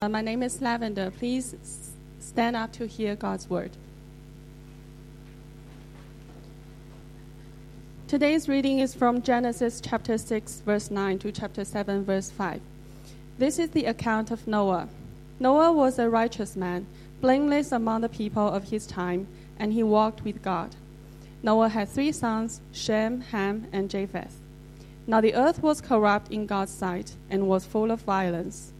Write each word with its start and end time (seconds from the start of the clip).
Uh, 0.00 0.08
my 0.08 0.20
name 0.20 0.44
is 0.44 0.62
Lavender. 0.62 1.10
Please 1.10 1.56
stand 2.20 2.54
up 2.54 2.70
to 2.70 2.86
hear 2.86 3.16
God's 3.16 3.50
word. 3.50 3.72
Today's 8.06 8.48
reading 8.48 8.78
is 8.78 8.94
from 8.94 9.22
Genesis 9.22 9.80
chapter 9.80 10.16
6, 10.16 10.60
verse 10.60 10.92
9 10.92 11.18
to 11.18 11.32
chapter 11.32 11.64
7, 11.64 12.04
verse 12.04 12.30
5. 12.30 12.60
This 13.38 13.58
is 13.58 13.70
the 13.70 13.86
account 13.86 14.30
of 14.30 14.46
Noah. 14.46 14.88
Noah 15.40 15.72
was 15.72 15.98
a 15.98 16.08
righteous 16.08 16.54
man, 16.54 16.86
blameless 17.20 17.72
among 17.72 18.02
the 18.02 18.08
people 18.08 18.46
of 18.46 18.70
his 18.70 18.86
time, 18.86 19.26
and 19.58 19.72
he 19.72 19.82
walked 19.82 20.22
with 20.22 20.44
God. 20.44 20.76
Noah 21.42 21.70
had 21.70 21.88
three 21.88 22.12
sons 22.12 22.60
Shem, 22.70 23.22
Ham, 23.32 23.66
and 23.72 23.90
Japheth. 23.90 24.38
Now 25.08 25.20
the 25.20 25.34
earth 25.34 25.60
was 25.60 25.80
corrupt 25.80 26.30
in 26.30 26.46
God's 26.46 26.72
sight 26.72 27.16
and 27.28 27.48
was 27.48 27.66
full 27.66 27.90
of 27.90 28.02
violence. 28.02 28.72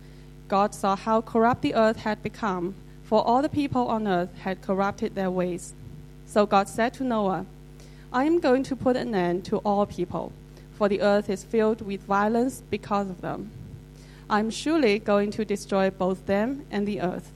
God 0.48 0.74
saw 0.74 0.96
how 0.96 1.20
corrupt 1.20 1.62
the 1.62 1.74
earth 1.74 1.98
had 1.98 2.22
become, 2.22 2.74
for 3.04 3.22
all 3.26 3.42
the 3.42 3.48
people 3.48 3.86
on 3.88 4.08
earth 4.08 4.36
had 4.40 4.62
corrupted 4.62 5.14
their 5.14 5.30
ways. 5.30 5.74
So 6.26 6.46
God 6.46 6.68
said 6.68 6.94
to 6.94 7.04
Noah, 7.04 7.46
I 8.12 8.24
am 8.24 8.40
going 8.40 8.62
to 8.64 8.76
put 8.76 8.96
an 8.96 9.14
end 9.14 9.44
to 9.46 9.58
all 9.58 9.84
people, 9.86 10.32
for 10.76 10.88
the 10.88 11.02
earth 11.02 11.28
is 11.28 11.44
filled 11.44 11.82
with 11.82 12.02
violence 12.02 12.62
because 12.70 13.10
of 13.10 13.20
them. 13.20 13.50
I 14.30 14.40
am 14.40 14.50
surely 14.50 14.98
going 14.98 15.30
to 15.32 15.44
destroy 15.44 15.90
both 15.90 16.26
them 16.26 16.64
and 16.70 16.86
the 16.86 17.00
earth. 17.00 17.32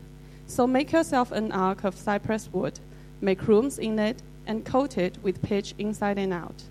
So 0.47 0.67
make 0.67 0.93
yourself 0.93 1.33
an 1.33 1.53
ark 1.53 1.85
of 1.85 1.97
cypress 1.97 2.49
wood, 2.53 2.81
make 3.21 3.47
rooms 3.49 3.79
in 3.79 3.99
it, 3.99 4.23
and 4.47 4.65
coat 4.65 4.99
it 4.99 5.19
with 5.23 5.43
pitch 5.43 5.75
inside 5.79 6.19
and 6.19 6.33
out. 6.33 6.65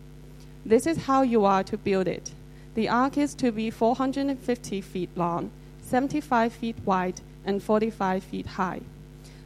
This 0.65 0.85
is 0.85 1.05
how 1.05 1.23
you 1.23 1.45
are 1.45 1.63
to 1.63 1.77
build 1.77 2.07
it. 2.07 2.31
The 2.75 2.89
ark 2.89 3.17
is 3.17 3.33
to 3.35 3.51
be 3.51 3.69
450 3.71 4.81
feet 4.81 5.09
long, 5.15 5.51
75 5.91 6.53
feet 6.53 6.77
wide, 6.85 7.19
and 7.45 7.61
45 7.61 8.23
feet 8.23 8.45
high. 8.45 8.79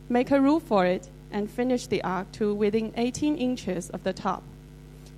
Make 0.08 0.30
a 0.30 0.40
roof 0.40 0.62
for 0.62 0.85
it 0.85 1.09
and 1.31 1.49
finish 1.49 1.87
the 1.87 2.04
ark 2.04 2.32
to 2.34 2.54
within 2.54 2.93
18 2.96 3.35
inches 3.35 3.90
of 3.90 4.04
the 4.04 4.13
top. 4.13 4.43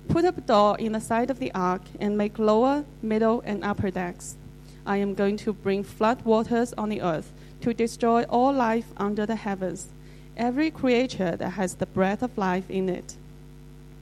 Put 0.08 0.24
a 0.24 0.32
door 0.32 0.78
in 0.78 0.92
the 0.92 1.02
side 1.02 1.28
of 1.28 1.38
the 1.38 1.52
ark 1.52 1.82
and 2.00 2.16
make 2.16 2.38
lower, 2.38 2.86
middle, 3.02 3.42
and 3.44 3.62
upper 3.62 3.90
decks. 3.90 4.38
I 4.86 4.96
am 4.96 5.12
going 5.12 5.36
to 5.44 5.52
bring 5.52 5.84
flood 5.84 6.22
waters 6.22 6.72
on 6.78 6.88
the 6.88 7.02
earth 7.02 7.30
to 7.60 7.74
destroy 7.74 8.22
all 8.22 8.54
life 8.54 8.86
under 8.96 9.26
the 9.26 9.36
heavens, 9.36 9.88
every 10.34 10.70
creature 10.70 11.36
that 11.36 11.50
has 11.50 11.74
the 11.74 11.84
breath 11.84 12.22
of 12.22 12.38
life 12.38 12.70
in 12.70 12.88
it. 12.88 13.16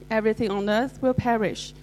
Everything 0.09 0.49
on 0.49 0.69
earth 0.69 1.01
will 1.01 1.13
perish, 1.13 1.73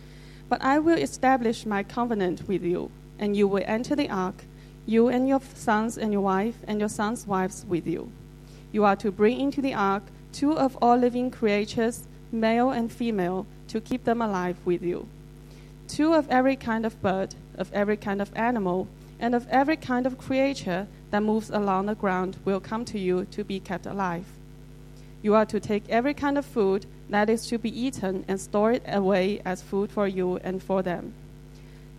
but 0.49 0.63
I 0.63 0.79
will 0.79 0.97
establish 0.97 1.67
my 1.67 1.83
covenant 1.83 2.49
with 2.49 2.63
you, 2.63 2.91
and 3.19 3.37
you 3.37 3.47
will 3.47 3.65
enter 3.67 3.95
the 3.95 4.09
ark, 4.09 4.45
you 4.87 5.09
and 5.09 5.29
your 5.29 5.41
sons 5.55 5.97
and 5.97 6.13
your 6.13 6.21
wife 6.21 6.57
and 6.67 6.79
your 6.79 6.89
sons' 6.89 7.27
wives 7.27 7.65
with 7.69 7.87
you. 7.87 8.11
You 8.73 8.85
are 8.85 8.97
to 8.97 9.11
bring 9.11 9.41
into 9.41 9.63
the 9.63 9.75
ark 9.75 10.03
two 10.33 10.59
of 10.59 10.77
all 10.83 10.97
living 10.97 11.31
creatures, 11.31 12.07
male 12.33 12.71
and 12.71 12.93
female, 12.93 13.47
to 13.69 13.81
keep 13.81 14.05
them 14.05 14.21
alive 14.21 14.57
with 14.65 14.83
you. 14.83 15.09
Two 15.89 16.13
of 16.13 16.29
every 16.29 16.57
kind 16.57 16.85
of 16.85 17.01
bird, 17.01 17.35
of 17.57 17.73
every 17.73 17.97
kind 17.97 18.21
of 18.21 18.31
animal, 18.35 18.89
and 19.21 19.35
of 19.35 19.47
every 19.49 19.77
kind 19.77 20.07
of 20.07 20.19
creature 20.19 20.87
that 21.11 21.23
moves 21.23 21.51
along 21.51 21.87
the 21.87 21.95
ground 21.95 22.37
will 22.45 22.61
come 22.61 22.85
to 22.85 22.99
you 22.99 23.25
to 23.27 23.45
be 23.45 23.61
kept 23.61 23.87
alive. 23.87 24.27
You 25.23 25.35
are 25.35 25.47
to 25.47 25.61
take 25.61 25.89
every 25.89 26.13
kind 26.13 26.37
of 26.37 26.45
food 26.45 26.85
that 27.09 27.31
is 27.31 27.47
to 27.47 27.59
be 27.59 27.71
eaten 27.81 28.25
and 28.29 28.41
store 28.41 28.73
it 28.73 28.83
away 28.87 29.41
as 29.45 29.63
food 29.63 29.91
for 29.91 30.07
you 30.09 30.37
and 30.39 30.63
for 30.63 30.83
them. 30.83 31.15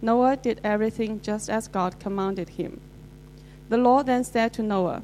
Noah 0.05 0.37
did 0.37 0.61
everything 0.63 1.19
just 1.19 1.49
as 1.49 1.67
God 1.67 1.99
commanded 1.99 2.49
him. 2.49 2.79
The 3.69 3.77
Lord 3.77 4.05
then 4.05 4.23
said 4.23 4.53
to 4.53 4.61
Noah, 4.61 5.01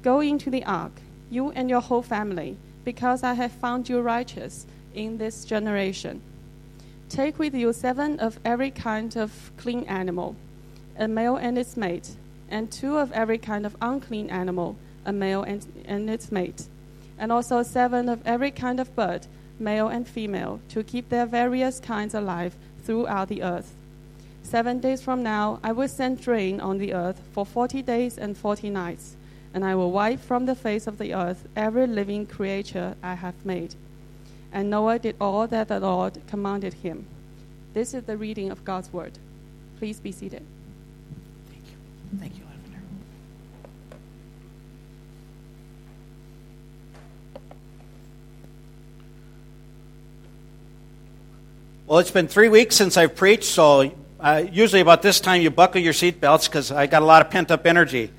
Go 0.00 0.20
into 0.20 0.48
the 0.48 0.64
ark, 0.64 0.92
you 1.28 1.50
and 1.50 1.68
your 1.68 1.82
whole 1.82 2.00
family, 2.00 2.56
because 2.82 3.22
I 3.22 3.34
have 3.34 3.52
found 3.52 3.90
you 3.90 4.00
righteous 4.00 4.64
in 4.94 5.18
this 5.18 5.44
generation. 5.44 6.22
Take 7.10 7.38
with 7.38 7.54
you 7.54 7.74
seven 7.74 8.18
of 8.18 8.40
every 8.42 8.70
kind 8.70 9.14
of 9.14 9.50
clean 9.58 9.84
animal, 9.84 10.36
a 10.96 11.06
male 11.06 11.36
and 11.36 11.58
its 11.58 11.76
mate, 11.76 12.16
and 12.48 12.72
two 12.72 12.96
of 12.96 13.12
every 13.12 13.36
kind 13.36 13.66
of 13.66 13.76
unclean 13.82 14.30
animal, 14.30 14.74
a 15.04 15.12
male 15.12 15.42
and, 15.42 15.66
and 15.84 16.08
its 16.08 16.32
mate, 16.32 16.64
and 17.18 17.30
also 17.30 17.62
seven 17.62 18.08
of 18.08 18.26
every 18.26 18.50
kind 18.50 18.80
of 18.80 18.96
bird, 18.96 19.26
male 19.58 19.88
and 19.88 20.08
female, 20.08 20.62
to 20.70 20.82
keep 20.82 21.10
their 21.10 21.26
various 21.26 21.78
kinds 21.78 22.14
alive 22.14 22.56
throughout 22.82 23.28
the 23.28 23.42
earth. 23.42 23.76
Seven 24.42 24.80
days 24.80 25.00
from 25.00 25.22
now, 25.22 25.60
I 25.62 25.70
will 25.72 25.88
send 25.88 26.26
rain 26.26 26.60
on 26.60 26.78
the 26.78 26.92
earth 26.92 27.22
for 27.32 27.46
forty 27.46 27.82
days 27.82 28.18
and 28.18 28.36
forty 28.36 28.68
nights, 28.68 29.16
and 29.54 29.64
I 29.64 29.76
will 29.76 29.92
wipe 29.92 30.18
from 30.18 30.46
the 30.46 30.56
face 30.56 30.88
of 30.88 30.98
the 30.98 31.14
earth 31.14 31.46
every 31.54 31.86
living 31.86 32.26
creature 32.26 32.96
I 33.02 33.14
have 33.14 33.46
made. 33.46 33.76
And 34.52 34.68
Noah 34.68 34.98
did 34.98 35.14
all 35.20 35.46
that 35.46 35.68
the 35.68 35.78
Lord 35.78 36.20
commanded 36.26 36.74
him. 36.74 37.06
This 37.74 37.94
is 37.94 38.02
the 38.02 38.16
reading 38.16 38.50
of 38.50 38.64
God's 38.64 38.92
word. 38.92 39.12
Please 39.78 40.00
be 40.00 40.10
seated. 40.10 40.44
Thank 41.48 41.62
you. 41.66 42.18
Thank 42.18 42.36
you, 42.36 42.44
Lavender. 42.44 42.82
Well, 51.86 52.00
it's 52.00 52.10
been 52.10 52.26
three 52.26 52.48
weeks 52.48 52.74
since 52.74 52.96
I've 52.96 53.14
preached, 53.14 53.44
so 53.44 53.92
uh, 54.20 54.44
usually 54.52 54.82
about 54.82 55.00
this 55.00 55.18
time 55.18 55.40
you 55.40 55.50
buckle 55.50 55.80
your 55.80 55.94
seatbelts 55.94 56.44
because 56.44 56.70
I 56.70 56.86
got 56.86 57.00
a 57.00 57.06
lot 57.06 57.24
of 57.24 57.30
pent 57.30 57.50
up 57.50 57.66
energy. 57.66 58.10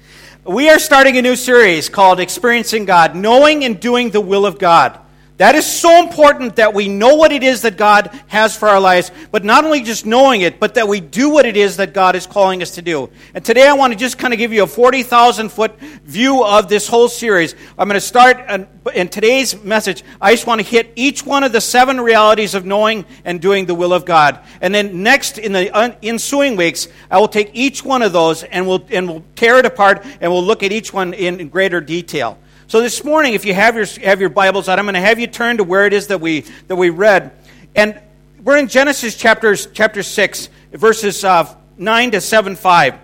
We 0.43 0.67
are 0.69 0.79
starting 0.79 1.17
a 1.17 1.21
new 1.21 1.35
series 1.35 1.89
called 1.89 2.19
Experiencing 2.19 2.85
God, 2.85 3.15
Knowing 3.15 3.63
and 3.63 3.79
Doing 3.79 4.09
the 4.09 4.19
Will 4.19 4.47
of 4.47 4.57
God. 4.57 4.97
That 5.37 5.55
is 5.55 5.65
so 5.65 6.03
important 6.03 6.57
that 6.57 6.75
we 6.75 6.87
know 6.87 7.15
what 7.15 7.31
it 7.31 7.41
is 7.41 7.63
that 7.63 7.75
God 7.75 8.11
has 8.27 8.55
for 8.55 8.69
our 8.69 8.79
lives, 8.79 9.11
but 9.31 9.43
not 9.43 9.65
only 9.65 9.81
just 9.81 10.05
knowing 10.05 10.41
it, 10.41 10.59
but 10.59 10.75
that 10.75 10.87
we 10.87 10.99
do 10.99 11.31
what 11.31 11.47
it 11.47 11.57
is 11.57 11.77
that 11.77 11.95
God 11.95 12.15
is 12.15 12.27
calling 12.27 12.61
us 12.61 12.75
to 12.75 12.83
do. 12.83 13.09
And 13.33 13.43
today 13.43 13.67
I 13.67 13.73
want 13.73 13.91
to 13.91 13.97
just 13.97 14.19
kind 14.19 14.33
of 14.33 14.37
give 14.37 14.53
you 14.53 14.61
a 14.61 14.67
40,000 14.67 15.49
foot 15.49 15.79
view 15.79 16.43
of 16.43 16.69
this 16.69 16.87
whole 16.87 17.09
series. 17.09 17.55
I'm 17.75 17.87
going 17.87 17.99
to 17.99 18.05
start 18.05 18.67
in 18.93 19.07
today's 19.07 19.59
message. 19.63 20.03
I 20.21 20.31
just 20.33 20.45
want 20.45 20.61
to 20.61 20.67
hit 20.67 20.93
each 20.95 21.25
one 21.25 21.43
of 21.43 21.51
the 21.51 21.61
seven 21.61 21.99
realities 21.99 22.53
of 22.53 22.63
knowing 22.63 23.05
and 23.25 23.41
doing 23.41 23.65
the 23.65 23.73
will 23.73 23.93
of 23.93 24.05
God. 24.05 24.39
And 24.61 24.75
then 24.75 25.01
next, 25.01 25.39
in 25.39 25.53
the 25.53 25.97
ensuing 26.03 26.55
weeks, 26.55 26.87
I 27.09 27.17
will 27.17 27.27
take 27.27 27.49
each 27.53 27.83
one 27.83 28.03
of 28.03 28.13
those 28.13 28.43
and 28.43 28.67
we'll, 28.67 28.85
and 28.91 29.07
we'll 29.07 29.23
tear 29.35 29.57
it 29.57 29.65
apart 29.65 30.05
and 30.19 30.31
we'll 30.31 30.43
look 30.43 30.61
at 30.61 30.71
each 30.71 30.93
one 30.93 31.15
in 31.15 31.49
greater 31.49 31.81
detail. 31.81 32.37
So 32.71 32.79
this 32.79 33.03
morning, 33.03 33.33
if 33.33 33.43
you 33.43 33.53
have 33.53 33.75
your, 33.75 33.85
have 34.01 34.21
your 34.21 34.29
Bibles 34.29 34.69
out, 34.69 34.79
I'm 34.79 34.85
going 34.85 34.93
to 34.93 35.01
have 35.01 35.19
you 35.19 35.27
turn 35.27 35.57
to 35.57 35.63
where 35.65 35.85
it 35.87 35.91
is 35.91 36.07
that 36.07 36.21
we, 36.21 36.45
that 36.69 36.77
we 36.77 36.89
read. 36.89 37.31
And 37.75 37.99
we're 38.41 38.55
in 38.55 38.69
Genesis 38.69 39.17
chapters, 39.17 39.67
chapter 39.73 40.01
6, 40.01 40.47
verses 40.71 41.25
uh, 41.25 41.53
9 41.77 42.11
to 42.11 42.21
7, 42.21 42.55
5. 42.55 42.95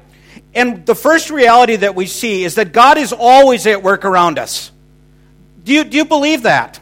And 0.56 0.86
the 0.86 0.96
first 0.96 1.30
reality 1.30 1.76
that 1.76 1.96
we 1.96 2.06
see 2.06 2.46
is 2.46 2.56
that 2.56 2.72
God 2.72 2.98
is 2.98 3.12
always 3.12 3.68
at 3.68 3.84
work 3.84 4.06
around 4.06 4.40
us. 4.40 4.72
Do 5.66 5.74
you, 5.74 5.84
do 5.84 5.98
you 5.98 6.06
believe 6.06 6.44
that? 6.44 6.80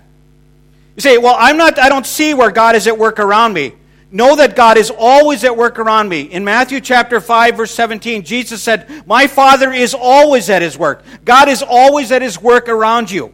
You 0.95 1.01
say, 1.01 1.18
well, 1.18 1.38
I'm 1.40 1.57
not, 1.57 1.79
I 1.79 1.90
don't 1.90 2.06
see 2.06 2.35
where 2.35 2.51
God 2.51 2.75
is 2.75 2.85
at 2.85 3.00
work 3.00 3.19
around 3.19 3.53
me. 3.53 3.74
Know 4.15 4.37
that 4.37 4.55
God 4.55 4.77
is 4.77 4.93
always 4.97 5.43
at 5.43 5.57
work 5.57 5.77
around 5.77 6.07
me. 6.07 6.21
In 6.21 6.45
Matthew 6.45 6.79
chapter 6.79 7.19
5 7.19 7.57
verse 7.57 7.71
17, 7.71 8.23
Jesus 8.23 8.63
said, 8.63 8.87
"My 9.05 9.27
Father 9.27 9.73
is 9.73 9.93
always 9.93 10.49
at 10.49 10.61
his 10.61 10.77
work." 10.77 11.03
God 11.25 11.49
is 11.49 11.61
always 11.61 12.13
at 12.13 12.21
his 12.21 12.41
work 12.41 12.69
around 12.69 13.11
you. 13.11 13.33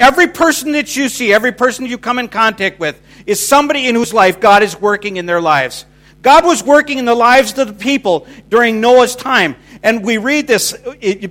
Every 0.00 0.26
person 0.26 0.72
that 0.72 0.96
you 0.96 1.10
see, 1.10 1.34
every 1.34 1.52
person 1.52 1.84
you 1.84 1.98
come 1.98 2.18
in 2.18 2.28
contact 2.28 2.80
with 2.80 2.98
is 3.26 3.46
somebody 3.46 3.86
in 3.86 3.94
whose 3.94 4.14
life 4.14 4.40
God 4.40 4.62
is 4.62 4.80
working 4.80 5.18
in 5.18 5.26
their 5.26 5.42
lives. 5.42 5.84
God 6.22 6.46
was 6.46 6.64
working 6.64 6.96
in 6.96 7.04
the 7.04 7.14
lives 7.14 7.58
of 7.58 7.66
the 7.66 7.74
people 7.74 8.26
during 8.48 8.80
Noah's 8.80 9.14
time. 9.14 9.54
And 9.82 10.02
we 10.02 10.16
read 10.16 10.46
this 10.46 10.74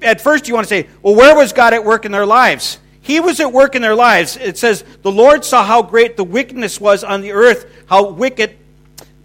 at 0.04 0.22
first 0.22 0.48
you 0.48 0.54
want 0.54 0.68
to 0.68 0.76
say, 0.76 0.86
"Well, 1.02 1.16
where 1.16 1.34
was 1.34 1.54
God 1.54 1.74
at 1.74 1.84
work 1.84 2.06
in 2.06 2.12
their 2.12 2.28
lives?" 2.28 2.78
He 3.02 3.20
was 3.20 3.40
at 3.40 3.52
work 3.52 3.74
in 3.74 3.82
their 3.82 3.96
lives. 3.96 4.38
It 4.40 4.60
says, 4.60 4.84
"The 5.02 5.10
Lord 5.10 5.44
saw 5.44 5.64
how 5.64 5.82
great 5.82 6.18
the 6.18 6.24
wickedness 6.24 6.80
was 6.80 7.04
on 7.04 7.22
the 7.22 7.32
earth, 7.32 7.66
how 7.88 8.04
wicked 8.04 8.52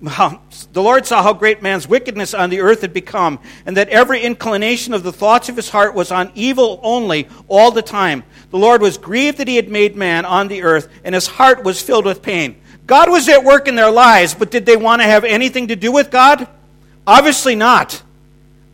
the 0.00 0.82
Lord 0.82 1.06
saw 1.06 1.22
how 1.22 1.32
great 1.32 1.62
man's 1.62 1.88
wickedness 1.88 2.34
on 2.34 2.50
the 2.50 2.60
earth 2.60 2.82
had 2.82 2.92
become, 2.92 3.38
and 3.64 3.76
that 3.76 3.88
every 3.88 4.20
inclination 4.20 4.92
of 4.92 5.02
the 5.02 5.12
thoughts 5.12 5.48
of 5.48 5.56
his 5.56 5.70
heart 5.70 5.94
was 5.94 6.12
on 6.12 6.30
evil 6.34 6.80
only 6.82 7.28
all 7.48 7.70
the 7.70 7.82
time. 7.82 8.22
The 8.50 8.58
Lord 8.58 8.82
was 8.82 8.98
grieved 8.98 9.38
that 9.38 9.48
he 9.48 9.56
had 9.56 9.70
made 9.70 9.96
man 9.96 10.24
on 10.26 10.48
the 10.48 10.62
earth, 10.62 10.88
and 11.02 11.14
his 11.14 11.26
heart 11.26 11.64
was 11.64 11.80
filled 11.80 12.04
with 12.04 12.22
pain. 12.22 12.56
God 12.86 13.10
was 13.10 13.28
at 13.28 13.42
work 13.42 13.68
in 13.68 13.74
their 13.74 13.90
lives, 13.90 14.34
but 14.34 14.50
did 14.50 14.66
they 14.66 14.76
want 14.76 15.00
to 15.00 15.06
have 15.06 15.24
anything 15.24 15.68
to 15.68 15.76
do 15.76 15.90
with 15.90 16.10
God? 16.10 16.46
Obviously 17.06 17.56
not. 17.56 18.02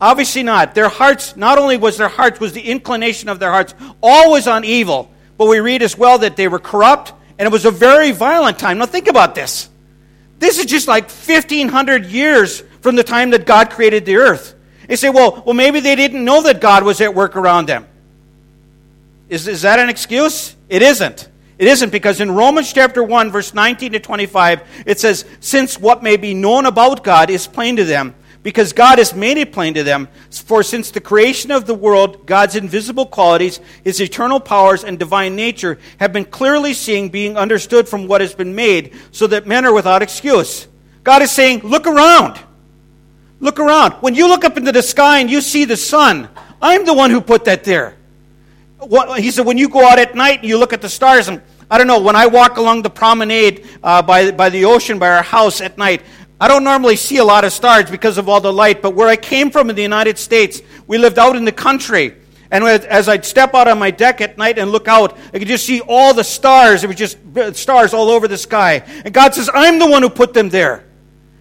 Obviously 0.01 0.43
not. 0.43 0.75
Their 0.75 0.89
hearts, 0.89 1.37
not 1.37 1.59
only 1.59 1.77
was 1.77 1.97
their 1.97 2.09
hearts, 2.09 2.41
was 2.41 2.53
the 2.53 2.61
inclination 2.61 3.29
of 3.29 3.39
their 3.39 3.53
hearts 3.53 3.75
always 4.03 4.49
on 4.49 4.65
evil, 4.65 5.11
but 5.39 5.47
we 5.47 5.61
read 5.61 5.83
as 5.83 5.97
well 5.97 6.19
that 6.19 6.37
they 6.37 6.49
were 6.49 6.59
corrupt, 6.59 7.13
and 7.39 7.47
it 7.47 7.53
was 7.53 7.65
a 7.65 7.71
very 7.71 8.11
violent 8.11 8.59
time. 8.59 8.79
Now 8.79 8.87
think 8.87 9.07
about 9.07 9.35
this. 9.35 9.69
This 10.43 10.59
is 10.59 10.67
just 10.67 10.89
like 10.89 11.05
1,500 11.05 12.07
years 12.07 12.63
from 12.81 12.97
the 12.97 13.05
time 13.05 13.31
that 13.31 13.47
God 13.47 13.71
created 13.71 14.05
the 14.05 14.17
earth. 14.17 14.57
They 14.89 14.97
say, 14.97 15.09
well, 15.09 15.41
well, 15.47 15.55
maybe 15.55 15.79
they 15.79 15.95
didn't 15.95 16.25
know 16.25 16.43
that 16.43 16.61
God 16.61 16.83
was 16.83 17.01
at 17.01 17.15
work 17.15 17.37
around 17.37 17.69
them. 17.69 17.87
Is, 19.29 19.47
is 19.47 19.63
that 19.63 19.79
an 19.79 19.89
excuse? 19.89 20.57
It 20.69 20.83
isn't. 20.83 21.29
It 21.59 21.69
isn't 21.69 21.91
because 21.91 22.21
in 22.21 22.33
Romans 22.33 22.73
chapter 22.73 23.05
1, 23.05 23.31
verse 23.31 23.55
19 23.55 23.93
to 23.93 24.01
25, 24.01 24.83
it 24.85 24.99
says, 24.99 25.25
Since 25.39 25.79
what 25.79 26.03
may 26.03 26.17
be 26.17 26.35
known 26.35 26.67
about 26.67 27.05
God 27.05 27.31
is 27.31 27.47
plain 27.47 27.77
to 27.77 27.85
them, 27.85 28.13
because 28.43 28.73
God 28.73 28.99
has 28.99 29.15
made 29.15 29.39
it 29.39 29.53
plain 29.53 29.75
to 29.75 29.83
them. 29.83 30.09
For 30.31 30.63
since 30.63 30.91
the 30.91 31.01
creation 31.01 31.51
of 31.51 31.67
the 31.67 31.75
world, 31.75 32.27
God's 32.27 32.57
invisible 32.57 33.07
qualities, 33.07 33.61
his 33.85 34.01
eternal 34.01 34.41
powers, 34.41 34.85
and 34.85 34.99
divine 34.99 35.37
nature 35.37 35.79
have 35.99 36.13
been 36.13 36.25
clearly 36.25 36.75
seen, 36.75 37.09
being 37.09 37.37
understood 37.37 37.89
from 37.89 38.09
what 38.09 38.21
has 38.21 38.35
been 38.35 38.55
made, 38.55 38.95
so 39.13 39.27
that 39.29 39.47
men 39.47 39.65
are 39.65 39.73
without 39.75 40.03
excuse. 40.03 40.67
God 41.05 41.23
is 41.23 41.31
saying, 41.31 41.61
Look 41.61 41.87
around. 41.87 42.41
Look 43.41 43.59
around. 43.59 43.95
When 43.95 44.15
you 44.15 44.29
look 44.29 44.45
up 44.45 44.57
into 44.57 44.71
the 44.71 44.83
sky 44.83 45.19
and 45.19 45.29
you 45.29 45.41
see 45.41 45.65
the 45.65 45.77
sun, 45.77 46.29
I'm 46.63 46.85
the 46.85 46.95
one 46.95 47.11
who 47.11 47.21
put 47.21 47.45
that 47.47 47.65
there. 47.65 47.97
He 49.17 49.33
said, 49.33 49.47
when 49.47 49.59
you 49.59 49.69
go 49.69 49.85
out 49.85 49.99
at 49.99 50.15
night 50.15 50.41
and 50.41 50.49
you 50.49 50.59
look 50.59 50.73
at 50.73 50.81
the 50.81 50.89
stars, 50.89 51.27
and 51.27 51.43
I 51.69 51.77
don't 51.77 51.89
know, 51.89 52.01
when 52.01 52.15
I 52.15 52.27
walk 52.27 52.57
along 52.57 52.83
the 52.83 52.91
promenade 52.91 53.67
uh, 53.83 54.01
by, 54.03 54.31
by 54.31 54.49
the 54.49 54.65
ocean, 54.65 55.01
by 55.01 55.09
our 55.09 55.23
house 55.23 55.61
at 55.61 55.77
night, 55.77 56.03
I 56.43 56.49
don't 56.49 56.65
normally 56.65 56.97
see 56.97 57.19
a 57.19 57.25
lot 57.25 57.45
of 57.45 57.53
stars 57.53 57.89
because 57.89 58.19
of 58.19 58.29
all 58.29 58.41
the 58.41 58.53
light, 58.53 58.83
but 58.83 58.97
where 58.97 59.07
I 59.07 59.15
came 59.15 59.49
from 59.49 59.71
in 59.71 59.77
the 59.77 59.83
United 59.83 60.19
States, 60.19 60.61
we 60.89 60.99
lived 60.99 61.17
out 61.17 61.37
in 61.37 61.45
the 61.45 61.53
country. 61.53 62.17
And 62.51 62.65
as 62.65 63.09
I'd 63.09 63.25
step 63.25 63.55
out 63.55 63.69
on 63.69 63.79
my 63.79 63.93
deck 63.93 64.21
at 64.21 64.37
night 64.37 64.59
and 64.59 64.73
look 64.73 64.89
out, 64.89 65.17
I 65.33 65.39
could 65.39 65.47
just 65.47 65.65
see 65.65 65.83
all 65.83 66.13
the 66.13 66.25
stars. 66.25 66.83
It 66.83 66.89
was 66.89 66.97
just 66.97 67.17
uh, 67.37 67.53
stars 67.53 67.95
all 67.95 68.11
over 68.11 68.27
the 68.27 68.37
sky. 68.37 68.83
And 69.05 69.15
God 69.15 69.37
says, 69.37 69.51
I'm 69.55 69.79
the 69.79 69.87
one 69.87 70.03
who 70.03 70.11
put 70.11 70.35
them 70.35 70.49
there. 70.49 70.85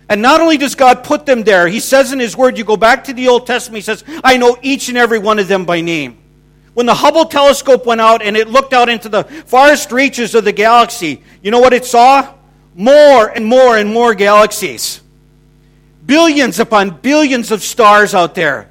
And 0.07 0.21
not 0.21 0.39
only 0.39 0.57
does 0.57 0.75
God 0.75 1.03
put 1.03 1.25
them 1.25 1.41
there, 1.41 1.67
He 1.67 1.79
says 1.79 2.13
in 2.13 2.19
His 2.19 2.37
Word, 2.37 2.55
you 2.55 2.63
go 2.63 2.77
back 2.77 3.05
to 3.05 3.13
the 3.13 3.27
Old 3.27 3.47
Testament, 3.47 3.77
He 3.77 3.81
says, 3.81 4.03
I 4.23 4.37
know 4.37 4.55
each 4.61 4.87
and 4.87 4.99
every 4.99 5.17
one 5.17 5.39
of 5.39 5.47
them 5.47 5.65
by 5.65 5.81
name. 5.81 6.19
When 6.75 6.85
the 6.85 6.93
Hubble 6.93 7.25
telescope 7.25 7.87
went 7.87 8.01
out 8.01 8.21
and 8.21 8.37
it 8.37 8.49
looked 8.49 8.73
out 8.73 8.87
into 8.87 9.09
the 9.09 9.23
farthest 9.23 9.91
reaches 9.91 10.35
of 10.35 10.45
the 10.45 10.53
galaxy, 10.53 11.23
you 11.41 11.49
know 11.49 11.59
what 11.59 11.73
it 11.73 11.85
saw? 11.85 12.35
More 12.75 13.27
and 13.27 13.45
more 13.45 13.77
and 13.77 13.91
more 13.93 14.15
galaxies. 14.15 15.01
Billions 16.05 16.59
upon 16.59 17.01
billions 17.01 17.51
of 17.51 17.61
stars 17.61 18.13
out 18.13 18.35
there. 18.35 18.69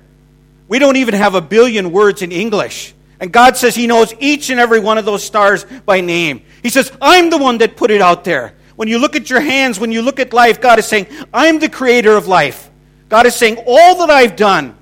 We 0.69 0.79
don't 0.79 0.97
even 0.97 1.15
have 1.15 1.35
a 1.35 1.41
billion 1.41 1.93
words 1.93 2.23
in 2.23 2.33
English. 2.33 2.95
And 3.19 3.33
God 3.33 3.57
says 3.57 3.75
He 3.75 3.87
knows 3.87 4.15
each 4.19 4.51
and 4.51 4.59
every 4.59 4.81
one 4.81 4.99
of 4.99 5.05
those 5.05 5.23
stars 5.23 5.65
by 5.85 6.01
name. 6.01 6.43
He 6.63 6.71
says, 6.71 6.91
I'm 7.01 7.29
the 7.29 7.39
one 7.39 7.59
that 7.59 7.77
put 7.77 7.91
it 7.91 8.01
out 8.01 8.25
there. 8.25 8.55
When 8.77 8.89
you 8.89 8.99
look 8.99 9.15
at 9.15 9.29
your 9.29 9.41
hands, 9.41 9.79
when 9.79 9.93
you 9.93 10.01
look 10.01 10.19
at 10.19 10.33
life, 10.33 10.61
God 10.61 10.79
is 10.79 10.87
saying, 10.87 11.07
I'm 11.35 11.59
the 11.59 11.69
creator 11.69 12.17
of 12.17 12.29
life. 12.29 12.71
God 13.11 13.27
is 13.27 13.35
saying, 13.35 13.59
all 13.67 13.99
that 13.99 14.11
I've 14.11 14.37
done 14.37 14.77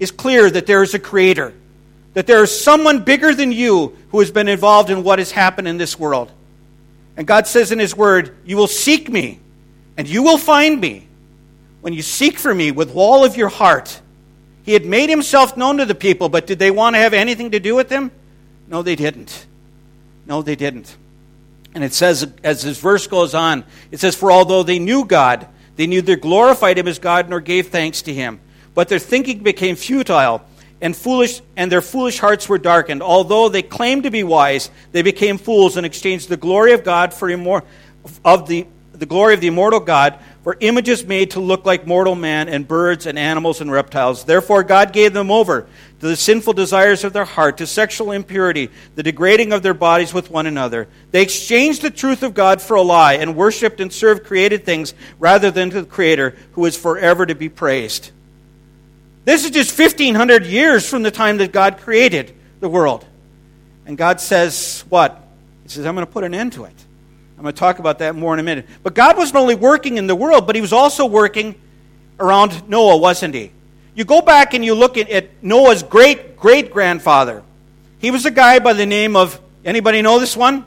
is 0.00 0.10
clear 0.10 0.50
that 0.50 0.66
there 0.66 0.82
is 0.82 0.94
a 0.94 0.98
creator, 0.98 1.52
that 2.14 2.26
there 2.26 2.42
is 2.42 2.62
someone 2.62 3.04
bigger 3.04 3.34
than 3.34 3.52
you 3.52 3.96
who 4.10 4.20
has 4.20 4.30
been 4.30 4.48
involved 4.48 4.88
in 4.88 5.04
what 5.04 5.18
has 5.18 5.30
happened 5.30 5.68
in 5.68 5.76
this 5.76 5.98
world. 5.98 6.32
And 7.16 7.26
God 7.26 7.46
says 7.46 7.72
in 7.72 7.78
His 7.78 7.96
Word, 7.96 8.36
You 8.44 8.56
will 8.56 8.66
seek 8.66 9.10
me, 9.10 9.40
and 9.96 10.08
you 10.08 10.22
will 10.22 10.38
find 10.38 10.80
me 10.80 11.08
when 11.82 11.92
you 11.92 12.02
seek 12.02 12.38
for 12.38 12.54
me 12.54 12.70
with 12.70 12.94
all 12.94 13.24
of 13.24 13.36
your 13.36 13.48
heart. 13.48 14.00
He 14.62 14.72
had 14.72 14.86
made 14.86 15.10
himself 15.10 15.56
known 15.56 15.78
to 15.78 15.84
the 15.84 15.94
people, 15.94 16.28
but 16.28 16.46
did 16.46 16.58
they 16.58 16.70
want 16.70 16.94
to 16.94 17.00
have 17.00 17.12
anything 17.12 17.50
to 17.50 17.60
do 17.60 17.74
with 17.74 17.90
him? 17.90 18.12
No, 18.68 18.82
they 18.82 18.94
didn't. 18.94 19.46
No, 20.24 20.40
they 20.40 20.54
didn't. 20.54 20.96
And 21.74 21.82
it 21.82 21.92
says, 21.92 22.30
as 22.44 22.62
this 22.62 22.78
verse 22.78 23.06
goes 23.06 23.34
on, 23.34 23.64
it 23.90 23.98
says, 23.98 24.14
For 24.14 24.30
although 24.30 24.62
they 24.62 24.78
knew 24.78 25.04
God, 25.04 25.48
they 25.76 25.86
neither 25.86 26.16
glorified 26.16 26.78
him 26.78 26.86
as 26.86 26.98
God 26.98 27.28
nor 27.28 27.40
gave 27.40 27.68
thanks 27.68 28.02
to 28.02 28.14
him. 28.14 28.40
But 28.74 28.88
their 28.88 28.98
thinking 28.98 29.42
became 29.42 29.74
futile, 29.74 30.42
and 30.82 30.94
foolish, 30.96 31.40
and 31.56 31.72
their 31.72 31.80
foolish 31.80 32.18
hearts 32.18 32.48
were 32.48 32.58
darkened. 32.58 33.02
Although 33.02 33.48
they 33.48 33.62
claimed 33.62 34.02
to 34.02 34.10
be 34.10 34.24
wise, 34.24 34.70
they 34.90 35.02
became 35.02 35.38
fools 35.38 35.76
and 35.78 35.86
exchanged 35.86 36.28
the 36.28 36.36
glory 36.36 36.72
of 36.72 36.84
God 36.84 37.14
for 37.14 37.28
immor- 37.28 37.62
of 38.24 38.48
the, 38.48 38.66
the 38.92 39.06
glory 39.06 39.32
of 39.32 39.40
the 39.40 39.46
immortal 39.46 39.80
God 39.80 40.18
for 40.42 40.56
images 40.58 41.04
made 41.04 41.30
to 41.30 41.40
look 41.40 41.64
like 41.64 41.86
mortal 41.86 42.16
man 42.16 42.48
and 42.48 42.66
birds 42.66 43.06
and 43.06 43.16
animals 43.16 43.60
and 43.60 43.70
reptiles. 43.70 44.24
Therefore, 44.24 44.64
God 44.64 44.92
gave 44.92 45.12
them 45.12 45.30
over 45.30 45.68
to 46.00 46.06
the 46.08 46.16
sinful 46.16 46.54
desires 46.54 47.04
of 47.04 47.12
their 47.12 47.24
heart, 47.24 47.58
to 47.58 47.66
sexual 47.66 48.10
impurity, 48.10 48.68
the 48.96 49.04
degrading 49.04 49.52
of 49.52 49.62
their 49.62 49.74
bodies 49.74 50.12
with 50.12 50.32
one 50.32 50.46
another. 50.48 50.88
They 51.12 51.22
exchanged 51.22 51.82
the 51.82 51.90
truth 51.90 52.24
of 52.24 52.34
God 52.34 52.60
for 52.60 52.74
a 52.74 52.82
lie 52.82 53.14
and 53.14 53.36
worshiped 53.36 53.80
and 53.80 53.92
served 53.92 54.24
created 54.24 54.64
things 54.64 54.94
rather 55.20 55.52
than 55.52 55.70
to 55.70 55.82
the 55.82 55.86
Creator, 55.86 56.36
who 56.54 56.64
is 56.64 56.76
forever 56.76 57.24
to 57.24 57.36
be 57.36 57.48
praised. 57.48 58.10
This 59.24 59.44
is 59.44 59.50
just 59.50 59.78
1,500 59.78 60.46
years 60.46 60.88
from 60.88 61.02
the 61.02 61.10
time 61.10 61.38
that 61.38 61.52
God 61.52 61.78
created 61.78 62.34
the 62.60 62.68
world. 62.68 63.06
And 63.86 63.96
God 63.96 64.20
says, 64.20 64.84
What? 64.88 65.20
He 65.62 65.68
says, 65.68 65.86
I'm 65.86 65.94
going 65.94 66.06
to 66.06 66.12
put 66.12 66.24
an 66.24 66.34
end 66.34 66.54
to 66.54 66.64
it. 66.64 66.74
I'm 67.36 67.42
going 67.42 67.54
to 67.54 67.58
talk 67.58 67.78
about 67.78 68.00
that 68.00 68.14
more 68.14 68.34
in 68.34 68.40
a 68.40 68.42
minute. 68.42 68.66
But 68.82 68.94
God 68.94 69.16
wasn't 69.16 69.36
only 69.36 69.54
working 69.54 69.96
in 69.96 70.06
the 70.06 70.14
world, 70.14 70.46
but 70.46 70.54
He 70.54 70.60
was 70.60 70.72
also 70.72 71.06
working 71.06 71.54
around 72.18 72.68
Noah, 72.68 72.96
wasn't 72.96 73.34
He? 73.34 73.52
You 73.94 74.04
go 74.04 74.20
back 74.20 74.54
and 74.54 74.64
you 74.64 74.74
look 74.74 74.96
at, 74.96 75.08
at 75.10 75.42
Noah's 75.42 75.82
great 75.82 76.32
great 76.42 76.72
grandfather. 76.72 77.44
He 78.00 78.10
was 78.10 78.26
a 78.26 78.30
guy 78.32 78.58
by 78.58 78.72
the 78.72 78.84
name 78.84 79.14
of, 79.14 79.40
anybody 79.64 80.02
know 80.02 80.18
this 80.18 80.36
one? 80.36 80.66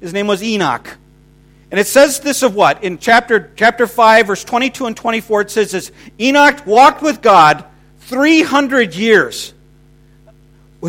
His 0.00 0.14
name 0.14 0.26
was 0.26 0.42
Enoch. 0.42 0.96
And 1.74 1.80
it 1.80 1.88
says 1.88 2.20
this 2.20 2.44
of 2.44 2.54
what? 2.54 2.84
In 2.84 2.98
chapter, 2.98 3.50
chapter 3.56 3.88
5, 3.88 4.28
verse 4.28 4.44
22 4.44 4.86
and 4.86 4.96
24, 4.96 5.40
it 5.40 5.50
says 5.50 5.72
this 5.72 5.90
Enoch 6.20 6.64
walked 6.64 7.02
with 7.02 7.20
God 7.20 7.64
300 7.98 8.94
years. 8.94 9.52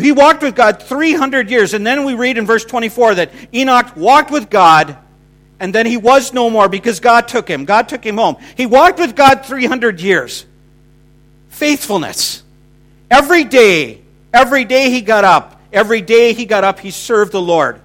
He 0.00 0.12
walked 0.12 0.44
with 0.44 0.54
God 0.54 0.80
300 0.80 1.50
years. 1.50 1.74
And 1.74 1.84
then 1.84 2.04
we 2.04 2.14
read 2.14 2.38
in 2.38 2.46
verse 2.46 2.64
24 2.64 3.16
that 3.16 3.32
Enoch 3.52 3.96
walked 3.96 4.30
with 4.30 4.48
God 4.48 4.96
and 5.58 5.74
then 5.74 5.86
he 5.86 5.96
was 5.96 6.32
no 6.32 6.48
more 6.50 6.68
because 6.68 7.00
God 7.00 7.26
took 7.26 7.48
him. 7.48 7.64
God 7.64 7.88
took 7.88 8.06
him 8.06 8.16
home. 8.16 8.36
He 8.56 8.66
walked 8.66 9.00
with 9.00 9.16
God 9.16 9.44
300 9.44 10.00
years. 10.00 10.46
Faithfulness. 11.48 12.44
Every 13.10 13.42
day, 13.42 14.02
every 14.32 14.64
day 14.64 14.90
he 14.90 15.00
got 15.00 15.24
up, 15.24 15.60
every 15.72 16.00
day 16.00 16.32
he 16.32 16.46
got 16.46 16.62
up, 16.62 16.78
he 16.78 16.92
served 16.92 17.32
the 17.32 17.42
Lord. 17.42 17.80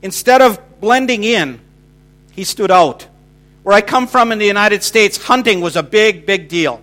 Instead 0.00 0.40
of 0.40 0.58
blending 0.80 1.22
in, 1.22 1.60
he 2.36 2.44
stood 2.44 2.70
out. 2.70 3.08
Where 3.64 3.74
I 3.74 3.80
come 3.80 4.06
from 4.06 4.30
in 4.30 4.38
the 4.38 4.46
United 4.46 4.84
States, 4.84 5.16
hunting 5.16 5.60
was 5.60 5.74
a 5.74 5.82
big, 5.82 6.24
big 6.26 6.48
deal 6.48 6.82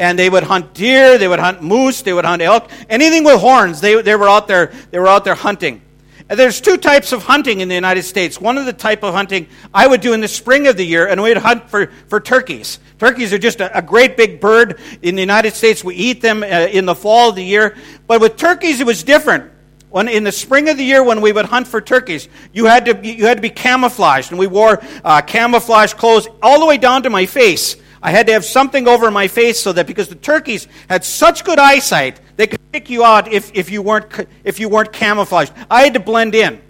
and 0.00 0.18
they 0.18 0.30
would 0.30 0.42
hunt 0.42 0.72
deer, 0.72 1.18
they 1.18 1.28
would 1.28 1.38
hunt 1.38 1.62
moose, 1.62 2.00
they 2.00 2.12
would 2.12 2.24
hunt 2.24 2.40
elk, 2.40 2.70
anything 2.88 3.22
with 3.22 3.38
horns. 3.38 3.82
They, 3.82 4.00
they 4.00 4.16
were 4.16 4.28
out 4.28 4.48
there. 4.48 4.72
They 4.90 4.98
were 4.98 5.06
out 5.06 5.24
there 5.24 5.34
hunting. 5.34 5.82
And 6.30 6.38
there's 6.38 6.60
two 6.60 6.78
types 6.78 7.12
of 7.12 7.24
hunting 7.24 7.60
in 7.60 7.68
the 7.68 7.74
United 7.74 8.04
States. 8.04 8.40
One 8.40 8.56
of 8.56 8.64
the 8.64 8.72
type 8.72 9.02
of 9.02 9.12
hunting 9.12 9.48
I 9.74 9.86
would 9.86 10.00
do 10.00 10.14
in 10.14 10.20
the 10.20 10.28
spring 10.28 10.68
of 10.68 10.76
the 10.76 10.86
year, 10.86 11.06
and 11.06 11.22
we'd 11.22 11.36
hunt 11.36 11.68
for, 11.68 11.88
for 12.08 12.18
turkeys. 12.18 12.78
Turkeys 12.98 13.32
are 13.34 13.38
just 13.38 13.60
a, 13.60 13.76
a 13.76 13.82
great 13.82 14.16
big 14.16 14.40
bird 14.40 14.80
in 15.02 15.16
the 15.16 15.20
United 15.20 15.54
States. 15.54 15.84
We 15.84 15.96
eat 15.96 16.22
them 16.22 16.42
uh, 16.42 16.46
in 16.46 16.86
the 16.86 16.94
fall 16.94 17.30
of 17.30 17.34
the 17.34 17.44
year. 17.44 17.76
But 18.06 18.22
with 18.22 18.36
turkeys, 18.36 18.80
it 18.80 18.86
was 18.86 19.02
different. 19.02 19.52
When 19.90 20.08
in 20.08 20.24
the 20.24 20.32
spring 20.32 20.68
of 20.68 20.76
the 20.76 20.84
year, 20.84 21.02
when 21.02 21.20
we 21.20 21.32
would 21.32 21.46
hunt 21.46 21.66
for 21.66 21.80
turkeys, 21.80 22.28
you 22.52 22.66
had 22.66 22.84
to 22.86 23.06
you 23.06 23.26
had 23.26 23.38
to 23.38 23.42
be 23.42 23.50
camouflaged, 23.50 24.30
and 24.30 24.38
we 24.38 24.46
wore 24.46 24.82
uh, 25.04 25.20
camouflage 25.22 25.94
clothes 25.94 26.28
all 26.42 26.60
the 26.60 26.66
way 26.66 26.78
down 26.78 27.02
to 27.02 27.10
my 27.10 27.26
face 27.26 27.76
I 28.02 28.10
had 28.10 28.26
to 28.28 28.32
have 28.32 28.44
something 28.44 28.88
over 28.88 29.10
my 29.10 29.28
face 29.28 29.60
so 29.60 29.72
that 29.72 29.86
because 29.86 30.08
the 30.08 30.14
turkeys 30.14 30.66
had 30.88 31.04
such 31.04 31.44
good 31.44 31.58
eyesight, 31.58 32.20
they 32.36 32.46
could 32.46 32.60
pick 32.72 32.88
you 32.88 33.04
out 33.04 33.30
if, 33.30 33.50
if, 33.54 33.70
you, 33.70 33.82
weren't, 33.82 34.26
if 34.42 34.58
you 34.58 34.68
weren't 34.68 34.92
camouflaged. 34.92 35.52
I 35.70 35.82
had 35.82 35.94
to 35.94 36.00
blend 36.00 36.34
in. 36.34 36.60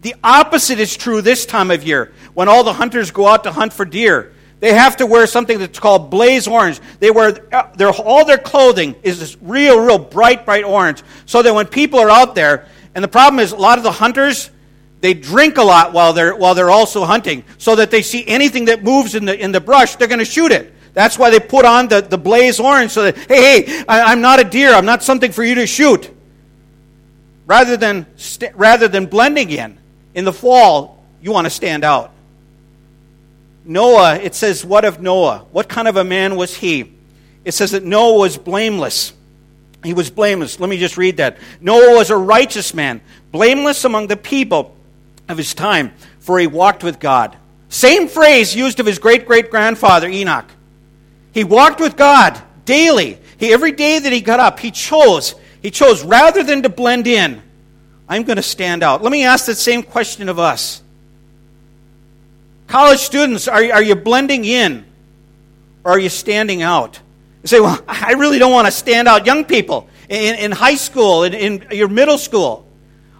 The 0.00 0.16
opposite 0.24 0.80
is 0.80 0.96
true 0.96 1.22
this 1.22 1.46
time 1.46 1.70
of 1.70 1.84
year 1.84 2.12
when 2.34 2.48
all 2.48 2.64
the 2.64 2.72
hunters 2.72 3.12
go 3.12 3.28
out 3.28 3.44
to 3.44 3.52
hunt 3.52 3.72
for 3.72 3.84
deer. 3.84 4.32
They 4.62 4.72
have 4.74 4.98
to 4.98 5.06
wear 5.06 5.26
something 5.26 5.58
that's 5.58 5.80
called 5.80 6.08
blaze 6.08 6.46
orange. 6.46 6.80
They 7.00 7.10
wear 7.10 7.48
uh, 7.52 7.74
their, 7.74 7.90
all 7.90 8.24
their 8.24 8.38
clothing 8.38 8.94
is 9.02 9.18
this 9.18 9.36
real, 9.42 9.80
real 9.80 9.98
bright, 9.98 10.44
bright 10.44 10.62
orange, 10.62 11.02
so 11.26 11.42
that 11.42 11.52
when 11.52 11.66
people 11.66 11.98
are 11.98 12.08
out 12.08 12.36
there, 12.36 12.68
and 12.94 13.02
the 13.02 13.08
problem 13.08 13.40
is 13.40 13.50
a 13.50 13.56
lot 13.56 13.78
of 13.78 13.82
the 13.82 13.90
hunters 13.90 14.50
they 15.00 15.14
drink 15.14 15.58
a 15.58 15.62
lot 15.64 15.92
while 15.92 16.12
they're, 16.12 16.36
while 16.36 16.54
they're 16.54 16.70
also 16.70 17.04
hunting 17.04 17.42
so 17.58 17.74
that 17.74 17.90
they 17.90 18.02
see 18.02 18.24
anything 18.24 18.66
that 18.66 18.84
moves 18.84 19.16
in 19.16 19.24
the, 19.24 19.36
in 19.36 19.50
the 19.50 19.60
brush, 19.60 19.96
they're 19.96 20.06
going 20.06 20.20
to 20.20 20.24
shoot 20.24 20.52
it. 20.52 20.72
That's 20.94 21.18
why 21.18 21.30
they 21.30 21.40
put 21.40 21.64
on 21.64 21.88
the, 21.88 22.02
the 22.02 22.18
blaze 22.18 22.60
orange 22.60 22.92
so 22.92 23.02
that, 23.02 23.16
hey, 23.16 23.64
hey, 23.64 23.84
I, 23.88 24.12
am 24.12 24.20
not 24.20 24.38
a 24.38 24.44
deer. 24.44 24.72
I'm 24.72 24.86
not 24.86 25.02
something 25.02 25.32
for 25.32 25.42
you 25.42 25.56
to 25.56 25.66
shoot. 25.66 26.08
Rather 27.46 27.76
than, 27.76 28.06
st- 28.16 28.54
rather 28.54 28.86
than 28.86 29.06
blending 29.06 29.50
in, 29.50 29.76
in 30.14 30.24
the 30.24 30.32
fall, 30.32 31.04
you 31.20 31.32
want 31.32 31.46
to 31.46 31.50
stand 31.50 31.82
out. 31.82 32.12
Noah, 33.64 34.16
it 34.16 34.34
says, 34.34 34.64
what 34.64 34.84
of 34.84 35.00
Noah? 35.00 35.46
What 35.52 35.68
kind 35.68 35.86
of 35.88 35.96
a 35.96 36.04
man 36.04 36.36
was 36.36 36.54
he? 36.54 36.92
It 37.44 37.52
says 37.52 37.72
that 37.72 37.84
Noah 37.84 38.18
was 38.18 38.36
blameless. 38.36 39.12
He 39.84 39.94
was 39.94 40.10
blameless. 40.10 40.60
Let 40.60 40.70
me 40.70 40.78
just 40.78 40.96
read 40.96 41.16
that. 41.16 41.38
Noah 41.60 41.96
was 41.96 42.10
a 42.10 42.16
righteous 42.16 42.74
man, 42.74 43.00
blameless 43.30 43.84
among 43.84 44.06
the 44.06 44.16
people 44.16 44.76
of 45.28 45.36
his 45.36 45.54
time, 45.54 45.92
for 46.20 46.38
he 46.38 46.46
walked 46.46 46.84
with 46.84 47.00
God. 47.00 47.36
Same 47.68 48.06
phrase 48.08 48.54
used 48.54 48.80
of 48.80 48.86
his 48.86 48.98
great 48.98 49.26
great 49.26 49.50
grandfather, 49.50 50.08
Enoch. 50.08 50.44
He 51.32 51.42
walked 51.42 51.80
with 51.80 51.96
God 51.96 52.40
daily. 52.64 53.18
He, 53.38 53.52
every 53.52 53.72
day 53.72 53.98
that 53.98 54.12
he 54.12 54.20
got 54.20 54.40
up, 54.40 54.60
he 54.60 54.70
chose. 54.70 55.34
He 55.62 55.70
chose 55.70 56.04
rather 56.04 56.42
than 56.42 56.62
to 56.62 56.68
blend 56.68 57.06
in, 57.06 57.42
I'm 58.08 58.24
going 58.24 58.36
to 58.36 58.42
stand 58.42 58.82
out. 58.82 59.02
Let 59.02 59.10
me 59.10 59.24
ask 59.24 59.46
that 59.46 59.56
same 59.56 59.82
question 59.82 60.28
of 60.28 60.38
us. 60.38 60.81
College 62.72 63.00
students, 63.00 63.48
are, 63.48 63.62
are 63.70 63.82
you 63.82 63.94
blending 63.94 64.46
in 64.46 64.86
or 65.84 65.92
are 65.92 65.98
you 65.98 66.08
standing 66.08 66.62
out? 66.62 66.98
You 67.42 67.46
say, 67.46 67.60
well, 67.60 67.78
I 67.86 68.12
really 68.12 68.38
don't 68.38 68.50
want 68.50 68.66
to 68.66 68.72
stand 68.72 69.08
out. 69.08 69.26
Young 69.26 69.44
people 69.44 69.90
in, 70.08 70.36
in 70.36 70.52
high 70.52 70.76
school, 70.76 71.24
in, 71.24 71.34
in 71.34 71.66
your 71.70 71.88
middle 71.88 72.16
school, 72.16 72.66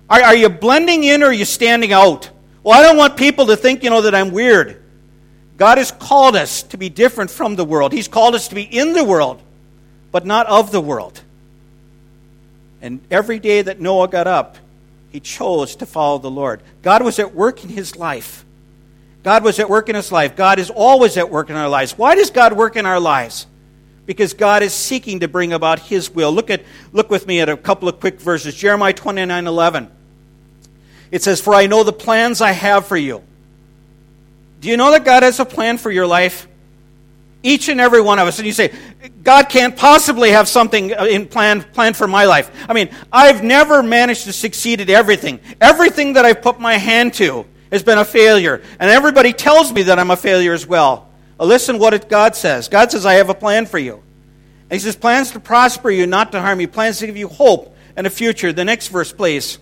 are, 0.09 0.23
are 0.23 0.35
you 0.35 0.49
blending 0.49 1.05
in 1.05 1.23
or 1.23 1.27
are 1.27 1.33
you 1.35 1.45
standing 1.45 1.93
out? 1.93 2.31
Well, 2.63 2.81
I 2.81 2.83
don't 2.83 2.97
want 2.97 3.19
people 3.19 3.45
to 3.49 3.57
think, 3.59 3.85
you 3.85 3.91
know, 3.91 4.01
that 4.01 4.15
I'm 4.15 4.31
weird. 4.31 4.83
God 5.59 5.77
has 5.77 5.93
called 5.93 6.35
us 6.35 6.63
to 6.63 6.79
be 6.79 6.89
different 6.89 7.31
from 7.31 7.55
the 7.55 7.65
world. 7.67 7.93
He's 7.93 8.09
called 8.09 8.35
us 8.35 8.49
to 8.49 8.55
be 8.55 8.63
in 8.63 8.95
the 8.95 9.05
world, 9.05 9.43
but 10.13 10.25
not 10.25 10.47
of 10.47 10.73
the 10.73 10.81
world. 10.81 11.21
And 12.81 13.01
every 13.11 13.39
day 13.39 13.61
that 13.61 13.83
Noah 13.83 14.09
got 14.09 14.27
up, 14.27 14.57
he 15.11 15.21
chose 15.21 15.77
to 15.77 15.85
follow 15.85 16.17
the 16.17 16.31
Lord. 16.31 16.63
God 16.81 17.03
was 17.03 17.19
at 17.19 17.35
work 17.35 17.63
in 17.63 17.69
his 17.69 17.97
life. 17.97 18.42
God 19.23 19.45
was 19.45 19.61
at 19.61 19.71
work 19.71 19.89
in 19.89 19.95
his 19.95 20.11
life. 20.11 20.35
God 20.35 20.59
is 20.59 20.71
always 20.71 21.17
at 21.17 21.31
work 21.31 21.49
in 21.49 21.57
our 21.57 21.69
lives. 21.69 21.97
Why 21.97 22.15
does 22.15 22.31
God 22.31 22.55
work 22.55 22.77
in 22.77 22.87
our 22.87 22.99
lives? 22.99 23.47
Because 24.05 24.35
God 24.35 24.63
is 24.63 24.75
seeking 24.75 25.21
to 25.21 25.29
bring 25.29 25.53
about 25.53 25.79
his 25.79 26.11
will. 26.11 26.33
Look 26.33 26.51
at 26.51 26.63
look 26.93 27.09
with 27.09 27.27
me 27.27 27.41
at 27.41 27.49
a 27.49 27.57
couple 27.57 27.89
of 27.89 28.01
quick 28.01 28.21
verses. 28.21 28.55
Jeremiah 28.55 28.93
29 28.93 29.47
11. 29.47 29.91
It 31.13 31.23
says, 31.23 31.41
For 31.41 31.55
I 31.55 31.67
know 31.67 31.85
the 31.85 31.93
plans 31.93 32.41
I 32.41 32.51
have 32.51 32.87
for 32.87 32.97
you. 32.97 33.23
Do 34.61 34.69
you 34.69 34.77
know 34.77 34.91
that 34.91 35.05
God 35.05 35.23
has 35.23 35.39
a 35.39 35.45
plan 35.45 35.79
for 35.79 35.91
your 35.91 36.07
life? 36.07 36.49
Each 37.45 37.69
and 37.69 37.81
every 37.81 38.01
one 38.01 38.19
of 38.19 38.29
us. 38.29 38.39
And 38.39 38.47
you 38.47 38.53
say, 38.53 38.73
God 39.23 39.49
can't 39.49 39.77
possibly 39.77 40.31
have 40.31 40.49
something 40.49 40.95
uh, 40.97 41.05
in 41.05 41.27
plan, 41.27 41.63
planned 41.63 41.97
for 41.97 42.07
my 42.07 42.25
life. 42.25 42.51
I 42.69 42.73
mean, 42.73 42.89
I've 43.13 43.43
never 43.43 43.83
managed 43.83 44.25
to 44.25 44.33
succeed 44.33 44.81
at 44.81 44.89
everything. 44.89 45.41
Everything 45.61 46.13
that 46.13 46.25
I've 46.25 46.41
put 46.41 46.61
my 46.61 46.75
hand 46.75 47.15
to 47.15 47.45
has 47.73 47.83
been 47.83 47.99
a 47.99 48.05
failure. 48.05 48.63
And 48.79 48.91
everybody 48.91 49.33
tells 49.33 49.73
me 49.73 49.85
that 49.85 49.99
I'm 49.99 50.11
a 50.11 50.17
failure 50.17 50.53
as 50.53 50.67
well. 50.67 51.09
listen 51.41 51.79
what 51.79 52.09
God 52.09 52.37
says. 52.37 52.69
God 52.69 52.93
says, 52.93 53.05
I 53.05 53.15
have 53.15 53.31
a 53.31 53.35
plan 53.35 53.67
for 53.67 53.79
you. 53.79 53.95
And 53.95 54.73
he 54.73 54.79
says, 54.79 54.95
plans 54.95 55.33
to 55.33 55.41
prosper 55.41 55.91
you, 55.91 56.07
not 56.07 56.33
to 56.33 56.41
harm 56.41 56.61
you, 56.61 56.69
plans 56.69 56.99
to 56.99 57.07
give 57.07 57.17
you 57.17 57.29
hope 57.29 57.75
and 57.97 58.07
a 58.07 58.11
future. 58.11 58.53
The 58.53 58.65
next 58.65 58.89
verse, 58.89 59.13
please. 59.13 59.59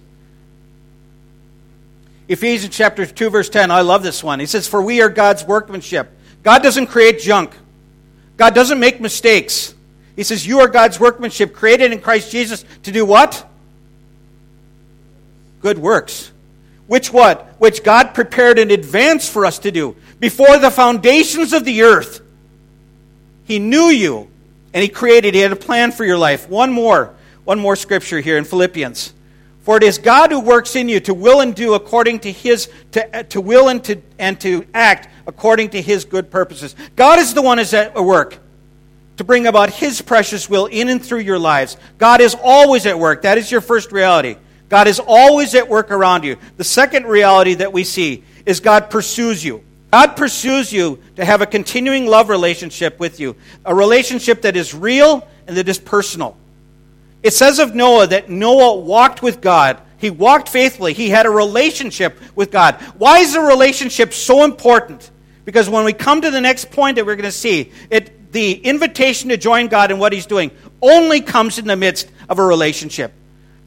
Ephesians 2.28 2.76
chapter 2.76 3.06
2, 3.06 3.30
verse 3.30 3.48
10. 3.48 3.70
I 3.70 3.80
love 3.80 4.02
this 4.02 4.22
one. 4.22 4.40
He 4.40 4.46
says, 4.46 4.68
For 4.68 4.82
we 4.82 5.00
are 5.02 5.08
God's 5.08 5.44
workmanship. 5.44 6.10
God 6.42 6.62
doesn't 6.62 6.86
create 6.88 7.20
junk, 7.20 7.56
God 8.36 8.54
doesn't 8.54 8.78
make 8.78 9.00
mistakes. 9.00 9.74
He 10.16 10.24
says, 10.24 10.46
You 10.46 10.60
are 10.60 10.68
God's 10.68 11.00
workmanship, 11.00 11.54
created 11.54 11.92
in 11.92 12.00
Christ 12.00 12.30
Jesus 12.30 12.64
to 12.82 12.92
do 12.92 13.04
what? 13.04 13.46
Good 15.60 15.78
works. 15.78 16.30
Which 16.86 17.12
what? 17.12 17.49
Which 17.60 17.84
God 17.84 18.14
prepared 18.14 18.58
in 18.58 18.70
advance 18.70 19.28
for 19.28 19.44
us 19.44 19.58
to 19.60 19.70
do. 19.70 19.94
Before 20.18 20.58
the 20.58 20.70
foundations 20.70 21.52
of 21.52 21.64
the 21.64 21.82
earth, 21.82 22.22
He 23.44 23.58
knew 23.58 23.88
you 23.88 24.28
and 24.72 24.82
He 24.82 24.88
created, 24.88 25.34
He 25.34 25.40
had 25.40 25.52
a 25.52 25.56
plan 25.56 25.92
for 25.92 26.04
your 26.04 26.16
life. 26.16 26.48
One 26.48 26.72
more, 26.72 27.14
one 27.44 27.58
more 27.58 27.76
scripture 27.76 28.20
here 28.20 28.38
in 28.38 28.44
Philippians. 28.44 29.12
For 29.62 29.76
it 29.76 29.82
is 29.82 29.98
God 29.98 30.30
who 30.30 30.40
works 30.40 30.74
in 30.74 30.88
you 30.88 31.00
to 31.00 31.12
will 31.12 31.42
and 31.42 31.54
do 31.54 31.74
according 31.74 32.20
to 32.20 32.32
his 32.32 32.70
to, 32.92 33.24
to 33.24 33.40
will 33.42 33.68
and 33.68 33.84
to 33.84 34.00
and 34.18 34.40
to 34.40 34.66
act 34.72 35.08
according 35.26 35.70
to 35.70 35.82
his 35.82 36.06
good 36.06 36.30
purposes. 36.30 36.74
God 36.96 37.18
is 37.18 37.34
the 37.34 37.42
one 37.42 37.58
who's 37.58 37.74
at 37.74 37.94
work 37.94 38.38
to 39.18 39.24
bring 39.24 39.46
about 39.46 39.68
his 39.68 40.00
precious 40.00 40.48
will 40.48 40.64
in 40.64 40.88
and 40.88 41.04
through 41.04 41.18
your 41.18 41.38
lives. 41.38 41.76
God 41.98 42.22
is 42.22 42.34
always 42.42 42.86
at 42.86 42.98
work. 42.98 43.20
That 43.22 43.36
is 43.36 43.52
your 43.52 43.60
first 43.60 43.92
reality. 43.92 44.36
God 44.70 44.86
is 44.86 45.00
always 45.04 45.54
at 45.54 45.68
work 45.68 45.90
around 45.90 46.24
you. 46.24 46.36
The 46.56 46.64
second 46.64 47.04
reality 47.04 47.54
that 47.54 47.72
we 47.72 47.84
see 47.84 48.24
is 48.46 48.60
God 48.60 48.88
pursues 48.88 49.44
you. 49.44 49.62
God 49.90 50.16
pursues 50.16 50.72
you 50.72 51.00
to 51.16 51.24
have 51.24 51.42
a 51.42 51.46
continuing 51.46 52.06
love 52.06 52.28
relationship 52.28 53.00
with 53.00 53.18
you, 53.18 53.34
a 53.66 53.74
relationship 53.74 54.42
that 54.42 54.56
is 54.56 54.72
real 54.72 55.26
and 55.48 55.56
that 55.56 55.68
is 55.68 55.78
personal. 55.78 56.36
It 57.24 57.34
says 57.34 57.58
of 57.58 57.74
Noah 57.74 58.06
that 58.06 58.30
Noah 58.30 58.76
walked 58.76 59.22
with 59.22 59.40
God. 59.40 59.80
He 59.98 60.08
walked 60.08 60.48
faithfully. 60.48 60.92
He 60.92 61.10
had 61.10 61.26
a 61.26 61.30
relationship 61.30 62.18
with 62.36 62.52
God. 62.52 62.76
Why 62.96 63.18
is 63.18 63.34
a 63.34 63.40
relationship 63.40 64.14
so 64.14 64.44
important? 64.44 65.10
Because 65.44 65.68
when 65.68 65.84
we 65.84 65.92
come 65.92 66.22
to 66.22 66.30
the 66.30 66.40
next 66.40 66.70
point 66.70 66.94
that 66.94 67.04
we're 67.04 67.16
going 67.16 67.24
to 67.24 67.32
see, 67.32 67.72
it, 67.90 68.32
the 68.32 68.52
invitation 68.52 69.30
to 69.30 69.36
join 69.36 69.66
God 69.66 69.90
in 69.90 69.98
what 69.98 70.12
He's 70.12 70.26
doing 70.26 70.52
only 70.80 71.20
comes 71.20 71.58
in 71.58 71.66
the 71.66 71.76
midst 71.76 72.08
of 72.28 72.38
a 72.38 72.44
relationship. 72.44 73.12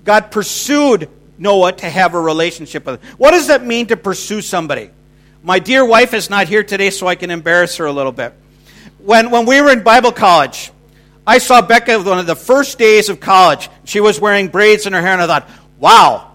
God 0.03 0.31
pursued 0.31 1.10
Noah 1.38 1.74
to 1.74 1.89
have 1.89 2.13
a 2.13 2.22
relationship 2.22 2.86
with 2.86 3.01
him. 3.01 3.17
What 3.17 3.31
does 3.31 3.48
that 3.48 3.65
mean 3.65 3.88
to 3.88 3.98
pursue 3.98 4.41
somebody? 4.41 4.89
My 5.43 5.60
dear 5.60 5.86
wife 5.86 6.13
is 6.13 6.29
not 6.29 6.48
here 6.48 6.63
today, 6.63 6.89
so 6.89 7.07
I 7.07 7.15
can 7.15 7.29
embarrass 7.29 7.77
her 7.77 7.86
a 7.86 7.91
little 7.91 8.12
bit. 8.12 8.33
When, 9.00 9.29
when 9.31 9.45
we 9.45 9.62
were 9.62 9.72
in 9.72 9.83
Bible 9.83 10.12
college, 10.12 10.72
I 11.27 11.38
saw 11.38 11.62
Becca 11.62 12.01
one 12.01 12.19
of 12.19 12.27
the 12.27 12.36
first 12.36 12.77
days 12.77 13.10
of 13.10 13.19
college. 13.19 13.69
She 13.86 14.00
was 14.00 14.19
wearing 14.19 14.48
braids 14.48 14.86
in 14.86 14.93
her 14.93 15.01
hair, 15.01 15.13
and 15.13 15.22
I 15.22 15.27
thought, 15.27 15.50
wow, 15.77 16.31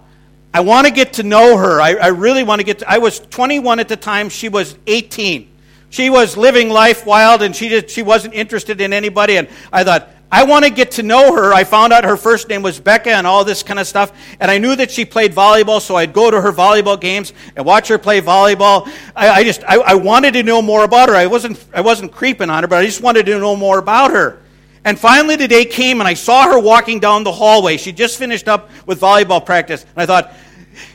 I 0.53 0.61
want 0.61 0.87
to 0.87 0.93
get 0.93 1.15
to 1.15 1.23
know 1.23 1.57
her. 1.57 1.81
I, 1.81 1.95
I 1.95 2.07
really 2.09 2.43
want 2.43 2.61
to 2.61 2.65
get 2.65 2.81
to, 2.81 2.91
I 2.91 2.99
was 2.99 3.21
21 3.21 3.81
at 3.81 3.89
the 3.89 3.97
time, 3.97 4.29
she 4.29 4.49
was 4.49 4.77
18. 4.87 5.51
She 5.91 6.11
was 6.11 6.37
living 6.37 6.69
life 6.69 7.07
wild, 7.07 7.43
and 7.43 7.57
she, 7.57 7.69
just, 7.69 7.91
she 7.91 8.03
wasn't 8.03 8.35
interested 8.35 8.81
in 8.81 8.93
anybody, 8.93 9.37
and 9.37 9.49
I 9.73 9.85
thought, 9.85 10.11
I 10.31 10.45
want 10.45 10.67
to 10.67 10.71
get 10.71 10.93
to 10.93 11.03
know 11.03 11.35
her. 11.35 11.55
I 11.55 11.65
found 11.65 11.93
out 11.93 12.05
her 12.05 12.17
first 12.17 12.49
name 12.49 12.61
was 12.61 12.79
Becca 12.79 13.11
and 13.11 13.27
all 13.27 13.45
this 13.45 13.63
kind 13.63 13.81
of 13.81 13.87
stuff. 13.87 14.13
And 14.41 14.51
I 14.51 14.59
knew 14.59 14.77
that 14.77 14.91
she 14.91 15.07
played 15.07 15.33
volleyball, 15.33 15.81
so 15.81 15.97
I'd 15.97 16.13
go 16.13 16.31
to 16.31 16.39
her 16.39 16.53
volleyball 16.53 17.01
games 17.01 17.33
and 17.57 17.65
watch 17.65 17.89
her 17.89 17.97
play 17.97 18.21
volleyball. 18.21 18.91
I, 19.17 19.29
I 19.31 19.45
just, 19.45 19.65
I, 19.65 19.77
I, 19.77 19.95
wanted 19.95 20.35
to 20.35 20.43
know 20.43 20.61
more 20.61 20.85
about 20.85 21.09
her. 21.09 21.15
I 21.15 21.27
wasn't, 21.27 21.65
I 21.73 21.81
wasn't 21.81 22.13
creeping 22.13 22.51
on 22.51 22.63
her, 22.63 22.69
but 22.69 22.77
I 22.77 22.85
just 22.85 23.03
wanted 23.03 23.25
to 23.27 23.39
know 23.39 23.57
more 23.57 23.79
about 23.79 24.11
her. 24.11 24.43
And 24.85 24.99
finally, 24.99 25.37
the 25.37 25.49
day 25.49 25.65
came, 25.65 26.01
and 26.01 26.09
I 26.09 26.15
saw 26.15 26.51
her 26.53 26.59
walking 26.59 27.01
down 27.01 27.25
the 27.25 27.33
hallway. 27.33 27.79
She 27.79 27.93
just 27.93 28.19
finished 28.19 28.49
up 28.49 28.69
with 28.87 29.01
volleyball 29.01 29.45
practice. 29.45 29.83
And 29.83 30.03
I 30.03 30.07
thought, 30.07 30.35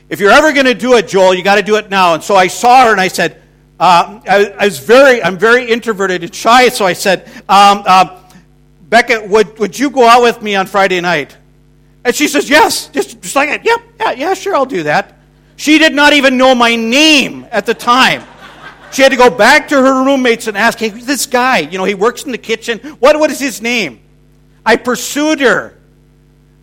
if 0.10 0.20
you're 0.20 0.32
ever 0.32 0.54
going 0.54 0.68
to 0.68 0.76
do 0.76 0.94
it, 0.94 1.08
Joel, 1.08 1.34
you 1.34 1.44
got 1.44 1.56
to 1.56 1.64
do 1.64 1.76
it 1.78 1.90
now. 1.90 2.14
And 2.14 2.24
so 2.24 2.36
I 2.36 2.48
saw 2.48 2.86
her, 2.86 2.92
and 2.92 3.02
I 3.02 3.08
said, 3.08 3.42
uh, 3.80 4.22
I, 4.28 4.54
I, 4.60 4.66
was 4.66 4.80
very, 4.80 5.22
I'm 5.24 5.38
very 5.38 5.70
introverted 5.70 6.24
and 6.24 6.34
shy, 6.34 6.70
so 6.70 6.86
I 6.86 6.94
said, 6.94 7.28
um, 7.50 7.84
uh, 7.86 8.23
Becca, 8.94 9.26
would, 9.26 9.58
would 9.58 9.80
you 9.80 9.90
go 9.90 10.08
out 10.08 10.22
with 10.22 10.44
me 10.44 10.54
on 10.54 10.68
Friday 10.68 11.02
night? 11.02 11.36
And 12.06 12.14
she 12.14 12.28
says, 12.28 12.48
yes, 12.48 12.90
just, 12.90 13.20
just 13.24 13.36
like 13.36 13.50
that. 13.50 13.66
Yep, 13.66 13.82
yeah, 14.00 14.12
yeah, 14.12 14.34
sure, 14.36 14.54
I'll 14.54 14.68
do 14.68 14.84
that. 14.84 15.18
She 15.56 15.80
did 15.80 15.96
not 15.96 16.14
even 16.14 16.38
know 16.38 16.54
my 16.54 16.76
name 16.76 17.48
at 17.50 17.66
the 17.66 17.74
time. 17.74 18.24
She 18.92 19.02
had 19.02 19.10
to 19.10 19.18
go 19.18 19.32
back 19.32 19.70
to 19.70 19.82
her 19.82 20.06
roommates 20.06 20.46
and 20.46 20.56
ask, 20.56 20.78
hey, 20.78 20.90
this 20.90 21.26
guy, 21.26 21.58
you 21.58 21.80
know, 21.80 21.86
he 21.86 21.96
works 21.96 22.26
in 22.26 22.32
the 22.32 22.38
kitchen. 22.38 22.78
What, 23.00 23.20
what 23.20 23.32
is 23.32 23.40
his 23.40 23.64
name? 23.64 24.00
I 24.64 24.76
pursued 24.76 25.40
her. 25.40 25.76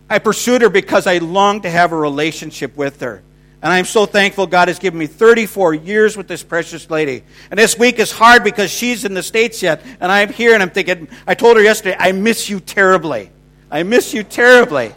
I 0.09 0.19
pursued 0.19 0.61
her 0.61 0.69
because 0.69 1.07
I 1.07 1.17
longed 1.17 1.63
to 1.63 1.69
have 1.69 1.91
a 1.91 1.97
relationship 1.97 2.77
with 2.77 3.01
her. 3.01 3.23
And 3.63 3.71
I'm 3.71 3.85
so 3.85 4.05
thankful 4.07 4.47
God 4.47 4.69
has 4.69 4.79
given 4.79 4.99
me 4.99 5.05
34 5.05 5.75
years 5.75 6.17
with 6.17 6.27
this 6.27 6.41
precious 6.41 6.89
lady. 6.89 7.23
And 7.51 7.59
this 7.59 7.77
week 7.77 7.99
is 7.99 8.11
hard 8.11 8.43
because 8.43 8.71
she's 8.71 9.05
in 9.05 9.13
the 9.13 9.21
States 9.21 9.61
yet. 9.61 9.83
And 9.99 10.11
I'm 10.11 10.29
here 10.29 10.55
and 10.55 10.63
I'm 10.63 10.71
thinking, 10.71 11.07
I 11.27 11.35
told 11.35 11.57
her 11.57 11.63
yesterday, 11.63 11.95
I 11.99 12.11
miss 12.11 12.49
you 12.49 12.59
terribly. 12.59 13.29
I 13.69 13.83
miss 13.83 14.13
you 14.13 14.23
terribly. 14.23 14.93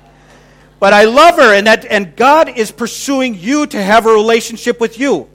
But 0.81 0.93
I 0.93 1.05
love 1.05 1.37
her, 1.37 1.55
and, 1.55 1.67
that, 1.67 1.87
and 1.87 2.15
God 2.15 2.59
is 2.59 2.71
pursuing 2.71 3.37
you 3.37 3.67
to 3.69 3.83
have 3.83 4.07
a 4.07 4.11
relationship 4.11 4.81
with 4.81 4.99
you. 4.99 5.29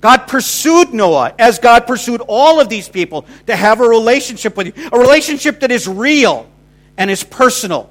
God 0.00 0.26
pursued 0.26 0.92
Noah 0.92 1.34
as 1.38 1.58
God 1.58 1.86
pursued 1.86 2.20
all 2.26 2.60
of 2.60 2.68
these 2.68 2.88
people 2.88 3.26
to 3.46 3.56
have 3.56 3.80
a 3.80 3.88
relationship 3.88 4.56
with 4.56 4.76
you, 4.76 4.88
a 4.92 4.98
relationship 4.98 5.60
that 5.60 5.70
is 5.70 5.86
real 5.86 6.48
and 6.96 7.10
is 7.10 7.22
personal. 7.22 7.90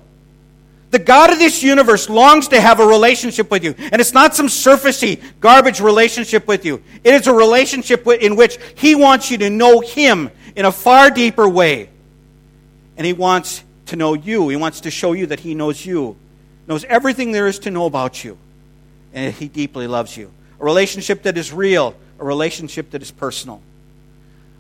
The 0.92 1.00
God 1.00 1.32
of 1.32 1.40
this 1.40 1.62
universe 1.62 2.10
longs 2.10 2.48
to 2.50 2.62
have 2.62 2.80
a 2.80 2.86
relationship 2.86 3.52
with 3.52 3.64
you. 3.64 3.76
And 3.78 4.00
it's 4.00 4.14
not 4.14 4.36
some 4.36 4.48
surfacey, 4.48 5.22
garbage 5.40 5.82
relationship 5.82 6.48
with 6.48 6.66
you. 6.66 6.82
It 7.04 7.14
is 7.14 7.28
a 7.28 7.34
relationship 7.34 8.08
in 8.08 8.36
which 8.36 8.58
He 8.76 8.96
wants 8.96 9.30
you 9.30 9.38
to 9.40 9.50
know 9.50 9.82
Him 9.82 10.30
in 10.56 10.66
a 10.66 10.72
far 10.72 11.10
deeper 11.10 11.50
way. 11.50 11.90
And 12.98 13.06
He 13.06 13.14
wants 13.14 13.64
to 13.88 13.96
know 13.96 14.14
you. 14.14 14.48
He 14.50 14.56
wants 14.56 14.82
to 14.82 14.92
show 14.92 15.14
you 15.14 15.28
that 15.28 15.40
He 15.40 15.56
knows 15.56 15.86
you, 15.86 16.16
knows 16.68 16.86
everything 16.86 17.32
there 17.32 17.48
is 17.48 17.60
to 17.60 17.72
know 17.72 17.86
about 17.86 18.24
you. 18.24 18.38
And 19.14 19.34
He 19.34 19.48
deeply 19.48 19.88
loves 19.88 20.16
you 20.16 20.32
a 20.60 20.64
relationship 20.64 21.24
that 21.24 21.38
is 21.38 21.52
real, 21.52 21.96
a 22.20 22.24
relationship 22.24 22.92
that 22.92 23.02
is 23.02 23.12
personal. 23.12 23.62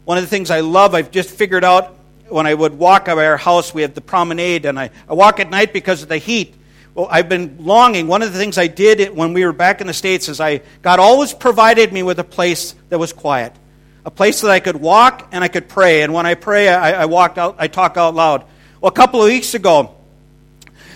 One 0.03 0.17
of 0.17 0.23
the 0.23 0.29
things 0.29 0.51
I 0.51 0.59
love, 0.59 0.93
I've 0.93 1.11
just 1.11 1.29
figured 1.29 1.63
out 1.63 1.95
when 2.29 2.47
I 2.47 2.53
would 2.53 2.77
walk 2.77 3.05
by 3.05 3.25
our 3.25 3.37
house, 3.37 3.73
we 3.73 3.83
have 3.83 3.93
the 3.93 4.01
promenade, 4.01 4.65
and 4.65 4.79
I, 4.79 4.89
I 5.07 5.13
walk 5.13 5.39
at 5.39 5.49
night 5.49 5.73
because 5.73 6.03
of 6.03 6.09
the 6.09 6.17
heat. 6.17 6.55
Well, 6.93 7.07
I've 7.11 7.27
been 7.27 7.57
longing. 7.59 8.07
One 8.07 8.21
of 8.21 8.31
the 8.31 8.39
things 8.39 8.57
I 8.57 8.67
did 8.67 9.15
when 9.15 9.33
we 9.33 9.45
were 9.45 9.53
back 9.53 9.81
in 9.81 9.87
the 9.87 9.93
States 9.93 10.29
is 10.29 10.39
I, 10.39 10.61
God 10.81 10.99
always 10.99 11.33
provided 11.33 11.91
me 11.91 12.03
with 12.03 12.19
a 12.19 12.23
place 12.23 12.73
that 12.89 12.97
was 12.97 13.11
quiet. 13.13 13.53
a 14.05 14.11
place 14.11 14.41
that 14.41 14.51
I 14.51 14.59
could 14.59 14.75
walk 14.75 15.29
and 15.31 15.43
I 15.43 15.47
could 15.47 15.67
pray. 15.67 16.03
And 16.03 16.13
when 16.13 16.25
I 16.25 16.35
pray, 16.35 16.69
I, 16.69 17.01
I 17.01 17.05
walk 17.05 17.37
out, 17.37 17.55
I 17.57 17.67
talk 17.67 17.97
out 17.97 18.13
loud. 18.13 18.45
Well, 18.79 18.89
a 18.89 18.95
couple 18.95 19.21
of 19.21 19.27
weeks 19.27 19.55
ago, 19.55 19.95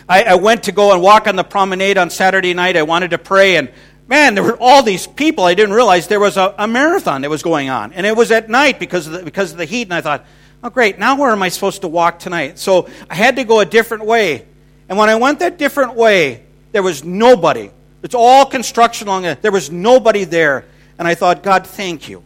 I, 0.07 0.23
I 0.23 0.35
went 0.35 0.63
to 0.63 0.71
go 0.71 0.93
and 0.93 1.01
walk 1.01 1.27
on 1.27 1.35
the 1.35 1.43
promenade 1.43 1.97
on 1.97 2.11
Saturday 2.11 2.53
night. 2.53 2.77
I 2.77 2.83
wanted 2.83 3.11
to 3.11 3.17
pray, 3.17 3.57
and 3.57 3.71
man, 4.07 4.35
there 4.35 4.43
were 4.43 4.57
all 4.59 4.83
these 4.83 5.07
people. 5.07 5.43
I 5.43 5.55
didn't 5.55 5.73
realize 5.73 6.07
there 6.07 6.19
was 6.19 6.37
a, 6.37 6.53
a 6.57 6.67
marathon 6.67 7.21
that 7.21 7.29
was 7.29 7.41
going 7.41 7.69
on, 7.69 7.93
and 7.93 8.05
it 8.05 8.15
was 8.15 8.31
at 8.31 8.47
night 8.47 8.79
because 8.79 9.07
of 9.07 9.13
the, 9.13 9.23
because 9.23 9.51
of 9.51 9.57
the 9.57 9.65
heat. 9.65 9.83
And 9.83 9.93
I 9.93 10.01
thought, 10.01 10.25
oh 10.63 10.69
great, 10.69 10.99
now 10.99 11.17
where 11.17 11.31
am 11.31 11.43
I 11.43 11.49
supposed 11.49 11.81
to 11.81 11.87
walk 11.87 12.19
tonight? 12.19 12.59
So 12.59 12.89
I 13.09 13.15
had 13.15 13.35
to 13.37 13.43
go 13.43 13.59
a 13.59 13.65
different 13.65 14.05
way. 14.05 14.45
And 14.87 14.97
when 14.97 15.09
I 15.09 15.15
went 15.15 15.39
that 15.39 15.57
different 15.57 15.95
way, 15.95 16.43
there 16.71 16.83
was 16.83 17.03
nobody. 17.03 17.69
It's 18.03 18.15
all 18.15 18.45
construction 18.45 19.07
along 19.07 19.25
it. 19.25 19.41
There 19.41 19.51
was 19.51 19.71
nobody 19.71 20.23
there. 20.23 20.65
And 20.97 21.07
I 21.07 21.15
thought, 21.15 21.43
God, 21.43 21.65
thank 21.65 22.09
you. 22.09 22.23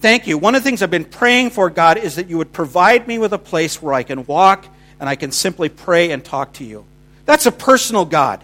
Thank 0.00 0.26
you. 0.26 0.38
One 0.38 0.54
of 0.54 0.62
the 0.62 0.68
things 0.68 0.82
I've 0.82 0.90
been 0.90 1.04
praying 1.04 1.50
for, 1.50 1.68
God, 1.68 1.98
is 1.98 2.16
that 2.16 2.28
you 2.28 2.38
would 2.38 2.52
provide 2.52 3.06
me 3.06 3.18
with 3.18 3.32
a 3.32 3.38
place 3.38 3.82
where 3.82 3.92
I 3.92 4.02
can 4.02 4.24
walk 4.24 4.66
and 4.98 5.08
I 5.08 5.16
can 5.16 5.30
simply 5.32 5.68
pray 5.68 6.10
and 6.10 6.24
talk 6.24 6.54
to 6.54 6.64
you. 6.64 6.84
That's 7.26 7.46
a 7.46 7.52
personal 7.52 8.04
God. 8.04 8.42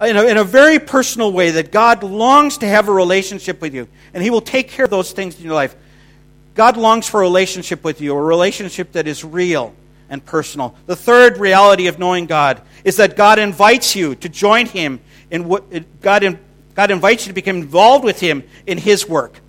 In 0.00 0.16
a, 0.16 0.24
in 0.24 0.36
a 0.36 0.44
very 0.44 0.78
personal 0.78 1.32
way, 1.32 1.52
that 1.52 1.70
God 1.70 2.02
longs 2.02 2.58
to 2.58 2.66
have 2.66 2.88
a 2.88 2.92
relationship 2.92 3.60
with 3.60 3.72
you, 3.72 3.86
and 4.12 4.22
He 4.22 4.30
will 4.30 4.40
take 4.40 4.68
care 4.68 4.86
of 4.86 4.90
those 4.90 5.12
things 5.12 5.38
in 5.38 5.44
your 5.44 5.54
life. 5.54 5.76
God 6.54 6.76
longs 6.76 7.08
for 7.08 7.20
a 7.20 7.24
relationship 7.24 7.82
with 7.84 8.00
you, 8.00 8.14
a 8.14 8.22
relationship 8.22 8.92
that 8.92 9.06
is 9.06 9.24
real 9.24 9.74
and 10.08 10.24
personal. 10.24 10.74
The 10.86 10.96
third 10.96 11.38
reality 11.38 11.86
of 11.86 11.98
knowing 11.98 12.26
God 12.26 12.60
is 12.84 12.96
that 12.96 13.16
God 13.16 13.38
invites 13.38 13.96
you 13.96 14.14
to 14.16 14.28
join 14.28 14.66
Him 14.66 15.00
in 15.30 15.48
what 15.48 15.64
God, 16.00 16.38
God 16.74 16.90
invites 16.90 17.26
you 17.26 17.30
to 17.30 17.34
become 17.34 17.56
involved 17.56 18.04
with 18.04 18.20
Him 18.20 18.42
in 18.66 18.78
His 18.78 19.08
work. 19.08 19.40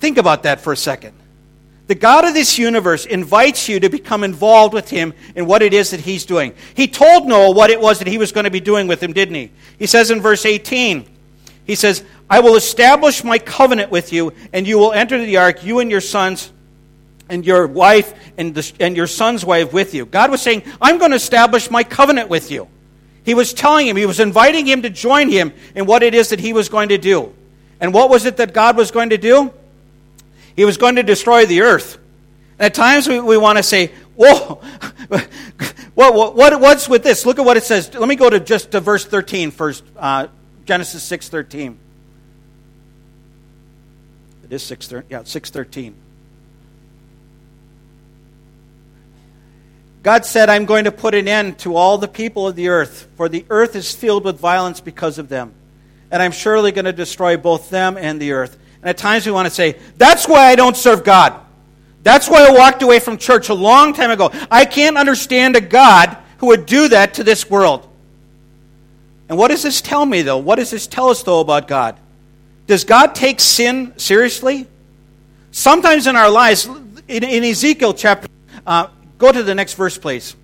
Think 0.00 0.18
about 0.18 0.42
that 0.42 0.60
for 0.60 0.72
a 0.72 0.76
second. 0.76 1.14
The 1.86 1.94
God 1.94 2.24
of 2.24 2.32
this 2.32 2.58
universe 2.58 3.04
invites 3.04 3.68
you 3.68 3.80
to 3.80 3.90
become 3.90 4.24
involved 4.24 4.72
with 4.72 4.88
him 4.88 5.12
in 5.34 5.44
what 5.44 5.60
it 5.60 5.74
is 5.74 5.90
that 5.90 6.00
he's 6.00 6.24
doing. 6.24 6.54
He 6.74 6.88
told 6.88 7.26
Noah 7.26 7.50
what 7.50 7.70
it 7.70 7.78
was 7.78 7.98
that 7.98 8.08
he 8.08 8.16
was 8.16 8.32
going 8.32 8.44
to 8.44 8.50
be 8.50 8.60
doing 8.60 8.86
with 8.86 9.02
him, 9.02 9.12
didn't 9.12 9.34
he? 9.34 9.50
He 9.78 9.86
says 9.86 10.10
in 10.10 10.22
verse 10.22 10.46
18, 10.46 11.06
he 11.66 11.74
says, 11.74 12.04
I 12.28 12.40
will 12.40 12.56
establish 12.56 13.24
my 13.24 13.38
covenant 13.38 13.90
with 13.90 14.12
you, 14.12 14.32
and 14.52 14.66
you 14.66 14.78
will 14.78 14.92
enter 14.92 15.18
the 15.18 15.38
ark, 15.38 15.64
you 15.64 15.78
and 15.78 15.90
your 15.90 16.00
sons, 16.00 16.52
and 17.28 17.44
your 17.44 17.66
wife, 17.66 18.12
and, 18.36 18.54
the, 18.54 18.72
and 18.80 18.96
your 18.96 19.06
son's 19.06 19.44
wife 19.44 19.72
with 19.72 19.94
you. 19.94 20.04
God 20.04 20.30
was 20.30 20.42
saying, 20.42 20.62
I'm 20.80 20.98
going 20.98 21.10
to 21.12 21.16
establish 21.16 21.70
my 21.70 21.82
covenant 21.82 22.28
with 22.28 22.50
you. 22.50 22.68
He 23.24 23.32
was 23.32 23.54
telling 23.54 23.86
him, 23.86 23.96
he 23.96 24.04
was 24.04 24.20
inviting 24.20 24.66
him 24.66 24.82
to 24.82 24.90
join 24.90 25.30
him 25.30 25.54
in 25.74 25.86
what 25.86 26.02
it 26.02 26.14
is 26.14 26.28
that 26.28 26.40
he 26.40 26.52
was 26.52 26.68
going 26.68 26.90
to 26.90 26.98
do. 26.98 27.34
And 27.80 27.94
what 27.94 28.10
was 28.10 28.26
it 28.26 28.36
that 28.36 28.52
God 28.52 28.76
was 28.76 28.90
going 28.90 29.10
to 29.10 29.18
do? 29.18 29.52
He 30.54 30.64
was 30.64 30.76
going 30.76 30.96
to 30.96 31.02
destroy 31.02 31.46
the 31.46 31.62
earth. 31.62 31.98
And 32.58 32.66
at 32.66 32.74
times 32.74 33.08
we, 33.08 33.18
we 33.20 33.38
want 33.38 33.56
to 33.56 33.62
say, 33.62 33.92
whoa, 34.14 34.60
what, 35.94 36.14
what, 36.34 36.60
what's 36.60 36.88
with 36.88 37.02
this? 37.02 37.24
Look 37.24 37.38
at 37.38 37.44
what 37.44 37.56
it 37.56 37.64
says. 37.64 37.94
Let 37.94 38.08
me 38.08 38.16
go 38.16 38.28
to 38.28 38.38
just 38.38 38.72
to 38.72 38.80
verse 38.80 39.06
13 39.06 39.50
first, 39.50 39.82
uh, 39.96 40.28
Genesis 40.64 41.08
6.13. 41.10 41.76
It 44.44 44.52
is 44.52 44.62
6, 44.62 44.92
yeah, 45.08 45.20
6.13. 45.20 45.94
God 50.02 50.26
said, 50.26 50.50
I'm 50.50 50.66
going 50.66 50.84
to 50.84 50.92
put 50.92 51.14
an 51.14 51.28
end 51.28 51.58
to 51.60 51.76
all 51.76 51.96
the 51.96 52.08
people 52.08 52.46
of 52.46 52.56
the 52.56 52.68
earth, 52.68 53.08
for 53.16 53.28
the 53.28 53.46
earth 53.48 53.74
is 53.74 53.94
filled 53.94 54.24
with 54.24 54.38
violence 54.38 54.80
because 54.80 55.18
of 55.18 55.30
them. 55.30 55.54
And 56.10 56.22
I'm 56.22 56.32
surely 56.32 56.72
going 56.72 56.84
to 56.84 56.92
destroy 56.92 57.38
both 57.38 57.70
them 57.70 57.96
and 57.96 58.20
the 58.20 58.32
earth. 58.32 58.58
And 58.82 58.90
at 58.90 58.98
times 58.98 59.24
we 59.24 59.32
want 59.32 59.46
to 59.46 59.54
say, 59.54 59.78
that's 59.96 60.28
why 60.28 60.48
I 60.48 60.56
don't 60.56 60.76
serve 60.76 61.04
God. 61.04 61.40
That's 62.02 62.28
why 62.28 62.46
I 62.46 62.52
walked 62.52 62.82
away 62.82 63.00
from 63.00 63.16
church 63.16 63.48
a 63.48 63.54
long 63.54 63.94
time 63.94 64.10
ago. 64.10 64.30
I 64.50 64.66
can't 64.66 64.98
understand 64.98 65.56
a 65.56 65.60
God 65.62 66.18
who 66.36 66.48
would 66.48 66.66
do 66.66 66.88
that 66.88 67.14
to 67.14 67.24
this 67.24 67.48
world. 67.48 67.88
And 69.28 69.38
what 69.38 69.48
does 69.48 69.62
this 69.62 69.80
tell 69.80 70.04
me, 70.04 70.22
though? 70.22 70.38
What 70.38 70.56
does 70.56 70.70
this 70.70 70.86
tell 70.86 71.08
us, 71.08 71.22
though, 71.22 71.40
about 71.40 71.68
God? 71.68 71.98
Does 72.66 72.84
God 72.84 73.14
take 73.14 73.40
sin 73.40 73.92
seriously? 73.96 74.66
Sometimes 75.50 76.06
in 76.06 76.16
our 76.16 76.30
lives, 76.30 76.66
in, 77.08 77.24
in 77.24 77.44
Ezekiel 77.44 77.94
chapter, 77.94 78.28
uh, 78.66 78.88
go 79.18 79.32
to 79.32 79.42
the 79.42 79.54
next 79.54 79.74
verse, 79.74 79.96
please. 79.98 80.36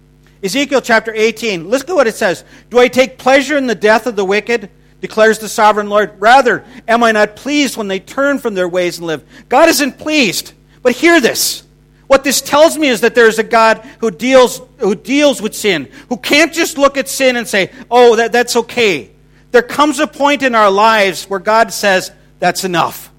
Ezekiel 0.42 0.80
chapter 0.80 1.12
18. 1.14 1.68
Listen 1.68 1.88
to 1.88 1.94
what 1.94 2.06
it 2.06 2.14
says. 2.14 2.44
Do 2.70 2.78
I 2.78 2.88
take 2.88 3.18
pleasure 3.18 3.56
in 3.56 3.66
the 3.66 3.74
death 3.74 4.06
of 4.06 4.16
the 4.16 4.24
wicked? 4.24 4.70
declares 5.00 5.38
the 5.38 5.48
sovereign 5.48 5.88
Lord. 5.88 6.20
Rather, 6.20 6.64
am 6.86 7.02
I 7.02 7.12
not 7.12 7.36
pleased 7.36 7.76
when 7.76 7.88
they 7.88 8.00
turn 8.00 8.38
from 8.38 8.54
their 8.54 8.68
ways 8.68 8.98
and 8.98 9.06
live? 9.06 9.24
God 9.48 9.68
isn't 9.68 9.98
pleased. 9.98 10.52
But 10.82 10.92
hear 10.92 11.20
this. 11.20 11.62
What 12.06 12.24
this 12.24 12.40
tells 12.40 12.76
me 12.76 12.88
is 12.88 13.02
that 13.02 13.14
there's 13.14 13.38
a 13.38 13.44
God 13.44 13.78
who 14.00 14.10
deals, 14.10 14.60
who 14.80 14.94
deals 14.94 15.40
with 15.40 15.54
sin, 15.54 15.88
who 16.08 16.16
can't 16.16 16.52
just 16.52 16.78
look 16.78 16.96
at 16.96 17.08
sin 17.08 17.36
and 17.36 17.46
say, 17.46 17.70
oh, 17.90 18.16
that, 18.16 18.32
that's 18.32 18.56
okay. 18.56 19.10
There 19.52 19.62
comes 19.62 19.98
a 19.98 20.06
point 20.06 20.42
in 20.42 20.54
our 20.54 20.70
lives 20.70 21.24
where 21.24 21.40
God 21.40 21.72
says, 21.72 22.10
that's 22.38 22.64
enough. 22.64 23.10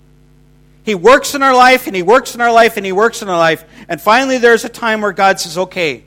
He 0.83 0.95
works 0.95 1.35
in 1.35 1.43
our 1.43 1.55
life, 1.55 1.87
and 1.87 1.95
He 1.95 2.01
works 2.01 2.33
in 2.33 2.41
our 2.41 2.51
life, 2.51 2.77
and 2.77 2.85
He 2.85 2.91
works 2.91 3.21
in 3.21 3.29
our 3.29 3.37
life. 3.37 3.63
And 3.87 4.01
finally, 4.01 4.39
there's 4.39 4.65
a 4.65 4.69
time 4.69 5.01
where 5.01 5.11
God 5.11 5.39
says, 5.39 5.57
okay, 5.57 6.03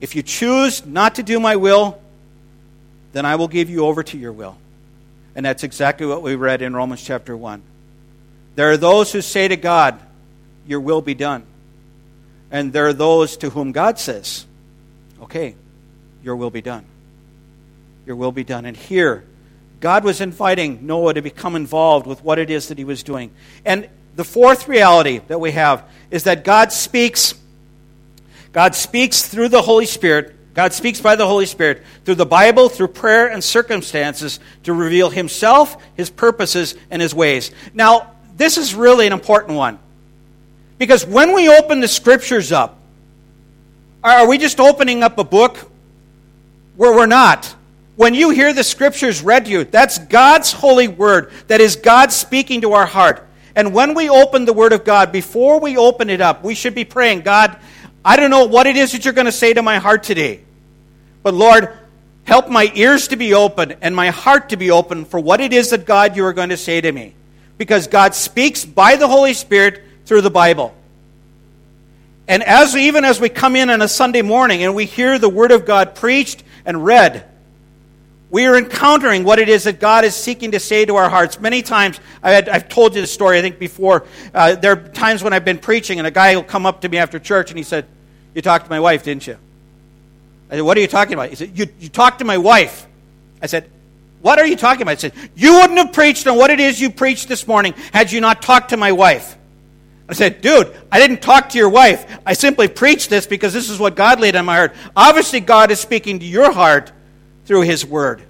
if 0.00 0.14
you 0.14 0.22
choose 0.22 0.84
not 0.84 1.14
to 1.14 1.22
do 1.22 1.40
my 1.40 1.56
will, 1.56 2.00
then 3.12 3.24
I 3.24 3.36
will 3.36 3.48
give 3.48 3.70
you 3.70 3.86
over 3.86 4.02
to 4.02 4.18
your 4.18 4.32
will. 4.32 4.58
And 5.34 5.46
that's 5.46 5.64
exactly 5.64 6.06
what 6.06 6.22
we 6.22 6.34
read 6.34 6.60
in 6.60 6.74
Romans 6.74 7.02
chapter 7.02 7.34
1. 7.36 7.62
There 8.54 8.70
are 8.70 8.76
those 8.76 9.12
who 9.12 9.22
say 9.22 9.48
to 9.48 9.56
God, 9.56 9.98
Your 10.66 10.80
will 10.80 11.00
be 11.00 11.14
done. 11.14 11.44
And 12.52 12.72
there 12.72 12.86
are 12.86 12.92
those 12.92 13.36
to 13.38 13.50
whom 13.50 13.72
God 13.72 13.98
says, 13.98 14.46
Okay, 15.20 15.56
your 16.22 16.36
will 16.36 16.50
be 16.50 16.62
done. 16.62 16.84
Your 18.06 18.14
will 18.14 18.30
be 18.30 18.44
done. 18.44 18.64
And 18.64 18.76
here, 18.76 19.24
God 19.80 20.04
was 20.04 20.20
inviting 20.20 20.86
Noah 20.86 21.14
to 21.14 21.22
become 21.22 21.56
involved 21.56 22.06
with 22.06 22.22
what 22.22 22.38
it 22.38 22.50
is 22.50 22.68
that 22.68 22.78
he 22.78 22.84
was 22.84 23.02
doing. 23.02 23.32
And 23.64 23.88
the 24.14 24.24
fourth 24.24 24.68
reality 24.68 25.20
that 25.26 25.40
we 25.40 25.50
have 25.50 25.84
is 26.12 26.24
that 26.24 26.44
God 26.44 26.72
speaks. 26.72 27.34
God 28.52 28.76
speaks 28.76 29.26
through 29.26 29.48
the 29.48 29.62
Holy 29.62 29.86
Spirit 29.86 30.36
God 30.54 30.74
speaks 30.74 31.00
by 31.00 31.16
the 31.16 31.26
Holy 31.26 31.46
Spirit 31.46 31.82
through 32.04 32.16
the 32.16 32.26
Bible, 32.26 32.68
through 32.68 32.88
prayer 32.88 33.28
and 33.28 33.42
circumstances 33.42 34.38
to 34.64 34.72
reveal 34.72 35.08
Himself, 35.08 35.82
His 35.94 36.10
purposes, 36.10 36.74
and 36.90 37.00
His 37.00 37.14
ways. 37.14 37.50
Now, 37.72 38.14
this 38.36 38.58
is 38.58 38.74
really 38.74 39.06
an 39.06 39.12
important 39.12 39.56
one. 39.56 39.78
Because 40.82 41.06
when 41.06 41.32
we 41.32 41.48
open 41.48 41.78
the 41.78 41.86
Scriptures 41.86 42.50
up, 42.50 42.76
are 44.02 44.26
we 44.26 44.36
just 44.36 44.58
opening 44.58 45.04
up 45.04 45.16
a 45.16 45.22
book? 45.22 45.56
Where 46.74 46.92
we're 46.92 47.06
not. 47.06 47.54
When 47.94 48.14
you 48.14 48.30
hear 48.30 48.52
the 48.52 48.64
Scriptures 48.64 49.22
read 49.22 49.44
to 49.44 49.50
you, 49.52 49.62
that's 49.62 49.98
God's 49.98 50.50
holy 50.50 50.88
word. 50.88 51.30
That 51.46 51.60
is 51.60 51.76
God 51.76 52.10
speaking 52.10 52.62
to 52.62 52.72
our 52.72 52.84
heart. 52.84 53.24
And 53.54 53.72
when 53.72 53.94
we 53.94 54.10
open 54.10 54.44
the 54.44 54.52
Word 54.52 54.72
of 54.72 54.84
God, 54.84 55.12
before 55.12 55.60
we 55.60 55.76
open 55.76 56.10
it 56.10 56.20
up, 56.20 56.42
we 56.42 56.56
should 56.56 56.74
be 56.74 56.84
praying, 56.84 57.20
God, 57.20 57.56
I 58.04 58.16
don't 58.16 58.30
know 58.30 58.46
what 58.46 58.66
it 58.66 58.76
is 58.76 58.90
that 58.90 59.04
you're 59.04 59.14
going 59.14 59.26
to 59.26 59.30
say 59.30 59.52
to 59.52 59.62
my 59.62 59.78
heart 59.78 60.02
today. 60.02 60.40
But 61.22 61.34
Lord, 61.34 61.78
help 62.24 62.48
my 62.48 62.72
ears 62.74 63.06
to 63.06 63.16
be 63.16 63.34
open 63.34 63.76
and 63.82 63.94
my 63.94 64.10
heart 64.10 64.48
to 64.48 64.56
be 64.56 64.72
open 64.72 65.04
for 65.04 65.20
what 65.20 65.40
it 65.40 65.52
is 65.52 65.70
that 65.70 65.86
God 65.86 66.16
you 66.16 66.24
are 66.24 66.32
going 66.32 66.48
to 66.48 66.56
say 66.56 66.80
to 66.80 66.90
me. 66.90 67.14
Because 67.56 67.86
God 67.86 68.16
speaks 68.16 68.64
by 68.64 68.96
the 68.96 69.06
Holy 69.06 69.34
Spirit 69.34 69.84
through 70.12 70.20
the 70.20 70.30
Bible. 70.30 70.74
And 72.28 72.42
as 72.42 72.76
even 72.76 73.02
as 73.02 73.18
we 73.18 73.30
come 73.30 73.56
in 73.56 73.70
on 73.70 73.80
a 73.80 73.88
Sunday 73.88 74.20
morning 74.20 74.62
and 74.62 74.74
we 74.74 74.84
hear 74.84 75.18
the 75.18 75.30
Word 75.30 75.52
of 75.52 75.64
God 75.64 75.94
preached 75.94 76.44
and 76.66 76.84
read, 76.84 77.24
we 78.28 78.44
are 78.44 78.54
encountering 78.58 79.24
what 79.24 79.38
it 79.38 79.48
is 79.48 79.64
that 79.64 79.80
God 79.80 80.04
is 80.04 80.14
seeking 80.14 80.50
to 80.50 80.60
say 80.60 80.84
to 80.84 80.96
our 80.96 81.08
hearts. 81.08 81.40
Many 81.40 81.62
times, 81.62 81.98
I 82.22 82.32
have 82.32 82.68
told 82.68 82.94
you 82.94 83.00
the 83.00 83.06
story, 83.06 83.38
I 83.38 83.40
think, 83.40 83.58
before. 83.58 84.04
Uh, 84.34 84.54
there 84.54 84.72
are 84.72 84.88
times 84.88 85.22
when 85.22 85.32
I've 85.32 85.46
been 85.46 85.56
preaching, 85.56 85.96
and 85.96 86.06
a 86.06 86.10
guy 86.10 86.36
will 86.36 86.42
come 86.42 86.66
up 86.66 86.82
to 86.82 86.90
me 86.90 86.98
after 86.98 87.18
church 87.18 87.48
and 87.50 87.56
he 87.56 87.64
said, 87.64 87.86
You 88.34 88.42
talked 88.42 88.66
to 88.66 88.70
my 88.70 88.80
wife, 88.80 89.04
didn't 89.04 89.26
you? 89.26 89.38
I 90.50 90.56
said, 90.56 90.62
What 90.62 90.76
are 90.76 90.82
you 90.82 90.88
talking 90.88 91.14
about? 91.14 91.30
He 91.30 91.36
said, 91.36 91.58
You, 91.58 91.68
you 91.80 91.88
talked 91.88 92.18
to 92.18 92.26
my 92.26 92.36
wife. 92.36 92.86
I 93.40 93.46
said, 93.46 93.70
What 94.20 94.38
are 94.38 94.46
you 94.46 94.56
talking 94.56 94.82
about? 94.82 95.00
He 95.00 95.08
said, 95.08 95.14
You 95.34 95.54
wouldn't 95.54 95.78
have 95.78 95.94
preached 95.94 96.26
on 96.26 96.36
what 96.36 96.50
it 96.50 96.60
is 96.60 96.78
you 96.78 96.90
preached 96.90 97.28
this 97.28 97.48
morning 97.48 97.72
had 97.94 98.12
you 98.12 98.20
not 98.20 98.42
talked 98.42 98.68
to 98.68 98.76
my 98.76 98.92
wife. 98.92 99.38
I 100.08 100.14
said, 100.14 100.40
Dude, 100.40 100.74
I 100.90 100.98
didn't 100.98 101.22
talk 101.22 101.50
to 101.50 101.58
your 101.58 101.68
wife. 101.68 102.20
I 102.26 102.34
simply 102.34 102.68
preached 102.68 103.10
this 103.10 103.26
because 103.26 103.52
this 103.52 103.70
is 103.70 103.78
what 103.78 103.96
God 103.96 104.20
laid 104.20 104.36
on 104.36 104.44
my 104.44 104.56
heart. 104.56 104.74
Obviously, 104.96 105.40
God 105.40 105.70
is 105.70 105.80
speaking 105.80 106.18
to 106.18 106.26
your 106.26 106.52
heart 106.52 106.92
through 107.44 107.62
His 107.62 107.84
Word. 107.84 108.22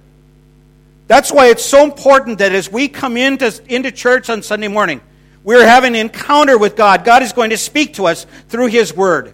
That's 1.07 1.31
why 1.31 1.47
it's 1.47 1.65
so 1.65 1.83
important 1.83 2.39
that 2.39 2.53
as 2.53 2.71
we 2.71 2.87
come 2.87 3.17
into, 3.17 3.61
into 3.67 3.91
church 3.91 4.29
on 4.29 4.41
Sunday 4.41 4.69
morning, 4.69 5.01
we're 5.43 5.65
having 5.65 5.95
an 5.95 6.01
encounter 6.01 6.57
with 6.57 6.75
God. 6.75 7.03
God 7.03 7.21
is 7.21 7.33
going 7.33 7.49
to 7.49 7.57
speak 7.57 7.95
to 7.95 8.05
us 8.05 8.25
through 8.47 8.67
His 8.67 8.95
Word. 8.95 9.33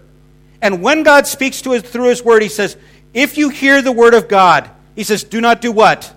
And 0.62 0.82
when 0.82 1.04
God 1.04 1.28
speaks 1.28 1.62
to 1.62 1.74
us 1.74 1.84
through 1.84 2.10
His 2.10 2.24
Word, 2.24 2.42
He 2.42 2.50
says, 2.50 2.76
if 3.14 3.38
you 3.38 3.50
hear 3.50 3.82
the 3.82 3.92
Word 3.92 4.14
of 4.14 4.28
God, 4.28 4.70
He 4.96 5.04
says, 5.04 5.24
do 5.24 5.40
not 5.40 5.62
do 5.62 5.72
what? 5.72 6.14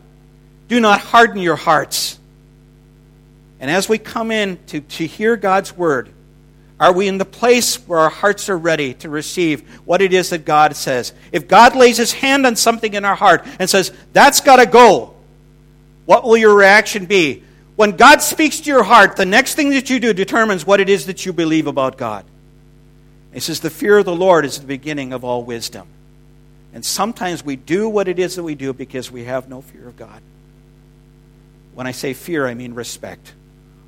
Do 0.69 0.81
not 0.81 1.01
harden 1.01 1.39
your 1.39 1.57
hearts. 1.57 2.19
And 3.63 3.71
as 3.71 3.89
we 3.89 3.97
come 3.97 4.33
in 4.33 4.59
to, 4.67 4.81
to 4.81 5.07
hear 5.07 5.37
God's 5.37 5.75
word, 5.75 6.11
are 6.81 6.93
we 6.93 7.07
in 7.07 7.19
the 7.19 7.25
place 7.25 7.77
where 7.87 8.01
our 8.01 8.11
hearts 8.11 8.49
are 8.49 8.59
ready 8.59 8.93
to 8.95 9.09
receive 9.09 9.61
what 9.87 10.03
it 10.03 10.13
is 10.13 10.31
that 10.31 10.45
God 10.45 10.75
says? 10.75 11.13
If 11.31 11.47
God 11.47 11.77
lays 11.77 11.97
his 11.97 12.13
hand 12.13 12.45
on 12.45 12.57
something 12.57 12.93
in 12.93 13.05
our 13.05 13.15
heart 13.15 13.47
and 13.61 13.71
says, 13.71 13.93
that's 14.13 14.41
got 14.41 14.57
to 14.57 14.67
go, 14.67 15.15
what 16.07 16.25
will 16.25 16.37
your 16.37 16.57
reaction 16.57 17.07
be? 17.07 17.45
When 17.77 17.93
God 17.93 18.21
speaks 18.21 18.59
to 18.61 18.67
your 18.69 18.83
heart, 18.83 19.15
the 19.17 19.25
next 19.25 19.55
thing 19.55 19.71
that 19.71 19.89
you 19.89 20.01
do 20.01 20.13
determines 20.13 20.67
what 20.67 20.81
it 20.81 20.89
is 20.89 21.07
that 21.07 21.25
you 21.25 21.33
believe 21.33 21.69
about 21.69 21.97
God. 21.97 22.25
He 23.33 23.41
says, 23.41 23.61
The 23.61 23.71
fear 23.71 23.99
of 23.99 24.05
the 24.05 24.15
Lord 24.15 24.45
is 24.45 24.59
the 24.59 24.67
beginning 24.67 25.13
of 25.13 25.25
all 25.25 25.43
wisdom. 25.43 25.87
And 26.75 26.85
sometimes 26.85 27.45
we 27.45 27.57
do 27.57 27.89
what 27.89 28.09
it 28.09 28.19
is 28.19 28.37
that 28.37 28.43
we 28.43 28.55
do 28.55 28.73
because 28.73 29.11
we 29.11 29.25
have 29.25 29.49
no 29.49 29.63
fear 29.63 29.89
of 29.89 29.97
God. 29.97 30.21
When 31.75 31.87
I 31.87 31.93
say 31.93 32.13
fear, 32.13 32.47
I 32.47 32.55
mean 32.55 32.75
respect, 32.75 33.33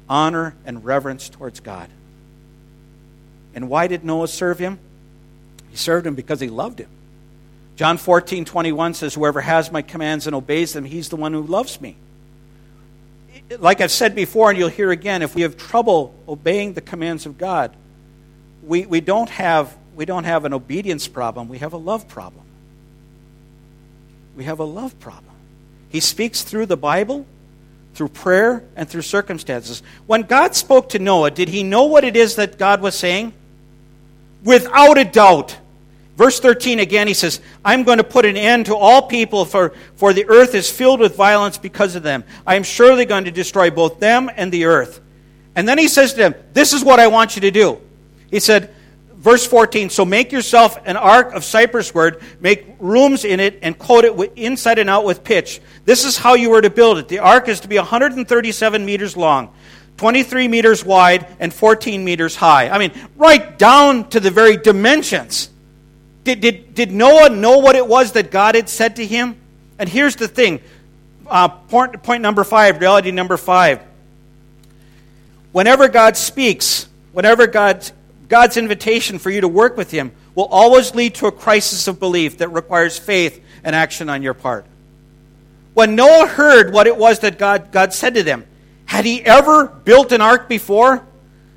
honor, 0.08 0.54
and 0.64 0.84
reverence 0.84 1.28
towards 1.28 1.60
God. 1.60 1.88
And 3.54 3.68
why 3.68 3.86
did 3.86 4.04
Noah 4.04 4.28
serve 4.28 4.58
him? 4.58 4.78
He 5.70 5.76
served 5.76 6.06
him 6.06 6.14
because 6.14 6.40
he 6.40 6.48
loved 6.48 6.80
him. 6.80 6.88
John 7.76 7.98
14, 7.98 8.44
21 8.44 8.94
says, 8.94 9.14
Whoever 9.14 9.40
has 9.40 9.72
my 9.72 9.82
commands 9.82 10.26
and 10.26 10.36
obeys 10.36 10.72
them, 10.72 10.84
he's 10.84 11.08
the 11.08 11.16
one 11.16 11.32
who 11.32 11.42
loves 11.42 11.80
me. 11.80 11.96
Like 13.58 13.80
I've 13.80 13.90
said 13.90 14.14
before, 14.14 14.50
and 14.50 14.58
you'll 14.58 14.68
hear 14.68 14.90
again, 14.90 15.22
if 15.22 15.34
we 15.34 15.42
have 15.42 15.56
trouble 15.56 16.14
obeying 16.28 16.74
the 16.74 16.80
commands 16.80 17.26
of 17.26 17.36
God, 17.36 17.74
we, 18.62 18.86
we, 18.86 19.00
don't 19.00 19.28
have, 19.28 19.76
we 19.94 20.04
don't 20.04 20.24
have 20.24 20.44
an 20.44 20.54
obedience 20.54 21.08
problem, 21.08 21.48
we 21.48 21.58
have 21.58 21.72
a 21.72 21.78
love 21.78 22.08
problem. 22.08 22.44
We 24.36 24.44
have 24.44 24.58
a 24.58 24.64
love 24.64 24.98
problem. 24.98 25.34
He 25.88 26.00
speaks 26.00 26.42
through 26.42 26.66
the 26.66 26.76
Bible, 26.76 27.26
through 27.94 28.08
prayer, 28.08 28.64
and 28.74 28.88
through 28.88 29.02
circumstances. 29.02 29.82
When 30.06 30.22
God 30.22 30.54
spoke 30.54 30.90
to 30.90 30.98
Noah, 30.98 31.30
did 31.30 31.48
he 31.48 31.62
know 31.62 31.84
what 31.84 32.04
it 32.04 32.16
is 32.16 32.36
that 32.36 32.58
God 32.58 32.82
was 32.82 32.98
saying? 32.98 33.32
Without 34.42 34.98
a 34.98 35.04
doubt. 35.04 35.56
Verse 36.16 36.38
13 36.38 36.80
again, 36.80 37.08
he 37.08 37.14
says, 37.14 37.40
I'm 37.64 37.84
going 37.84 37.98
to 37.98 38.04
put 38.04 38.24
an 38.24 38.36
end 38.36 38.66
to 38.66 38.76
all 38.76 39.02
people, 39.08 39.44
for, 39.44 39.72
for 39.96 40.12
the 40.12 40.26
earth 40.28 40.54
is 40.54 40.70
filled 40.70 41.00
with 41.00 41.16
violence 41.16 41.56
because 41.56 41.94
of 41.94 42.02
them. 42.02 42.24
I 42.46 42.56
am 42.56 42.62
surely 42.62 43.04
going 43.04 43.24
to 43.24 43.30
destroy 43.30 43.70
both 43.70 44.00
them 44.00 44.30
and 44.34 44.52
the 44.52 44.64
earth. 44.64 45.00
And 45.56 45.68
then 45.68 45.78
he 45.78 45.88
says 45.88 46.12
to 46.12 46.18
them, 46.18 46.34
This 46.52 46.72
is 46.72 46.84
what 46.84 47.00
I 47.00 47.06
want 47.06 47.36
you 47.36 47.42
to 47.42 47.50
do. 47.50 47.80
He 48.30 48.40
said, 48.40 48.73
verse 49.24 49.46
14, 49.46 49.88
So 49.88 50.04
make 50.04 50.30
yourself 50.30 50.78
an 50.84 50.98
ark 50.98 51.32
of 51.32 51.42
cypress 51.44 51.92
wood, 51.94 52.20
make 52.40 52.76
rooms 52.78 53.24
in 53.24 53.40
it, 53.40 53.58
and 53.62 53.76
coat 53.76 54.04
it 54.04 54.32
inside 54.36 54.78
and 54.78 54.90
out 54.90 55.04
with 55.04 55.24
pitch. 55.24 55.60
This 55.86 56.04
is 56.04 56.18
how 56.18 56.34
you 56.34 56.52
are 56.52 56.60
to 56.60 56.70
build 56.70 56.98
it. 56.98 57.08
The 57.08 57.20
ark 57.20 57.48
is 57.48 57.60
to 57.60 57.68
be 57.68 57.76
137 57.76 58.84
meters 58.84 59.16
long. 59.16 59.52
23 59.96 60.48
meters 60.48 60.84
wide 60.84 61.26
and 61.40 61.54
14 61.54 62.04
meters 62.04 62.36
high. 62.36 62.68
I 62.68 62.78
mean, 62.78 62.92
right 63.16 63.58
down 63.58 64.10
to 64.10 64.20
the 64.20 64.30
very 64.30 64.58
dimensions. 64.58 65.48
Did, 66.24 66.40
did, 66.40 66.74
did 66.74 66.92
Noah 66.92 67.30
know 67.30 67.58
what 67.58 67.76
it 67.76 67.86
was 67.86 68.12
that 68.12 68.30
God 68.30 68.56
had 68.56 68.68
said 68.68 68.96
to 68.96 69.06
him? 69.06 69.36
And 69.78 69.88
here's 69.88 70.16
the 70.16 70.28
thing 70.28 70.60
uh, 71.26 71.48
point, 71.48 72.02
point 72.02 72.22
number 72.22 72.44
five, 72.44 72.80
reality 72.80 73.10
number 73.10 73.38
five. 73.38 73.80
Whenever 75.52 75.88
God 75.88 76.16
speaks, 76.16 76.88
whenever 77.12 77.46
God, 77.46 77.88
God's 78.28 78.56
invitation 78.56 79.18
for 79.18 79.30
you 79.30 79.40
to 79.42 79.48
work 79.48 79.76
with 79.76 79.90
Him 79.90 80.12
will 80.34 80.46
always 80.46 80.94
lead 80.94 81.14
to 81.16 81.26
a 81.26 81.32
crisis 81.32 81.86
of 81.88 82.00
belief 82.00 82.38
that 82.38 82.48
requires 82.48 82.98
faith 82.98 83.42
and 83.62 83.74
action 83.74 84.08
on 84.08 84.22
your 84.22 84.34
part. 84.34 84.66
When 85.74 85.96
Noah 85.96 86.26
heard 86.26 86.72
what 86.72 86.86
it 86.86 86.96
was 86.96 87.20
that 87.20 87.38
God, 87.38 87.72
God 87.72 87.92
said 87.92 88.14
to 88.14 88.22
them, 88.22 88.46
had 88.86 89.04
he 89.04 89.24
ever 89.24 89.66
built 89.66 90.12
an 90.12 90.20
ark 90.20 90.48
before? 90.48 91.04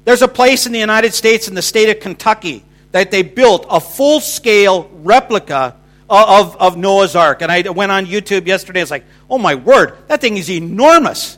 There's 0.05 0.21
a 0.21 0.27
place 0.27 0.65
in 0.65 0.71
the 0.71 0.79
United 0.79 1.13
States, 1.13 1.47
in 1.47 1.55
the 1.55 1.61
state 1.61 1.89
of 1.89 2.01
Kentucky, 2.01 2.63
that 2.91 3.11
they 3.11 3.21
built 3.21 3.65
a 3.69 3.79
full 3.79 4.19
scale 4.21 4.89
replica 5.03 5.75
of, 6.09 6.55
of 6.55 6.77
Noah's 6.77 7.15
Ark. 7.15 7.41
And 7.41 7.51
I 7.51 7.61
went 7.69 7.91
on 7.91 8.05
YouTube 8.05 8.47
yesterday. 8.47 8.81
It's 8.81 8.91
like, 8.91 9.05
oh 9.29 9.37
my 9.37 9.55
word, 9.55 9.97
that 10.07 10.21
thing 10.21 10.37
is 10.37 10.49
enormous. 10.49 11.37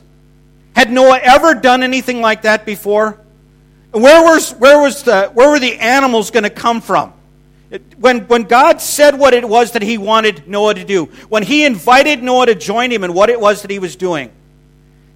Had 0.76 0.92
Noah 0.92 1.18
ever 1.18 1.54
done 1.54 1.82
anything 1.82 2.20
like 2.20 2.42
that 2.42 2.64
before? 2.64 3.20
Where, 3.92 4.22
was, 4.22 4.52
where, 4.52 4.80
was 4.80 5.02
the, 5.02 5.30
where 5.34 5.50
were 5.50 5.58
the 5.58 5.78
animals 5.78 6.30
going 6.30 6.44
to 6.44 6.50
come 6.50 6.80
from? 6.80 7.12
When, 7.98 8.20
when 8.26 8.44
God 8.44 8.80
said 8.80 9.18
what 9.18 9.34
it 9.34 9.48
was 9.48 9.72
that 9.72 9.82
he 9.82 9.98
wanted 9.98 10.48
Noah 10.48 10.74
to 10.74 10.84
do, 10.84 11.06
when 11.28 11.42
he 11.42 11.64
invited 11.64 12.22
Noah 12.22 12.46
to 12.46 12.54
join 12.54 12.90
him 12.90 13.04
in 13.04 13.14
what 13.14 13.30
it 13.30 13.40
was 13.40 13.62
that 13.62 13.70
he 13.70 13.78
was 13.78 13.96
doing, 13.96 14.30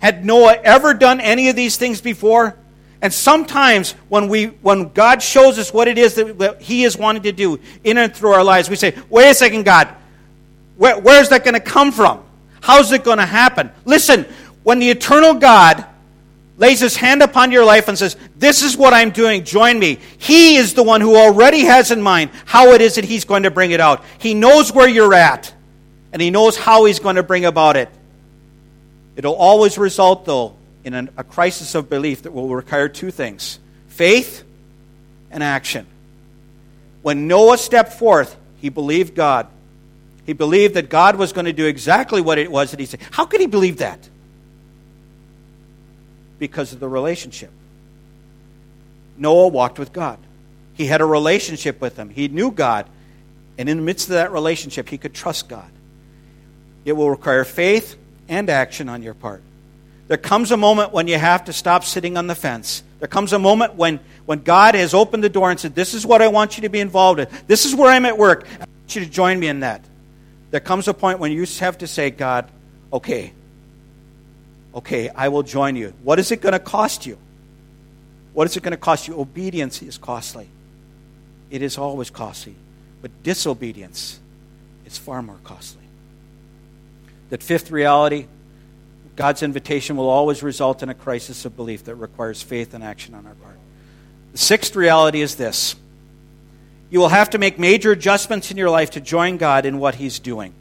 had 0.00 0.24
Noah 0.24 0.56
ever 0.62 0.94
done 0.94 1.20
any 1.20 1.48
of 1.48 1.56
these 1.56 1.76
things 1.76 2.00
before? 2.00 2.56
And 3.00 3.12
sometimes 3.12 3.92
when, 4.08 4.28
we, 4.28 4.46
when 4.46 4.88
God 4.88 5.22
shows 5.22 5.58
us 5.58 5.72
what 5.74 5.88
it 5.88 5.98
is 5.98 6.14
that, 6.14 6.38
that 6.38 6.62
He 6.62 6.84
is 6.84 6.96
wanting 6.96 7.22
to 7.24 7.32
do 7.32 7.60
in 7.84 7.98
and 7.98 8.14
through 8.14 8.32
our 8.32 8.44
lives, 8.44 8.70
we 8.70 8.76
say, 8.76 8.94
wait 9.10 9.30
a 9.30 9.34
second, 9.34 9.64
God, 9.64 9.88
where, 10.76 10.98
where's 10.98 11.28
that 11.28 11.44
going 11.44 11.54
to 11.54 11.60
come 11.60 11.92
from? 11.92 12.24
How's 12.62 12.92
it 12.92 13.04
going 13.04 13.18
to 13.18 13.26
happen? 13.26 13.70
Listen, 13.84 14.24
when 14.62 14.78
the 14.78 14.90
eternal 14.90 15.34
God 15.34 15.84
lays 16.56 16.80
his 16.80 16.96
hand 16.96 17.22
upon 17.22 17.52
your 17.52 17.64
life 17.64 17.88
and 17.88 17.98
says, 17.98 18.16
This 18.36 18.62
is 18.62 18.76
what 18.76 18.94
I'm 18.94 19.10
doing, 19.10 19.44
join 19.44 19.78
me. 19.78 19.98
He 20.18 20.56
is 20.56 20.74
the 20.74 20.82
one 20.82 21.00
who 21.00 21.16
already 21.16 21.60
has 21.60 21.90
in 21.90 22.02
mind 22.02 22.30
how 22.44 22.72
it 22.72 22.80
is 22.80 22.96
that 22.96 23.04
he's 23.04 23.24
going 23.24 23.44
to 23.44 23.50
bring 23.50 23.70
it 23.70 23.80
out. 23.80 24.04
He 24.18 24.34
knows 24.34 24.72
where 24.72 24.88
you're 24.88 25.14
at, 25.14 25.52
and 26.12 26.20
he 26.20 26.30
knows 26.30 26.56
how 26.56 26.84
he's 26.84 26.98
going 26.98 27.16
to 27.16 27.22
bring 27.22 27.44
about 27.44 27.76
it. 27.76 27.88
It'll 29.16 29.34
always 29.34 29.78
result, 29.78 30.24
though, 30.24 30.56
in 30.82 30.94
an, 30.94 31.10
a 31.16 31.24
crisis 31.24 31.74
of 31.74 31.88
belief 31.88 32.22
that 32.22 32.32
will 32.32 32.48
require 32.54 32.88
two 32.88 33.10
things 33.10 33.58
faith 33.88 34.44
and 35.30 35.42
action. 35.42 35.86
When 37.02 37.28
Noah 37.28 37.58
stepped 37.58 37.92
forth, 37.92 38.36
he 38.60 38.70
believed 38.70 39.14
God. 39.14 39.48
He 40.24 40.32
believed 40.32 40.74
that 40.74 40.88
God 40.88 41.16
was 41.16 41.32
going 41.32 41.44
to 41.44 41.52
do 41.52 41.66
exactly 41.66 42.22
what 42.22 42.38
it 42.38 42.50
was 42.50 42.70
that 42.70 42.80
he 42.80 42.86
said. 42.86 43.00
How 43.10 43.26
could 43.26 43.40
he 43.40 43.46
believe 43.46 43.78
that? 43.78 44.08
Because 46.38 46.72
of 46.72 46.80
the 46.80 46.88
relationship. 46.88 47.50
Noah 49.16 49.48
walked 49.48 49.78
with 49.78 49.92
God. 49.92 50.18
He 50.74 50.86
had 50.86 51.00
a 51.00 51.06
relationship 51.06 51.80
with 51.80 51.96
him. 51.96 52.10
He 52.10 52.28
knew 52.28 52.50
God. 52.50 52.86
And 53.56 53.68
in 53.68 53.76
the 53.76 53.82
midst 53.82 54.08
of 54.08 54.14
that 54.14 54.32
relationship, 54.32 54.88
he 54.88 54.98
could 54.98 55.14
trust 55.14 55.48
God. 55.48 55.70
It 56.84 56.92
will 56.92 57.08
require 57.08 57.44
faith 57.44 57.96
and 58.28 58.50
action 58.50 58.88
on 58.88 59.02
your 59.02 59.14
part. 59.14 59.42
There 60.08 60.16
comes 60.18 60.50
a 60.50 60.56
moment 60.56 60.92
when 60.92 61.08
you 61.08 61.18
have 61.18 61.44
to 61.44 61.52
stop 61.52 61.84
sitting 61.84 62.16
on 62.16 62.26
the 62.26 62.34
fence. 62.34 62.82
There 62.98 63.08
comes 63.08 63.32
a 63.32 63.38
moment 63.38 63.74
when, 63.74 64.00
when 64.26 64.42
God 64.42 64.74
has 64.74 64.92
opened 64.92 65.24
the 65.24 65.28
door 65.28 65.50
and 65.50 65.58
said, 65.58 65.74
This 65.74 65.94
is 65.94 66.04
what 66.04 66.20
I 66.20 66.28
want 66.28 66.56
you 66.56 66.62
to 66.62 66.68
be 66.68 66.80
involved 66.80 67.20
in. 67.20 67.28
This 67.46 67.64
is 67.64 67.74
where 67.74 67.90
I'm 67.90 68.04
at 68.04 68.18
work. 68.18 68.46
I 68.46 68.58
want 68.58 68.96
you 68.96 69.04
to 69.04 69.10
join 69.10 69.38
me 69.38 69.48
in 69.48 69.60
that. 69.60 69.84
There 70.50 70.60
comes 70.60 70.88
a 70.88 70.94
point 70.94 71.20
when 71.20 71.32
you 71.32 71.46
have 71.60 71.78
to 71.78 71.86
say, 71.86 72.10
God, 72.10 72.50
okay, 72.92 73.32
okay, 74.74 75.08
I 75.08 75.28
will 75.28 75.42
join 75.42 75.76
you. 75.76 75.94
What 76.02 76.18
is 76.18 76.30
it 76.30 76.40
going 76.40 76.52
to 76.52 76.58
cost 76.58 77.06
you? 77.06 77.18
What 78.32 78.46
is 78.46 78.56
it 78.56 78.62
going 78.62 78.72
to 78.72 78.76
cost 78.76 79.06
you? 79.06 79.18
Obedience 79.18 79.80
is 79.82 79.96
costly. 79.96 80.48
It 81.50 81.62
is 81.62 81.78
always 81.78 82.10
costly. 82.10 82.56
But 83.00 83.22
disobedience 83.22 84.18
is 84.86 84.98
far 84.98 85.22
more 85.22 85.38
costly. 85.44 85.82
That 87.30 87.42
fifth 87.42 87.70
reality, 87.70 88.26
God's 89.16 89.42
invitation 89.42 89.96
will 89.96 90.08
always 90.08 90.42
result 90.42 90.82
in 90.82 90.88
a 90.88 90.94
crisis 90.94 91.44
of 91.44 91.56
belief 91.56 91.84
that 91.84 91.94
requires 91.94 92.42
faith 92.42 92.74
and 92.74 92.82
action 92.82 93.14
on 93.14 93.26
our 93.26 93.34
part. 93.34 93.56
The 94.32 94.38
sixth 94.38 94.74
reality 94.74 95.20
is 95.20 95.36
this 95.36 95.76
you 96.90 97.00
will 97.00 97.08
have 97.08 97.30
to 97.30 97.38
make 97.38 97.58
major 97.58 97.92
adjustments 97.92 98.50
in 98.50 98.56
your 98.56 98.70
life 98.70 98.90
to 98.92 99.00
join 99.00 99.36
God 99.36 99.66
in 99.66 99.78
what 99.78 99.96
He's 99.96 100.18
doing. 100.18 100.54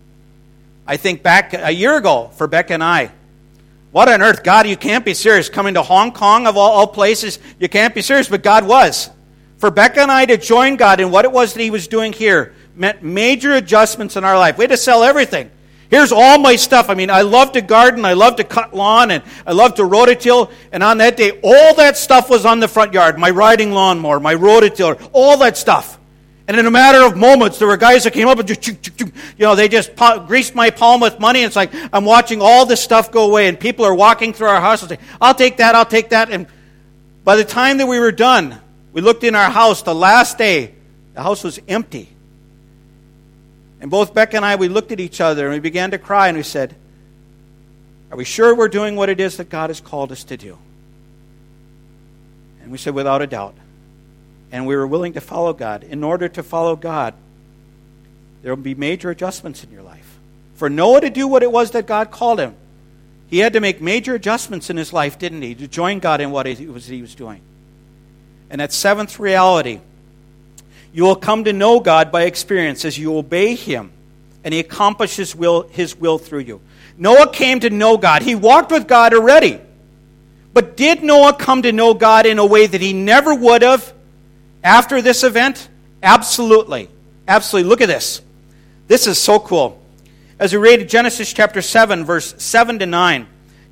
I 0.88 0.98
think 0.98 1.24
back 1.24 1.54
a 1.54 1.72
year 1.72 1.96
ago 1.96 2.32
for 2.34 2.48
Becca 2.48 2.74
and 2.74 2.84
I. 2.84 3.12
What 3.94 4.10
on 4.10 4.24
earth? 4.24 4.44
God, 4.44 4.68
you 4.68 4.76
can't 4.76 5.06
be 5.06 5.14
serious. 5.14 5.50
Coming 5.50 5.76
to 5.76 5.84
Hong 5.84 6.12
Kong, 6.12 6.48
of 6.48 6.58
all, 6.58 6.72
all 6.72 6.88
places, 6.88 7.38
you 7.60 7.70
can't 7.70 7.94
be 7.94 8.02
serious, 8.02 8.28
but 8.28 8.42
God 8.42 8.68
was. 8.68 9.12
For 9.58 9.70
Becca 9.70 10.02
and 10.02 10.12
I 10.12 10.26
to 10.26 10.36
join 10.36 10.78
God 10.78 11.00
in 11.00 11.12
what 11.12 11.26
it 11.26 11.32
was 11.32 11.54
that 11.54 11.62
He 11.62 11.70
was 11.70 11.88
doing 11.88 12.12
here 12.12 12.56
meant 12.76 13.04
major 13.04 13.54
adjustments 13.54 14.18
in 14.18 14.24
our 14.24 14.36
life. 14.36 14.58
We 14.58 14.64
had 14.64 14.72
to 14.72 14.78
sell 14.78 15.04
everything. 15.04 15.52
Here's 15.92 16.12
all 16.12 16.40
my 16.40 16.56
stuff. 16.56 16.90
I 16.90 16.96
mean, 16.96 17.12
I 17.12 17.22
love 17.22 17.52
to 17.52 17.62
garden, 17.62 18.04
I 18.04 18.14
love 18.14 18.38
to 18.38 18.44
cut 18.44 18.74
lawn, 18.74 19.12
and 19.12 19.24
I 19.46 19.52
love 19.52 19.76
to 19.76 19.84
rototill. 19.84 20.52
And 20.72 20.82
on 20.82 20.98
that 20.98 21.16
day, 21.16 21.40
all 21.44 21.76
that 21.76 21.96
stuff 21.96 22.32
was 22.32 22.48
on 22.48 22.60
the 22.60 22.68
front 22.68 22.94
yard. 22.94 23.20
My 23.20 23.30
riding 23.30 23.74
lawnmower, 23.74 24.20
my 24.20 24.34
rototiller, 24.34 25.08
all 25.14 25.38
that 25.38 25.56
stuff. 25.56 26.00
And 26.48 26.60
in 26.60 26.66
a 26.66 26.72
matter 26.72 27.06
of 27.06 27.16
moments, 27.16 27.58
there 27.58 27.68
were 27.68 27.78
guys 27.78 28.04
that 28.04 28.12
came 28.12 28.28
up 28.28 28.38
and 28.38 28.48
just, 28.48 28.68
you 28.68 29.12
know, 29.40 29.56
they 29.56 29.70
just 29.70 29.92
greased 30.28 30.56
my 30.56 30.70
palm 30.70 31.00
with 31.00 31.20
money. 31.20 31.40
And 31.40 31.48
it's 31.48 31.56
like 31.56 31.72
I'm 31.94 32.04
watching 32.04 32.42
all 32.42 32.66
this 32.66 32.82
stuff 32.82 33.12
go 33.12 33.30
away, 33.30 33.48
and 33.48 33.60
people 33.60 33.86
are 33.86 33.96
walking 33.96 34.34
through 34.34 34.48
our 34.48 34.60
house 34.62 34.82
and 34.82 34.90
say, 34.90 34.98
"I'll 35.22 35.36
take 35.36 35.58
that, 35.58 35.76
I'll 35.76 35.86
take 35.86 36.10
that." 36.10 36.30
And 36.30 36.48
by 37.24 37.38
the 37.38 37.46
time 37.46 37.78
that 37.78 37.88
we 37.88 38.00
were 38.00 38.12
done, 38.12 38.60
we 38.92 39.02
looked 39.02 39.24
in 39.24 39.36
our 39.36 39.50
house. 39.50 39.82
The 39.84 39.96
last 39.96 40.38
day, 40.38 40.74
the 41.14 41.24
house 41.24 41.44
was 41.44 41.60
empty. 41.68 42.10
And 43.80 43.92
both 43.92 44.14
Beck 44.14 44.34
and 44.34 44.46
I, 44.46 44.56
we 44.56 44.70
looked 44.70 44.92
at 44.92 45.00
each 45.00 45.20
other 45.20 45.46
and 45.46 45.54
we 45.54 45.60
began 45.60 45.92
to 45.92 45.98
cry 45.98 46.30
and 46.30 46.38
we 46.38 46.44
said, 46.44 46.74
Are 48.12 48.18
we 48.18 48.24
sure 48.24 48.56
we're 48.56 48.70
doing 48.70 48.96
what 48.96 49.10
it 49.10 49.20
is 49.20 49.38
that 49.38 49.50
God 49.50 49.70
has 49.70 49.82
called 49.82 50.12
us 50.12 50.24
to 50.26 50.38
do? 50.38 50.58
And 52.62 52.72
we 52.72 52.78
said, 52.78 52.96
without 52.96 53.22
a 53.22 53.28
doubt. 53.28 53.56
And 54.54 54.68
we 54.68 54.76
were 54.76 54.86
willing 54.86 55.14
to 55.14 55.22
follow 55.22 55.52
God. 55.52 55.84
In 55.84 56.04
order 56.04 56.30
to 56.30 56.44
follow 56.44 56.76
God, 56.76 57.16
there 58.44 58.56
will 58.56 58.62
be 58.62 58.76
major 58.76 59.10
adjustments 59.10 59.64
in 59.64 59.72
your 59.72 59.82
life. 59.82 60.20
For 60.54 60.70
Noah 60.70 61.02
to 61.02 61.10
do 61.10 61.28
what 61.28 61.42
it 61.42 61.52
was 61.52 61.72
that 61.72 61.88
God 61.88 62.12
called 62.12 62.40
him, 62.40 62.56
he 63.28 63.40
had 63.40 63.54
to 63.54 63.60
make 63.60 63.82
major 63.82 64.14
adjustments 64.14 64.70
in 64.70 64.78
his 64.78 64.94
life, 64.94 65.18
didn't 65.18 65.42
he, 65.42 65.56
to 65.56 65.68
join 65.68 65.98
God 65.98 66.22
in 66.22 66.30
what 66.30 66.46
he 66.46 66.68
was, 66.68 66.86
he 66.86 67.02
was 67.02 67.16
doing. 67.16 67.42
And 68.52 68.62
that 68.62 68.72
seventh 68.72 69.20
reality, 69.20 69.80
you 70.94 71.04
will 71.04 71.16
come 71.16 71.46
to 71.46 71.52
know 71.52 71.80
God 71.80 72.12
by 72.12 72.24
experience 72.24 72.86
as 72.86 72.96
you 72.96 73.18
obey 73.18 73.56
him 73.56 73.92
and 74.44 74.54
he 74.54 74.60
accomplishes 74.60 75.36
will, 75.36 75.64
his 75.64 75.96
will 75.96 76.20
through 76.20 76.42
you. 76.42 76.62
Noah 76.96 77.32
came 77.32 77.60
to 77.62 77.72
know 77.72 77.98
God. 77.98 78.22
He 78.22 78.36
walked 78.36 78.72
with 78.72 78.88
God 78.88 79.16
already. 79.16 79.60
But 80.54 80.78
did 80.78 81.02
Noah 81.02 81.34
come 81.34 81.64
to 81.64 81.72
know 81.72 81.96
God 81.96 82.28
in 82.28 82.38
a 82.38 82.46
way 82.46 82.68
that 82.68 82.82
he 82.82 82.94
never 82.94 83.34
would 83.34 83.64
have 83.64 83.92
after 84.64 85.02
this 85.02 85.24
event? 85.24 85.70
Absolutely. 86.02 86.90
Absolutely. 87.28 87.70
Look 87.70 87.82
at 87.82 87.88
this. 87.88 88.22
This 88.88 89.08
is 89.08 89.18
so 89.18 89.40
cool. 89.40 89.82
As 90.40 90.52
we 90.52 90.60
read 90.60 90.82
in 90.82 90.88
Genesis 90.88 91.32
chapter 91.32 91.62
7, 91.62 92.04
verse 92.06 92.36
7 92.38 92.80
to 92.80 92.86
9, 92.86 93.28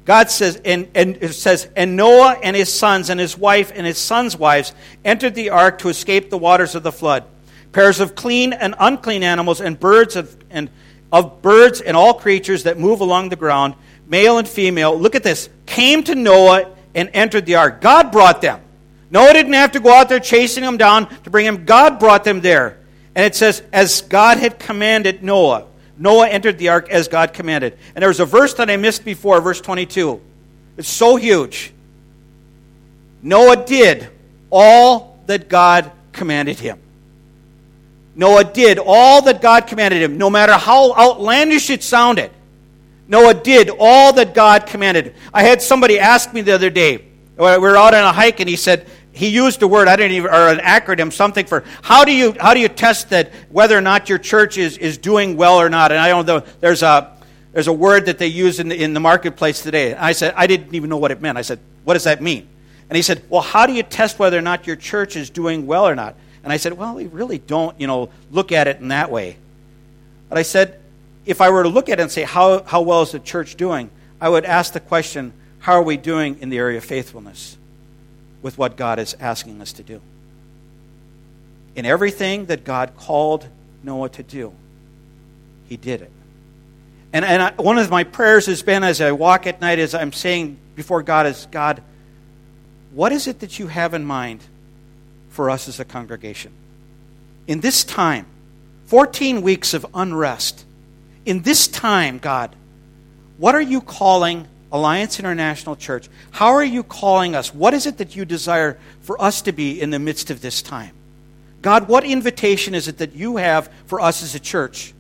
God 0.06 0.32
says, 0.32 0.60
and, 0.64 0.88
and 0.96 1.18
it 1.22 1.34
says, 1.34 1.68
And 1.76 1.96
Noah 1.96 2.40
and 2.42 2.56
his 2.56 2.74
sons 2.74 3.10
and 3.10 3.20
his 3.20 3.38
wife 3.38 3.72
and 3.76 3.86
his 3.86 3.98
sons' 3.98 4.38
wives 4.38 4.74
entered 5.04 5.36
the 5.36 5.50
ark 5.50 5.80
to 5.80 5.90
escape 5.90 6.30
the 6.30 6.38
waters 6.38 6.76
of 6.76 6.84
the 6.84 6.92
flood. 6.92 7.26
Pairs 7.72 8.00
of 8.00 8.16
clean 8.16 8.54
and 8.54 8.76
unclean 8.80 9.24
animals 9.24 9.62
and 9.62 9.80
birds 9.80 10.16
of, 10.16 10.36
and 10.50 10.70
of 11.12 11.42
birds 11.42 11.82
and 11.82 11.96
all 11.96 12.14
creatures 12.14 12.64
that 12.64 12.80
move 12.80 13.02
along 13.02 13.30
the 13.30 13.36
ground, 13.36 13.76
male 14.08 14.38
and 14.38 14.48
female, 14.48 14.98
look 14.98 15.16
at 15.16 15.24
this, 15.24 15.50
came 15.66 16.04
to 16.04 16.16
Noah 16.16 16.76
and 16.96 17.10
entered 17.14 17.46
the 17.46 17.56
ark. 17.56 17.82
God 17.82 18.12
brought 18.12 18.42
them. 18.42 18.62
Noah 19.12 19.34
didn't 19.34 19.54
have 19.54 19.74
to 19.74 19.80
go 19.80 19.94
out 19.94 20.10
there 20.10 20.20
chasing 20.20 20.64
them 20.64 20.78
down 20.78 21.08
to 21.24 21.30
bring 21.30 21.46
them. 21.46 21.66
God 21.66 22.00
brought 22.00 22.24
them 22.24 22.42
there. 22.42 22.80
And 23.14 23.26
it 23.26 23.36
says, 23.36 23.62
as 23.74 24.02
God 24.02 24.38
had 24.38 24.58
commanded 24.58 25.22
Noah. 25.22 25.68
Noah 25.98 26.30
entered 26.30 26.58
the 26.58 26.70
ark 26.70 26.90
as 26.90 27.10
God 27.10 27.34
commanded. 27.34 27.78
And 27.94 28.02
there 28.02 28.10
was 28.10 28.22
a 28.22 28.26
verse 28.26 28.54
that 28.56 28.70
I 28.70 28.78
missed 28.78 29.04
before, 29.06 29.40
verse 29.42 29.60
22. 29.60 30.20
It's 30.78 30.88
so 30.88 31.18
huge. 31.18 31.74
Noah 33.22 33.66
did 33.66 34.10
all 34.50 35.20
that 35.28 35.50
God 35.50 35.92
commanded 36.14 36.58
him. 36.58 36.80
Noah 38.16 38.46
did 38.46 38.80
all 38.80 39.22
that 39.24 39.42
God 39.42 39.68
commanded 39.68 40.02
him, 40.02 40.18
no 40.18 40.30
matter 40.30 40.54
how 40.54 40.94
outlandish 40.94 41.70
it 41.70 41.84
sounded. 41.84 42.32
Noah 43.08 43.34
did 43.34 43.70
all 43.78 44.14
that 44.14 44.34
God 44.34 44.66
commanded. 44.66 45.16
I 45.34 45.44
had 45.44 45.62
somebody 45.62 46.00
ask 46.00 46.34
me 46.34 46.42
the 46.42 46.54
other 46.54 46.70
day, 46.70 47.06
we 47.38 47.58
were 47.58 47.78
out 47.78 47.94
on 47.94 48.04
a 48.04 48.12
hike, 48.12 48.40
and 48.40 48.50
he 48.50 48.56
said, 48.56 48.88
he 49.14 49.28
used 49.28 49.62
a 49.62 49.68
word 49.68 49.88
I 49.88 49.96
didn't 49.96 50.14
even 50.14 50.32
or 50.32 50.48
an 50.48 50.60
acronym 50.60 51.12
something 51.12 51.46
for 51.46 51.64
how 51.82 52.06
do 52.06 52.14
you 52.14 52.36
how 52.40 52.54
do 52.54 52.60
you 52.60 52.70
test 52.70 53.10
that 53.10 53.32
whether 53.50 53.78
or 53.78 53.82
not 53.82 54.10
your 54.10 54.18
church 54.18 54.58
is 54.58 54.78
is 54.78 54.98
doing 54.98 55.38
well 55.38 55.58
or 55.58 55.70
not? 55.70 55.92
And 55.92 56.00
I 56.00 56.10
don't 56.10 56.26
know 56.26 56.44
there's 56.60 56.84
a 56.84 57.18
there's 57.52 57.68
a 57.68 57.74
word 57.74 58.06
that 58.06 58.18
they 58.18 58.28
use 58.28 58.60
in 58.60 58.70
the, 58.70 58.82
in 58.82 58.94
the 58.94 59.00
marketplace 59.02 59.62
today. 59.62 59.94
I 59.94 60.14
said 60.14 60.34
I 60.38 60.48
didn't 60.48 60.74
even 60.74 60.90
know 60.90 60.98
what 60.98 61.12
it 61.12 61.22
meant. 61.22 61.38
I 61.38 61.42
said 61.42 61.60
what 61.84 61.96
does 61.96 62.06
that 62.06 62.22
mean? 62.22 62.48
And 62.90 62.96
he 62.96 63.02
said 63.02 63.24
well 63.30 63.42
how 63.42 63.66
do 63.66 63.74
you 63.74 63.84
test 63.84 64.20
whether 64.20 64.38
or 64.38 64.42
not 64.42 64.68
your 64.68 64.76
church 64.76 65.16
is 65.16 65.30
doing 65.30 65.68
well 65.68 65.88
or 65.88 65.96
not? 65.96 66.16
And 66.44 66.52
I 66.52 66.58
said, 66.58 66.74
Well, 66.74 66.96
we 66.96 67.08
really 67.08 67.38
don't, 67.38 67.80
you 67.80 67.88
know, 67.88 68.10
look 68.32 68.52
at 68.52 68.68
it 68.68 68.80
in 68.80 68.90
that 68.90 69.12
way. 69.12 69.38
But 70.30 70.38
I 70.38 70.44
said, 70.44 70.80
if 71.26 71.42
I 71.42 71.50
were 71.50 71.64
to 71.64 71.70
look 71.70 71.90
at 71.90 72.00
it 72.00 72.02
and 72.02 72.12
say, 72.12 72.24
How, 72.24 72.64
how 72.64 72.82
well 72.82 73.02
is 73.04 73.12
the 73.12 73.20
church 73.20 73.56
doing? 73.56 73.90
I 74.20 74.30
would 74.30 74.46
ask 74.46 74.74
the 74.74 74.80
question, 74.80 75.34
How 75.60 75.74
are 75.74 75.84
we 75.84 75.98
doing 75.98 76.40
in 76.40 76.50
the 76.50 76.58
area 76.58 76.78
of 76.78 76.84
faithfulness 76.84 77.58
with 78.42 78.58
what 78.58 78.76
God 78.76 79.00
is 79.00 79.16
asking 79.20 79.62
us 79.62 79.74
to 79.74 79.84
do? 79.84 80.02
In 81.76 81.86
everything 81.86 82.46
that 82.46 82.64
God 82.64 82.96
called 82.98 83.48
Noah 83.84 84.10
to 84.10 84.24
do, 84.24 84.54
he 85.68 85.78
did 85.78 86.02
it. 86.02 86.12
And, 87.14 87.26
and 87.26 87.42
I, 87.42 87.52
one 87.54 87.78
of 87.78 87.90
my 87.90 88.04
prayers 88.04 88.46
has 88.46 88.62
been 88.62 88.84
as 88.84 89.02
I 89.02 89.12
walk 89.12 89.48
at 89.48 89.62
night, 89.62 89.80
as 89.80 89.94
I'm 89.94 90.14
saying 90.14 90.58
before 90.76 91.04
God, 91.04 91.26
is 91.26 91.48
God, 91.52 91.82
what 92.94 93.12
is 93.12 93.28
it 93.28 93.40
that 93.40 93.60
you 93.60 93.68
have 93.68 93.94
in 93.94 94.06
mind 94.06 94.42
for 95.32 95.50
us 95.50 95.68
as 95.68 95.80
a 95.80 95.86
congregation. 95.86 96.52
In 97.48 97.62
this 97.62 97.84
time, 97.84 98.26
14 98.88 99.42
weeks 99.42 99.74
of 99.74 99.86
unrest, 99.94 100.66
in 101.26 101.42
this 101.42 101.68
time, 101.68 102.20
God, 102.20 102.56
what 103.38 103.56
are 103.56 103.62
you 103.62 103.82
calling 103.82 104.48
Alliance 104.72 105.20
International 105.20 105.76
Church? 105.76 106.10
How 106.32 106.54
are 106.54 106.64
you 106.64 106.84
calling 106.84 107.36
us? 107.36 107.54
What 107.54 107.74
is 107.74 107.86
it 107.86 107.98
that 107.98 108.16
you 108.16 108.26
desire 108.26 108.78
for 109.02 109.22
us 109.22 109.42
to 109.44 109.52
be 109.52 109.82
in 109.82 109.90
the 109.90 110.00
midst 110.00 110.30
of 110.30 110.42
this 110.42 110.62
time? 110.62 110.92
God, 111.62 111.88
what 111.88 112.04
invitation 112.04 112.74
is 112.74 112.88
it 112.88 112.98
that 113.00 113.14
you 113.14 113.38
have 113.38 113.72
for 113.86 114.02
us 114.02 114.24
as 114.24 114.34
a 114.36 114.40
church? 114.40 114.94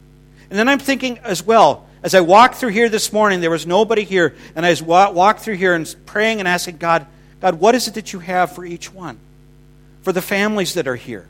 And 0.50 0.60
then 0.60 0.70
I'm 0.70 0.80
thinking 0.80 1.18
as 1.20 1.44
well, 1.44 1.88
as 2.04 2.14
I 2.14 2.22
walked 2.22 2.56
through 2.56 2.70
here 2.70 2.90
this 2.90 3.14
morning, 3.14 3.42
there 3.42 3.50
was 3.50 3.66
nobody 3.66 4.04
here, 4.04 4.36
and 4.56 4.66
I 4.66 4.76
walked 4.82 5.42
through 5.42 5.56
here 5.56 5.74
and 5.74 5.96
praying 6.06 6.40
and 6.40 6.48
asking 6.48 6.78
God, 6.78 7.08
God, 7.40 7.60
what 7.60 7.74
is 7.76 7.88
it 7.88 7.96
that 7.96 8.14
you 8.14 8.20
have 8.20 8.54
for 8.54 8.66
each 8.66 8.94
one? 8.94 9.18
for 10.02 10.12
the 10.12 10.22
families 10.22 10.74
that 10.74 10.88
are 10.88 10.96
here. 10.96 11.28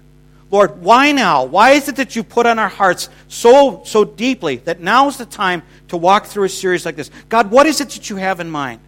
Lord, 0.52 0.82
why 0.82 1.14
now? 1.14 1.46
Why 1.46 1.72
is 1.72 1.88
it 1.88 1.96
that 1.96 2.16
you 2.16 2.24
put 2.24 2.46
on 2.46 2.60
our 2.60 2.68
hearts 2.68 3.08
so, 3.30 3.84
so 3.86 4.04
deeply 4.04 4.58
that 4.58 4.82
now 4.82 5.08
is 5.08 5.18
the 5.18 5.26
time 5.26 5.64
to 5.88 5.98
walk 5.98 6.26
through 6.26 6.44
a 6.44 6.50
series 6.50 6.86
like 6.86 6.98
this? 6.98 7.10
God, 7.30 7.50
what 7.50 7.66
is 7.66 7.80
it 7.80 7.90
that 7.92 8.10
you 8.10 8.18
have 8.18 8.42
in 8.42 8.52
mind? 8.52 8.82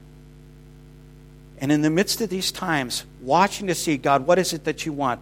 And 1.60 1.72
in 1.72 1.82
the 1.82 1.90
midst 1.90 2.20
of 2.20 2.30
these 2.30 2.52
times, 2.52 3.06
watching 3.22 3.68
to 3.68 3.76
see, 3.76 3.96
God, 3.96 4.28
what 4.28 4.38
is 4.38 4.52
it 4.52 4.66
that 4.66 4.86
you 4.86 4.92
want? 4.92 5.22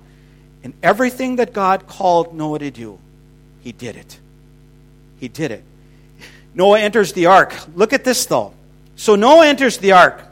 And 0.63 0.73
everything 0.81 1.35
that 1.35 1.53
God 1.53 1.85
called 1.85 2.33
Noah 2.33 2.57
to 2.57 2.71
do, 2.71 2.97
he 3.61 3.71
did 3.71 3.95
it. 3.95 4.19
He 5.19 5.27
did 5.27 5.51
it. 5.51 5.63
Noah 6.55 6.79
enters 6.79 7.13
the 7.13 7.27
ark. 7.27 7.55
Look 7.75 7.93
at 7.93 8.03
this, 8.03 8.25
though. 8.25 8.53
So 8.95 9.15
Noah 9.15 9.45
enters 9.45 9.77
the 9.77 9.91
ark. 9.91 10.23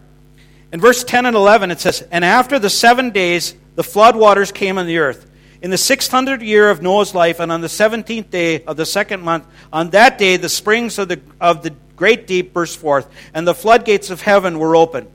In 0.74 0.80
verse 0.80 1.04
10 1.04 1.28
and 1.28 1.36
11, 1.36 1.69
it 1.69 1.80
says, 1.80 2.02
And 2.12 2.26
after 2.26 2.58
the 2.58 2.69
seven 2.69 3.12
days, 3.12 3.54
the 3.76 3.84
flood 3.84 4.15
waters 4.15 4.52
came 4.52 4.80
on 4.80 4.88
the 4.88 4.98
earth. 4.98 5.29
In 5.62 5.72
the 5.72 5.76
600th 5.76 6.41
year 6.41 6.69
of 6.69 6.82
Noah's 6.82 7.13
life, 7.13 7.39
and 7.39 7.52
on 7.52 7.62
the 7.62 7.67
17th 7.67 8.30
day 8.30 8.63
of 8.63 8.78
the 8.78 8.86
second 8.86 9.22
month, 9.22 9.45
on 9.74 9.89
that 9.89 10.17
day 10.17 10.38
the 10.38 10.48
springs 10.48 10.98
of 10.98 11.10
the, 11.10 11.19
of 11.41 11.63
the 11.63 11.74
great 11.98 12.28
deep 12.28 12.54
burst 12.54 12.78
forth, 12.78 13.10
and 13.34 13.45
the 13.45 13.54
floodgates 13.54 14.10
of 14.10 14.22
heaven 14.22 14.58
were 14.58 14.76
opened. 14.76 15.08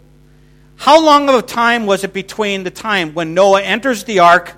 How 0.76 1.02
long 1.02 1.28
of 1.28 1.34
a 1.36 1.42
time 1.42 1.86
was 1.86 2.04
it 2.04 2.12
between 2.12 2.64
the 2.64 2.70
time 2.70 3.14
when 3.14 3.32
Noah 3.32 3.62
enters 3.62 4.04
the 4.04 4.18
ark 4.18 4.54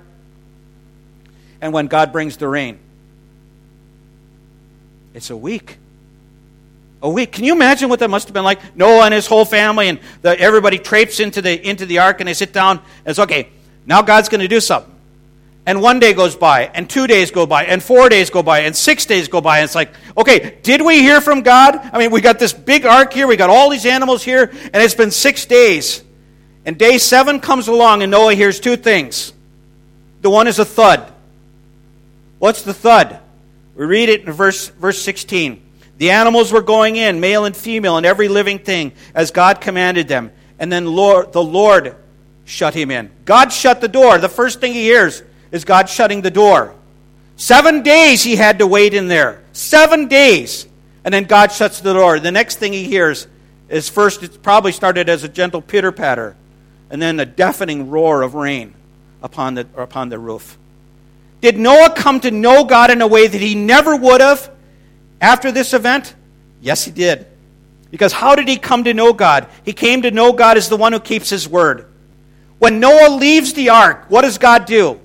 and 1.61 1.71
when 1.71 1.87
God 1.87 2.11
brings 2.11 2.35
the 2.35 2.49
rain? 2.49 2.79
It's 5.13 5.29
a 5.29 5.37
week. 5.37 5.77
A 7.01 7.09
week. 7.09 7.31
Can 7.31 7.45
you 7.45 7.53
imagine 7.53 7.89
what 7.89 7.99
that 7.99 8.09
must 8.09 8.27
have 8.27 8.33
been 8.33 8.43
like? 8.43 8.75
Noah 8.75 9.05
and 9.05 9.13
his 9.13 9.27
whole 9.27 9.45
family, 9.45 9.87
and 9.87 9.99
the, 10.21 10.37
everybody 10.37 10.79
traipses 10.79 11.19
into 11.21 11.41
the 11.41 11.67
into 11.67 11.85
the 11.85 11.99
ark, 11.99 12.19
and 12.19 12.27
they 12.27 12.33
sit 12.33 12.51
down. 12.51 12.79
And 12.79 13.11
it's 13.11 13.19
okay. 13.19 13.49
Now 13.85 14.01
God's 14.01 14.29
going 14.29 14.41
to 14.41 14.47
do 14.47 14.59
something. 14.59 14.96
And 15.67 15.81
one 15.81 15.99
day 15.99 16.13
goes 16.13 16.37
by, 16.37 16.71
and 16.73 16.89
two 16.89 17.07
days 17.07 17.29
go 17.29 17.45
by, 17.45 17.65
and 17.65 17.83
four 17.83 18.07
days 18.07 18.29
go 18.29 18.41
by, 18.41 18.59
and 18.59 18.73
six 18.73 19.05
days 19.05 19.27
go 19.27 19.41
by. 19.41 19.57
And 19.57 19.65
it's 19.65 19.75
like, 19.75 19.93
okay, 20.17 20.57
did 20.63 20.81
we 20.81 20.99
hear 20.99 21.19
from 21.19 21.41
God? 21.41 21.75
I 21.75 21.97
mean, 21.97 22.09
we 22.09 22.21
got 22.21 22.39
this 22.39 22.53
big 22.53 22.85
ark 22.85 23.11
here, 23.11 23.27
we 23.27 23.35
got 23.35 23.49
all 23.49 23.69
these 23.69 23.85
animals 23.85 24.23
here, 24.23 24.49
and 24.49 24.75
it's 24.75 24.95
been 24.95 25.11
six 25.11 25.45
days. 25.45 26.01
And 26.65 26.77
day 26.77 26.97
seven 26.97 27.41
comes 27.41 27.67
along, 27.67 28.01
and 28.01 28.09
Noah 28.09 28.33
hears 28.33 28.61
two 28.61 28.77
things. 28.77 29.33
The 30.21 30.29
one 30.29 30.47
is 30.47 30.57
a 30.57 30.63
thud. 30.63 31.11
What's 32.39 32.61
the 32.61 32.73
thud? 32.73 33.19
We 33.75 33.85
read 33.85 34.07
it 34.07 34.21
in 34.21 34.31
verse, 34.31 34.69
verse 34.69 35.01
16. 35.01 35.61
The 35.97 36.11
animals 36.11 36.53
were 36.53 36.61
going 36.61 36.95
in, 36.95 37.19
male 37.19 37.43
and 37.43 37.55
female, 37.55 37.97
and 37.97 38.05
every 38.05 38.29
living 38.29 38.59
thing, 38.59 38.93
as 39.13 39.31
God 39.31 39.59
commanded 39.59 40.07
them. 40.07 40.31
And 40.59 40.71
then 40.71 40.85
Lord, 40.85 41.33
the 41.33 41.43
Lord 41.43 41.97
shut 42.45 42.73
him 42.73 42.89
in. 42.89 43.11
God 43.25 43.51
shut 43.51 43.81
the 43.81 43.89
door. 43.89 44.17
The 44.17 44.29
first 44.29 44.61
thing 44.61 44.71
he 44.71 44.83
hears 44.83 45.23
is 45.51 45.65
God 45.65 45.89
shutting 45.89 46.21
the 46.21 46.31
door. 46.31 46.73
Seven 47.35 47.83
days 47.83 48.23
he 48.23 48.35
had 48.35 48.59
to 48.59 48.67
wait 48.67 48.93
in 48.93 49.07
there. 49.07 49.43
Seven 49.53 50.07
days. 50.07 50.67
And 51.05 51.13
then 51.13 51.23
God 51.23 51.51
shuts 51.51 51.79
the 51.79 51.93
door. 51.93 52.19
The 52.19 52.31
next 52.31 52.57
thing 52.57 52.73
he 52.73 52.83
hears 52.83 53.27
is 53.69 53.89
first, 53.89 54.23
it 54.23 54.41
probably 54.41 54.71
started 54.71 55.09
as 55.09 55.23
a 55.23 55.29
gentle 55.29 55.61
pitter 55.61 55.91
patter, 55.91 56.35
and 56.89 57.01
then 57.01 57.19
a 57.19 57.25
deafening 57.25 57.89
roar 57.89 58.21
of 58.21 58.33
rain 58.33 58.73
upon 59.21 59.55
the, 59.55 59.67
upon 59.75 60.09
the 60.09 60.19
roof. 60.19 60.57
Did 61.41 61.57
Noah 61.57 61.93
come 61.95 62.19
to 62.21 62.31
know 62.31 62.63
God 62.63 62.91
in 62.91 63.01
a 63.01 63.07
way 63.07 63.27
that 63.27 63.41
he 63.41 63.55
never 63.55 63.95
would 63.95 64.21
have 64.21 64.51
after 65.21 65.51
this 65.51 65.73
event? 65.73 66.15
Yes, 66.61 66.83
he 66.83 66.91
did. 66.91 67.27
Because 67.91 68.11
how 68.11 68.35
did 68.35 68.47
he 68.47 68.57
come 68.57 68.83
to 68.85 68.93
know 68.93 69.13
God? 69.13 69.47
He 69.63 69.73
came 69.73 70.01
to 70.01 70.11
know 70.11 70.33
God 70.33 70.57
as 70.57 70.69
the 70.69 70.77
one 70.77 70.93
who 70.93 70.99
keeps 70.99 71.29
his 71.29 71.47
word. 71.47 71.87
When 72.59 72.79
Noah 72.79 73.15
leaves 73.15 73.53
the 73.53 73.69
ark, 73.69 74.05
what 74.09 74.23
does 74.23 74.37
God 74.37 74.65
do? 74.65 74.99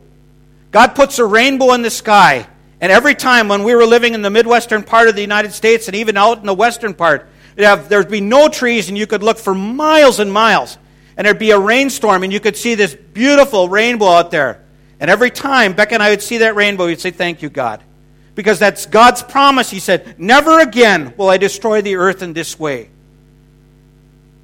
God 0.73 0.95
puts 0.95 1.19
a 1.19 1.25
rainbow 1.25 1.75
in 1.75 1.83
the 1.83 1.91
sky. 1.91 2.49
And 2.81 2.91
every 2.91 3.15
time 3.15 3.47
when 3.47 3.63
we 3.63 3.77
were 3.77 3.87
living 3.87 4.15
in 4.15 4.23
the 4.23 4.31
Midwestern 4.31 4.83
part 4.83 5.07
of 5.07 5.15
the 5.15 5.21
United 5.21 5.53
States 5.53 5.87
and 5.87 5.95
even 5.95 6.17
out 6.17 6.39
in 6.39 6.47
the 6.47 6.55
western 6.55 6.95
part, 6.95 7.29
there'd 7.55 8.11
be 8.11 8.21
no 8.21 8.49
trees 8.49 8.89
and 8.89 8.99
you 8.99 9.07
could 9.07 9.23
look 9.23 9.39
for 9.39 9.55
miles 9.55 10.19
and 10.19 10.33
miles. 10.33 10.79
and 11.17 11.27
there'd 11.27 11.39
be 11.39 11.51
a 11.51 11.59
rainstorm, 11.59 12.25
and 12.25 12.33
you 12.33 12.41
could 12.41 12.57
see 12.57 12.75
this 12.75 12.95
beautiful 12.95 13.69
rainbow 13.69 14.09
out 14.09 14.31
there. 14.31 14.65
And 14.99 15.11
every 15.11 15.31
time 15.31 15.75
Becca 15.75 15.93
and 15.93 16.03
I 16.03 16.09
would 16.09 16.23
see 16.23 16.39
that 16.39 16.57
rainbow, 16.57 16.87
we'd 16.87 17.01
say, 17.01 17.11
Thank 17.11 17.43
you, 17.43 17.51
God. 17.51 17.83
Because 18.35 18.59
that's 18.59 18.87
God's 18.87 19.23
promise. 19.23 19.69
He 19.71 19.79
said, 19.79 20.19
Never 20.19 20.61
again 20.61 21.13
will 21.19 21.29
I 21.29 21.37
destroy 21.37 21.83
the 21.83 21.97
earth 21.97 22.23
in 22.23 22.33
this 22.33 22.59
way. 22.59 22.89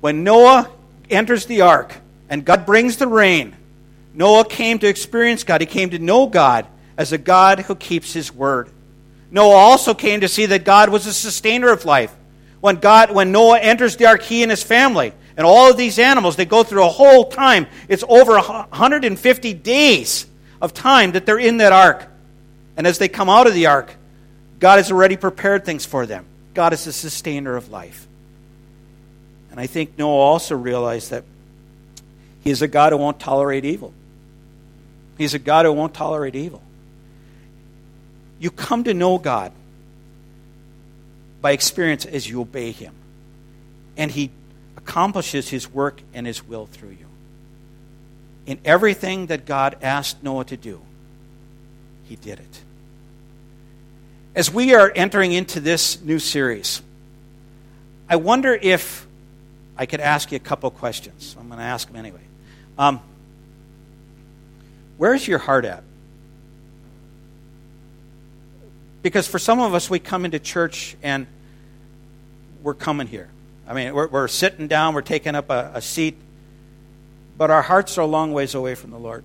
When 0.01 0.25
Noah 0.25 0.71
enters 1.09 1.47
the 1.47 1.63
ark 1.63 1.95
and 2.29 2.45
God 2.45 2.67
brings 2.67 2.99
the 2.99 3.07
rain, 3.09 3.57
Noah 4.19 4.45
came 4.45 4.81
to 4.81 4.89
experience 4.89 5.45
God. 5.45 5.61
He 5.61 5.67
came 5.69 5.91
to 5.91 5.99
know 6.01 6.27
God 6.27 6.67
as 6.97 7.13
a 7.13 7.19
God 7.19 7.61
who 7.61 7.77
keeps 7.77 8.13
his 8.13 8.35
word. 8.35 8.69
Noah 9.31 9.55
also 9.55 9.95
came 9.95 10.23
to 10.23 10.29
see 10.29 10.47
that 10.47 10.65
God 10.65 10.89
was 10.89 11.07
a 11.07 11.13
sustainer 11.15 11.69
of 11.69 11.85
life. 11.85 12.13
When 12.61 12.77
God 12.77 13.13
when 13.13 13.31
Noah 13.31 13.61
enters 13.61 13.95
the 13.95 14.07
ark, 14.07 14.23
he 14.23 14.43
and 14.43 14.51
his 14.51 14.65
family 14.65 15.13
and 15.37 15.47
all 15.47 15.71
of 15.71 15.77
these 15.77 16.01
animals, 16.01 16.35
they 16.35 16.47
go 16.47 16.65
through 16.65 16.85
a 16.85 16.89
whole 16.89 17.27
time. 17.27 17.69
It's 17.87 18.03
over 18.09 18.35
150 18.35 19.55
days 19.55 20.27
of 20.61 20.75
time 20.75 21.13
that 21.13 21.25
they're 21.25 21.39
in 21.39 21.59
that 21.59 21.73
ark. 21.73 22.05
And 22.77 22.89
as 22.89 22.99
they 22.99 23.07
come 23.07 23.31
out 23.31 23.47
of 23.47 23.55
the 23.55 23.67
ark, 23.67 23.95
God 24.59 24.79
has 24.79 24.91
already 24.91 25.17
prepared 25.17 25.65
things 25.65 25.87
for 25.87 26.07
them. 26.07 26.27
God 26.55 26.73
is 26.73 26.85
the 26.85 26.93
sustainer 26.93 27.55
of 27.55 27.71
life. 27.71 28.09
And 29.53 29.61
I 29.61 29.69
think 29.69 29.97
Noah 29.97 30.11
also 30.11 30.57
realized 30.57 31.13
that 31.13 31.23
he 32.43 32.51
is 32.51 32.63
a 32.63 32.67
God 32.67 32.91
who 32.91 32.99
won't 32.99 33.21
tolerate 33.21 33.65
evil. 33.65 33.95
He's 35.19 35.35
a 35.35 35.39
God 35.39 35.67
who 35.67 35.73
won't 35.73 35.93
tolerate 35.93 36.37
evil. 36.37 36.63
You 38.39 38.53
come 38.53 38.85
to 38.85 38.95
know 38.95 39.19
God 39.19 39.53
by 41.43 41.51
experience 41.53 42.07
as 42.07 42.29
you 42.29 42.41
obey 42.41 42.71
Him. 42.71 42.95
And 43.97 44.11
He 44.11 44.31
accomplishes 44.77 45.49
His 45.49 45.71
work 45.71 46.01
and 46.15 46.27
His 46.27 46.47
will 46.47 46.67
through 46.67 46.91
you. 46.91 47.07
In 48.47 48.61
everything 48.65 49.27
that 49.27 49.45
God 49.45 49.77
asked 49.83 50.23
Noah 50.23 50.45
to 50.47 50.57
do, 50.57 50.81
He 52.05 52.17
did 52.17 52.39
it. 52.39 52.63
As 54.37 54.53
we 54.53 54.75
are 54.75 54.93
entering 54.95 55.33
into 55.33 55.59
this 55.59 56.01
new 56.01 56.21
series, 56.21 56.81
I 58.09 58.17
wonder 58.17 58.55
if 58.55 59.07
I 59.77 59.87
could 59.87 60.01
ask 60.01 60.31
you 60.31 60.37
a 60.37 60.41
couple 60.41 60.71
questions. 60.71 61.37
I'm 61.39 61.49
going 61.49 61.59
to 61.59 61.65
ask 61.65 61.89
them 61.89 61.97
anyway. 61.97 62.21
Um, 62.79 63.01
where's 64.99 65.27
your 65.27 65.39
heart 65.39 65.65
at? 65.65 65.83
Because 69.03 69.27
for 69.27 69.39
some 69.39 69.61
of 69.61 69.73
us, 69.73 69.89
we 69.89 69.99
come 69.99 70.27
into 70.27 70.39
church 70.39 70.97
and 71.03 71.27
we're 72.63 72.75
coming 72.75 73.07
here. 73.07 73.31
I 73.67 73.73
mean, 73.73 73.95
we're, 73.95 74.09
we're 74.09 74.29
sitting 74.29 74.69
down, 74.69 74.95
we're 74.95 75.03
taking 75.03 75.35
up 75.35 75.49
a, 75.51 75.73
a 75.75 75.81
seat, 75.81 76.17
but 77.37 77.51
our 77.51 77.63
hearts 77.63 77.97
are 77.97 78.03
a 78.03 78.07
long 78.07 78.33
ways 78.33 78.55
away 78.55 78.75
from 78.75 78.91
the 78.91 78.99
Lord. 78.99 79.25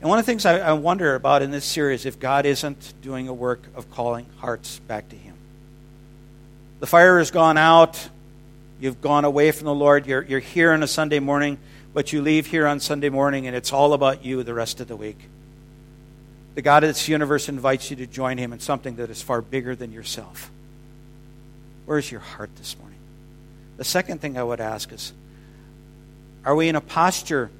And 0.00 0.08
one 0.08 0.18
of 0.18 0.24
the 0.24 0.30
things 0.30 0.46
I, 0.46 0.58
I 0.58 0.72
wonder 0.74 1.14
about 1.14 1.42
in 1.42 1.50
this 1.50 1.64
series 1.64 2.06
if 2.06 2.20
God 2.20 2.46
isn't 2.46 2.94
doing 3.02 3.28
a 3.28 3.34
work 3.34 3.62
of 3.74 3.90
calling 3.90 4.26
hearts 4.38 4.78
back 4.80 5.08
to 5.08 5.16
Him. 5.16 5.34
The 6.80 6.86
fire 6.86 7.18
has 7.18 7.30
gone 7.30 7.58
out. 7.58 8.08
You've 8.80 9.00
gone 9.00 9.24
away 9.24 9.50
from 9.50 9.64
the 9.64 9.74
Lord. 9.74 10.06
You're, 10.06 10.22
you're 10.22 10.38
here 10.38 10.72
on 10.72 10.84
a 10.84 10.86
Sunday 10.86 11.18
morning, 11.18 11.58
but 11.92 12.12
you 12.12 12.22
leave 12.22 12.46
here 12.46 12.66
on 12.66 12.80
Sunday 12.80 13.08
morning 13.08 13.46
and 13.46 13.56
it's 13.56 13.72
all 13.72 13.92
about 13.92 14.24
you 14.24 14.42
the 14.42 14.54
rest 14.54 14.80
of 14.80 14.88
the 14.88 14.96
week. 14.96 15.18
The 16.54 16.62
God 16.62 16.82
of 16.82 16.90
this 16.90 17.08
universe 17.08 17.48
invites 17.48 17.90
you 17.90 17.96
to 17.96 18.06
join 18.06 18.36
Him 18.38 18.52
in 18.52 18.60
something 18.60 18.96
that 18.96 19.10
is 19.10 19.22
far 19.22 19.40
bigger 19.40 19.76
than 19.76 19.92
yourself. 19.92 20.50
Where's 21.86 22.10
your 22.10 22.20
heart 22.20 22.50
this 22.56 22.76
morning? 22.78 22.98
The 23.76 23.84
second 23.84 24.20
thing 24.20 24.36
I 24.36 24.42
would 24.42 24.60
ask 24.60 24.92
is 24.92 25.12
Are 26.44 26.54
we 26.54 26.68
in 26.68 26.76
a 26.76 26.80
posture? 26.80 27.50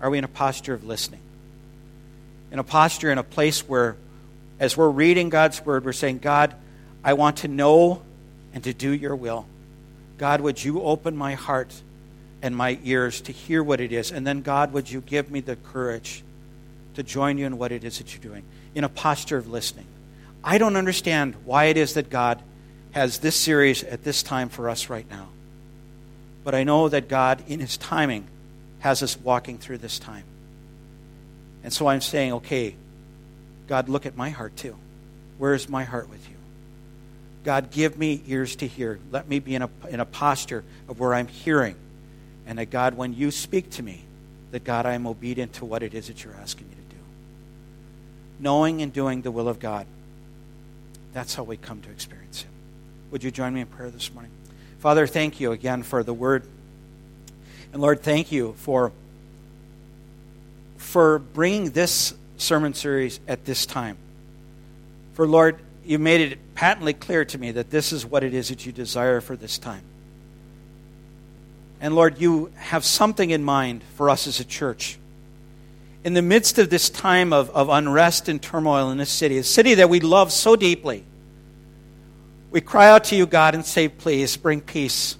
Are 0.00 0.10
we 0.10 0.18
in 0.18 0.24
a 0.24 0.28
posture 0.28 0.74
of 0.74 0.84
listening? 0.84 1.20
In 2.50 2.58
a 2.58 2.64
posture, 2.64 3.10
in 3.12 3.18
a 3.18 3.22
place 3.22 3.68
where, 3.68 3.96
as 4.58 4.76
we're 4.76 4.90
reading 4.90 5.28
God's 5.28 5.64
Word, 5.64 5.84
we're 5.84 5.92
saying, 5.92 6.18
God, 6.18 6.54
I 7.04 7.14
want 7.14 7.38
to 7.38 7.48
know 7.48 8.02
and 8.52 8.64
to 8.64 8.74
do 8.74 8.90
your 8.90 9.14
will. 9.14 9.46
God, 10.18 10.40
would 10.40 10.62
you 10.62 10.82
open 10.82 11.16
my 11.16 11.34
heart 11.34 11.72
and 12.42 12.56
my 12.56 12.78
ears 12.84 13.20
to 13.22 13.32
hear 13.32 13.62
what 13.62 13.80
it 13.80 13.92
is? 13.92 14.10
And 14.10 14.26
then, 14.26 14.42
God, 14.42 14.72
would 14.72 14.90
you 14.90 15.00
give 15.00 15.30
me 15.30 15.40
the 15.40 15.56
courage 15.56 16.22
to 16.94 17.02
join 17.02 17.38
you 17.38 17.46
in 17.46 17.56
what 17.56 17.72
it 17.72 17.84
is 17.84 17.98
that 17.98 18.12
you're 18.12 18.22
doing 18.22 18.44
in 18.74 18.84
a 18.84 18.88
posture 18.88 19.38
of 19.38 19.48
listening? 19.48 19.86
I 20.44 20.58
don't 20.58 20.76
understand 20.76 21.36
why 21.44 21.66
it 21.66 21.76
is 21.76 21.94
that 21.94 22.10
God 22.10 22.42
has 22.92 23.18
this 23.18 23.36
series 23.36 23.84
at 23.84 24.04
this 24.04 24.22
time 24.22 24.48
for 24.48 24.68
us 24.68 24.90
right 24.90 25.08
now. 25.10 25.28
But 26.44 26.54
I 26.54 26.64
know 26.64 26.88
that 26.88 27.08
God, 27.08 27.42
in 27.46 27.60
His 27.60 27.76
timing, 27.76 28.26
has 28.80 29.02
us 29.02 29.16
walking 29.16 29.58
through 29.58 29.78
this 29.78 29.98
time. 29.98 30.24
And 31.62 31.72
so 31.72 31.86
I'm 31.86 32.00
saying, 32.00 32.32
okay, 32.32 32.74
God, 33.68 33.88
look 33.88 34.06
at 34.06 34.16
my 34.16 34.30
heart 34.30 34.56
too. 34.56 34.76
Where 35.38 35.54
is 35.54 35.68
my 35.68 35.84
heart 35.84 36.10
with 36.10 36.28
you? 36.28 36.36
God, 37.44 37.70
give 37.70 37.96
me 37.96 38.22
ears 38.26 38.56
to 38.56 38.66
hear. 38.66 39.00
Let 39.10 39.28
me 39.28 39.38
be 39.38 39.54
in 39.54 39.62
a, 39.62 39.70
in 39.88 40.00
a 40.00 40.04
posture 40.04 40.64
of 40.88 41.00
where 41.00 41.14
I'm 41.14 41.28
hearing. 41.28 41.76
And 42.46 42.58
that, 42.58 42.70
God, 42.70 42.94
when 42.94 43.14
you 43.14 43.30
speak 43.30 43.70
to 43.70 43.82
me, 43.82 44.02
that, 44.50 44.64
God, 44.64 44.86
I 44.86 44.94
am 44.94 45.06
obedient 45.06 45.54
to 45.54 45.64
what 45.64 45.82
it 45.82 45.94
is 45.94 46.08
that 46.08 46.24
you're 46.24 46.34
asking 46.34 46.68
me 46.68 46.74
to 46.74 46.96
do. 46.96 47.02
Knowing 48.40 48.82
and 48.82 48.92
doing 48.92 49.22
the 49.22 49.30
will 49.30 49.48
of 49.48 49.58
God. 49.58 49.86
That's 51.12 51.34
how 51.34 51.42
we 51.42 51.56
come 51.56 51.80
to 51.82 51.90
experience 51.90 52.42
Him. 52.42 52.50
Would 53.10 53.22
you 53.22 53.30
join 53.30 53.54
me 53.54 53.60
in 53.60 53.66
prayer 53.66 53.90
this 53.90 54.12
morning? 54.12 54.30
Father, 54.78 55.06
thank 55.06 55.40
you 55.40 55.52
again 55.52 55.82
for 55.82 56.02
the 56.02 56.14
word. 56.14 56.44
And 57.72 57.80
Lord, 57.80 58.02
thank 58.02 58.32
you 58.32 58.54
for, 58.58 58.92
for 60.76 61.18
bringing 61.18 61.70
this 61.70 62.14
sermon 62.36 62.74
series 62.74 63.20
at 63.28 63.44
this 63.44 63.64
time. 63.64 63.96
For, 65.14 65.26
Lord, 65.26 65.58
you 65.84 65.98
made 65.98 66.20
it 66.20 66.54
patently 66.54 66.94
clear 66.94 67.24
to 67.26 67.38
me 67.38 67.52
that 67.52 67.70
this 67.70 67.92
is 67.92 68.04
what 68.04 68.24
it 68.24 68.34
is 68.34 68.48
that 68.48 68.66
you 68.66 68.72
desire 68.72 69.20
for 69.20 69.36
this 69.36 69.58
time. 69.58 69.82
And 71.82 71.96
Lord, 71.96 72.18
you 72.20 72.52
have 72.54 72.84
something 72.84 73.30
in 73.30 73.42
mind 73.42 73.82
for 73.96 74.08
us 74.08 74.28
as 74.28 74.38
a 74.38 74.44
church. 74.44 74.98
In 76.04 76.14
the 76.14 76.22
midst 76.22 76.58
of 76.58 76.70
this 76.70 76.88
time 76.88 77.32
of, 77.32 77.50
of 77.50 77.68
unrest 77.68 78.28
and 78.28 78.40
turmoil 78.40 78.90
in 78.90 78.98
this 78.98 79.10
city, 79.10 79.36
a 79.36 79.42
city 79.42 79.74
that 79.74 79.90
we 79.90 79.98
love 79.98 80.32
so 80.32 80.54
deeply, 80.54 81.04
we 82.52 82.60
cry 82.60 82.88
out 82.88 83.04
to 83.04 83.16
you, 83.16 83.26
God, 83.26 83.56
and 83.56 83.66
say, 83.66 83.88
please 83.88 84.36
bring 84.36 84.60
peace. 84.60 85.16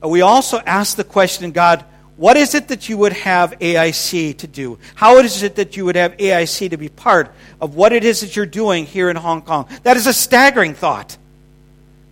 But 0.00 0.08
we 0.08 0.22
also 0.22 0.58
ask 0.58 0.96
the 0.96 1.04
question, 1.04 1.52
God, 1.52 1.84
what 2.16 2.36
is 2.36 2.56
it 2.56 2.68
that 2.68 2.88
you 2.88 2.98
would 2.98 3.12
have 3.12 3.52
AIC 3.60 4.38
to 4.38 4.46
do? 4.48 4.78
How 4.96 5.18
is 5.18 5.44
it 5.44 5.54
that 5.54 5.76
you 5.76 5.84
would 5.84 5.94
have 5.94 6.16
AIC 6.16 6.70
to 6.70 6.76
be 6.76 6.88
part 6.88 7.32
of 7.60 7.76
what 7.76 7.92
it 7.92 8.04
is 8.04 8.22
that 8.22 8.34
you're 8.34 8.44
doing 8.44 8.86
here 8.86 9.08
in 9.08 9.14
Hong 9.14 9.42
Kong? 9.42 9.68
That 9.84 9.96
is 9.96 10.08
a 10.08 10.12
staggering 10.12 10.74
thought. 10.74 11.16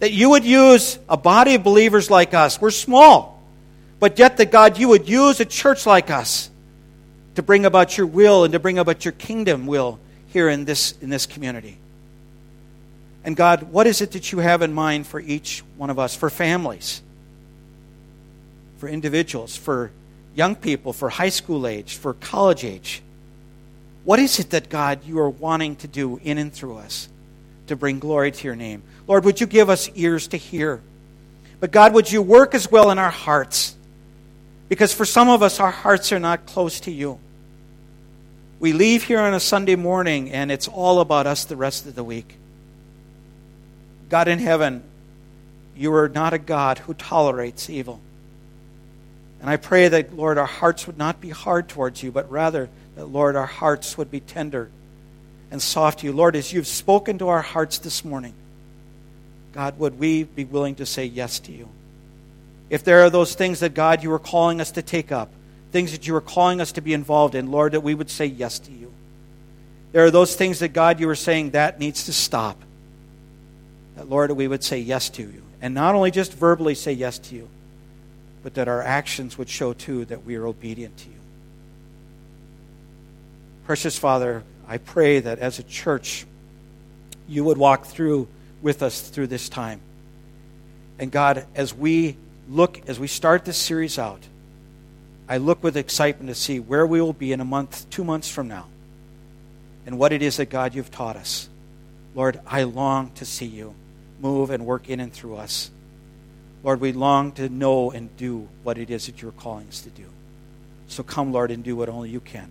That 0.01 0.13
you 0.13 0.31
would 0.31 0.45
use 0.45 0.99
a 1.09 1.17
body 1.17 1.55
of 1.55 1.65
believers 1.65 2.11
like 2.11 2.35
us. 2.35 2.61
We're 2.61 2.71
small. 2.71 3.43
But 3.99 4.19
yet, 4.19 4.37
that 4.37 4.51
God, 4.51 4.79
you 4.79 4.89
would 4.89 5.09
use 5.09 5.41
a 5.41 5.45
church 5.45 5.87
like 5.87 6.11
us 6.11 6.51
to 7.35 7.43
bring 7.43 7.65
about 7.65 7.97
your 7.97 8.07
will 8.07 8.45
and 8.45 8.53
to 8.53 8.59
bring 8.59 8.79
about 8.79 9.05
your 9.05 9.13
kingdom 9.13 9.67
will 9.67 9.99
here 10.29 10.49
in 10.49 10.67
this, 10.67 10.95
in 11.01 11.09
this 11.09 11.25
community. 11.25 11.79
And 13.25 13.35
God, 13.35 13.73
what 13.73 13.87
is 13.87 14.03
it 14.03 14.13
that 14.13 14.33
you 14.33 14.39
have 14.39 14.63
in 14.63 14.73
mind 14.73 15.07
for 15.07 15.19
each 15.19 15.65
one 15.77 15.89
of 15.89 15.99
us, 15.99 16.15
for 16.15 16.29
families? 16.29 17.01
for 18.77 18.89
individuals, 18.89 19.57
for 19.57 19.91
young 20.35 20.55
people, 20.55 20.93
for 20.93 21.09
high 21.09 21.31
school 21.31 21.67
age, 21.67 21.97
for 21.97 22.15
college 22.15 22.65
age. 22.65 23.03
What 24.05 24.19
is 24.19 24.39
it 24.39 24.51
that, 24.51 24.69
God, 24.69 25.05
you 25.05 25.19
are 25.19 25.31
wanting 25.31 25.77
to 25.77 25.89
do 25.89 26.21
in 26.23 26.39
and 26.39 26.53
through 26.53 26.77
us 26.77 27.09
to 27.69 27.77
bring 27.77 27.99
glory 27.99 28.31
to 28.33 28.45
your 28.45 28.57
name? 28.57 28.83
Lord, 29.07 29.25
would 29.25 29.41
you 29.41 29.47
give 29.47 29.71
us 29.71 29.89
ears 29.95 30.29
to 30.29 30.37
hear? 30.37 30.81
But, 31.61 31.71
God, 31.71 31.95
would 31.95 32.11
you 32.11 32.23
work 32.23 32.55
as 32.55 32.71
well 32.71 32.91
in 32.91 32.99
our 32.99 33.11
hearts? 33.11 33.77
Because 34.69 34.93
for 34.93 35.05
some 35.05 35.29
of 35.29 35.43
us, 35.43 35.61
our 35.61 35.71
hearts 35.71 36.13
are 36.13 36.19
not 36.19 36.47
close 36.47 36.81
to 36.81 36.91
you. 36.91 37.19
We 38.59 38.73
leave 38.73 39.05
here 39.05 39.21
on 39.21 39.35
a 39.35 39.41
Sunday 39.41 39.77
morning 39.77 40.31
and 40.31 40.51
it's 40.51 40.67
all 40.67 41.01
about 41.01 41.27
us 41.27 41.45
the 41.45 41.57
rest 41.57 41.87
of 41.87 41.95
the 41.95 42.05
week. 42.05 42.37
God 44.09 44.29
in 44.29 44.39
heaven, 44.39 44.83
you 45.77 45.93
are 45.95 46.09
not 46.09 46.33
a 46.33 46.39
God 46.39 46.79
who 46.79 46.95
tolerates 46.95 47.69
evil. 47.69 48.01
And 49.41 49.51
I 49.51 49.57
pray 49.57 49.89
that, 49.89 50.17
Lord, 50.17 50.39
our 50.39 50.47
hearts 50.47 50.87
would 50.87 50.97
not 50.97 51.21
be 51.21 51.29
hard 51.29 51.69
towards 51.69 52.03
you, 52.03 52.11
but 52.11 52.31
rather 52.31 52.71
that, 52.97 53.07
Lord, 53.07 53.37
our 53.37 53.47
hearts 53.47 53.99
would 53.99 54.11
be 54.11 54.21
tender 54.21 54.71
and 55.51 55.61
soft 55.63 56.01
to 56.01 56.07
you. 56.07 56.13
Lord, 56.13 56.37
as 56.37 56.53
you've 56.53 56.67
spoken 56.67 57.19
to 57.19 57.29
our 57.29 57.43
hearts 57.43 57.79
this 57.79 58.05
morning, 58.05 58.35
God, 59.53 59.79
would 59.79 59.99
we 59.99 60.25
be 60.25 60.45
willing 60.45 60.75
to 60.77 60.87
say 60.87 61.05
yes 61.05 61.39
to 61.41 61.53
you? 61.53 61.69
If 62.69 62.85
there 62.85 63.05
are 63.05 63.11
those 63.11 63.35
things 63.35 63.61
that, 63.61 63.75
God, 63.75 64.03
you 64.03 64.13
are 64.13 64.19
calling 64.19 64.61
us 64.61 64.73
to 64.73 64.83
take 64.83 65.13
up, 65.13 65.31
things 65.73 65.93
that 65.93 66.07
you 66.07 66.15
are 66.17 66.21
calling 66.21 66.61
us 66.61 66.73
to 66.73 66.81
be 66.81 66.93
involved 66.93 67.35
in, 67.35 67.51
Lord, 67.51 67.73
that 67.73 67.81
we 67.81 67.95
would 67.95 68.11
say 68.11 68.27
yes 68.27 68.59
to 68.61 68.73
you. 68.73 68.93
There 69.93 70.05
are 70.05 70.11
those 70.11 70.35
things 70.35 70.59
that, 70.59 70.69
God, 70.69 71.01
you 71.01 71.09
are 71.09 71.15
saying 71.15 71.51
that 71.51 71.79
needs 71.79 72.05
to 72.05 72.13
stop. 72.13 72.61
That, 73.95 74.11
Lord, 74.11 74.31
we 74.33 74.47
would 74.47 74.63
say 74.63 74.79
yes 74.79 75.09
to 75.11 75.23
you 75.23 75.43
And 75.61 75.75
not 75.75 75.95
only 75.95 76.11
just 76.11 76.33
verbally 76.33 76.75
say 76.75 76.93
yes 76.93 77.19
to 77.19 77.35
you, 77.35 77.49
but 78.43 78.55
that 78.55 78.69
our 78.69 78.83
actions 78.83 79.39
would 79.39 79.49
show 79.49 79.73
too 79.73 80.05
that 80.05 80.25
we 80.25 80.37
are 80.37 80.47
obedient 80.47 80.97
to 80.99 81.09
you. 81.09 81.15
Precious 83.65 83.99
Father, 83.99 84.45
I 84.69 84.79
pray 84.79 85.21
that 85.21 85.39
as 85.39 85.59
a 85.59 85.63
church, 85.63 86.27
you 87.29 87.45
would 87.45 87.59
walk 87.59 87.87
through 87.87 88.29
with 88.63 88.83
us 88.83 89.01
through 89.01 89.29
this 89.29 89.49
time. 89.49 89.81
And 90.99 91.11
God, 91.11 91.47
as 91.55 91.75
we 91.75 92.17
look, 92.49 92.89
as 92.89 92.99
we 92.99 93.07
start 93.07 93.45
this 93.45 93.57
series 93.57 93.99
out, 93.99 94.21
I 95.29 95.39
look 95.39 95.63
with 95.63 95.77
excitement 95.77 96.29
to 96.29 96.35
see 96.35 96.61
where 96.61 96.87
we 96.87 97.01
will 97.01 97.13
be 97.13 97.33
in 97.33 97.41
a 97.41 97.45
month, 97.45 97.89
two 97.91 98.05
months 98.05 98.29
from 98.29 98.49
now, 98.49 98.67
and 99.85 99.99
what 99.99 100.13
it 100.13 100.23
is 100.23 100.37
that, 100.37 100.51
God, 100.51 100.75
you've 100.75 100.91
taught 100.91 101.17
us. 101.17 101.49
Lord, 102.15 102.41
I 102.47 102.63
long 102.63 103.11
to 103.17 103.25
see 103.25 103.47
you 103.47 103.75
move 104.21 104.51
and 104.51 104.65
work 104.65 104.89
in 104.89 105.01
and 105.01 105.13
through 105.13 105.37
us. 105.37 105.71
Lord, 106.63 106.81
we 106.81 106.93
long 106.93 107.33
to 107.33 107.49
know 107.49 107.91
and 107.91 108.17
do 108.17 108.49
what 108.63 108.79
it 108.79 108.91
is 108.91 109.07
that 109.07 109.21
you're 109.21 109.33
calling 109.33 109.69
us 109.69 109.83
to 109.83 109.91
do. 109.91 110.05
So 110.89 111.03
come, 111.03 111.33
Lord, 111.33 111.51
and 111.51 111.63
do 111.63 111.77
what 111.77 111.89
only 111.89 112.11
you 112.11 112.21
can. 112.21 112.51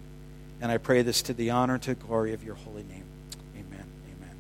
And 0.62 0.72
I 0.72 0.78
pray 0.78 1.02
this 1.02 1.22
to 1.24 1.34
the 1.34 1.52
honor 1.52 1.76
and 1.76 1.84
to 1.84 1.96
glory 1.96 2.34
of 2.34 2.44
your 2.44 2.56
holy 2.56 2.84
name. 2.84 3.04
Amen. 3.56 3.86
Amen. 4.18 4.36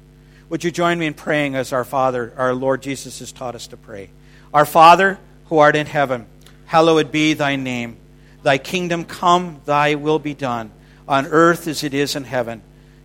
Would 0.49 0.63
you 0.63 0.72
join 0.72 0.97
me 0.97 1.05
in 1.05 1.13
praying 1.13 1.55
as 1.55 1.74
our 1.74 1.84
Father, 1.84 2.34
our 2.38 2.53
Lord 2.53 2.82
Jesus 2.82 3.20
has 3.20 3.32
taught 3.32 3.55
us 3.55 3.68
to 3.68 3.78
pray? 3.78 4.09
Our 4.53 4.66
Father, 4.66 5.20
who 5.45 5.57
art 5.59 5.76
in 5.76 5.86
heaven, 5.86 6.26
hallowed 6.66 7.11
be 7.11 7.34
thy 7.34 7.55
name. 7.55 7.97
Thy 8.43 8.57
kingdom 8.57 9.05
come, 9.05 9.61
thy 9.66 9.95
will 9.95 10.20
be 10.20 10.34
done, 10.34 10.72
on 11.07 11.28
earth 11.28 11.68
as 11.68 11.84
it 11.84 11.93
is 11.93 12.16
in 12.16 12.24
heaven. 12.24 12.61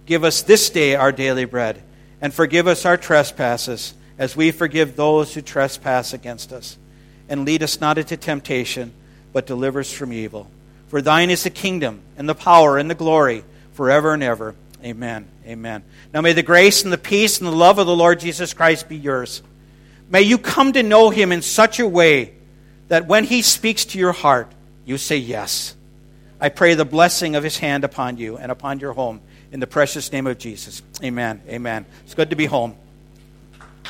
Give 0.07 0.25
us 0.25 0.43
this 0.43 0.71
day 0.71 0.95
our 0.95 1.13
daily 1.13 1.45
bread, 1.45 1.83
and 2.21 2.33
forgive 2.33 2.67
us 2.67 2.85
our 2.85 2.97
trespasses 2.97 3.95
as 4.19 4.37
we 4.37 4.51
forgive 4.51 4.97
those 4.97 5.33
who 5.33 5.41
trespass 5.41 6.13
against 6.13 6.53
us. 6.53 6.77
And 7.29 7.45
lead 7.45 7.63
us 7.63 7.81
not 7.81 7.97
into 7.97 8.17
temptation, 8.17 8.93
but 9.33 9.47
deliver 9.47 9.81
us 9.81 9.93
from 9.93 10.13
evil. 10.13 10.51
For 10.91 11.01
thine 11.01 11.31
is 11.31 11.45
the 11.45 11.51
kingdom, 11.51 12.03
and 12.19 12.29
the 12.29 12.35
power, 12.35 12.77
and 12.77 12.91
the 12.91 12.97
glory, 12.97 13.45
forever 13.75 14.13
and 14.13 14.25
ever. 14.25 14.57
Amen. 14.83 15.29
Amen. 15.47 15.85
Now 16.13 16.21
may 16.21 16.33
the 16.33 16.43
grace 16.43 16.83
and 16.83 16.93
the 16.93 16.99
peace 16.99 17.39
and 17.39 17.47
the 17.47 17.53
love 17.53 17.79
of 17.79 17.87
the 17.87 17.95
Lord 17.95 18.19
Jesus 18.19 18.53
Christ 18.53 18.89
be 18.89 18.97
yours. 18.97 19.41
May 20.09 20.23
you 20.23 20.37
come 20.37 20.73
to 20.73 20.83
know 20.83 21.11
him 21.11 21.31
in 21.31 21.43
such 21.43 21.79
a 21.79 21.87
way 21.87 22.35
that 22.89 23.07
when 23.07 23.23
he 23.23 23.41
speaks 23.41 23.85
to 23.87 23.99
your 23.99 24.11
heart, 24.11 24.51
you 24.85 24.99
say 24.99 25.17
yes. 25.17 25.77
I 26.41 26.49
pray 26.49 26.75
the 26.75 26.85
blessing 26.85 27.37
of 27.37 27.45
his 27.45 27.59
hand 27.59 27.85
upon 27.85 28.17
you 28.17 28.37
and 28.37 28.51
upon 28.51 28.81
your 28.81 28.93
home 28.93 29.21
in 29.53 29.61
the 29.61 29.69
precious 29.69 30.11
name 30.11 30.27
of 30.27 30.39
Jesus. 30.39 30.83
Amen. 31.05 31.41
Amen. 31.49 31.87
It's 32.05 32.15
good 32.15 32.31
to 32.31 32.37
be 32.37 32.47
home. 32.47 32.75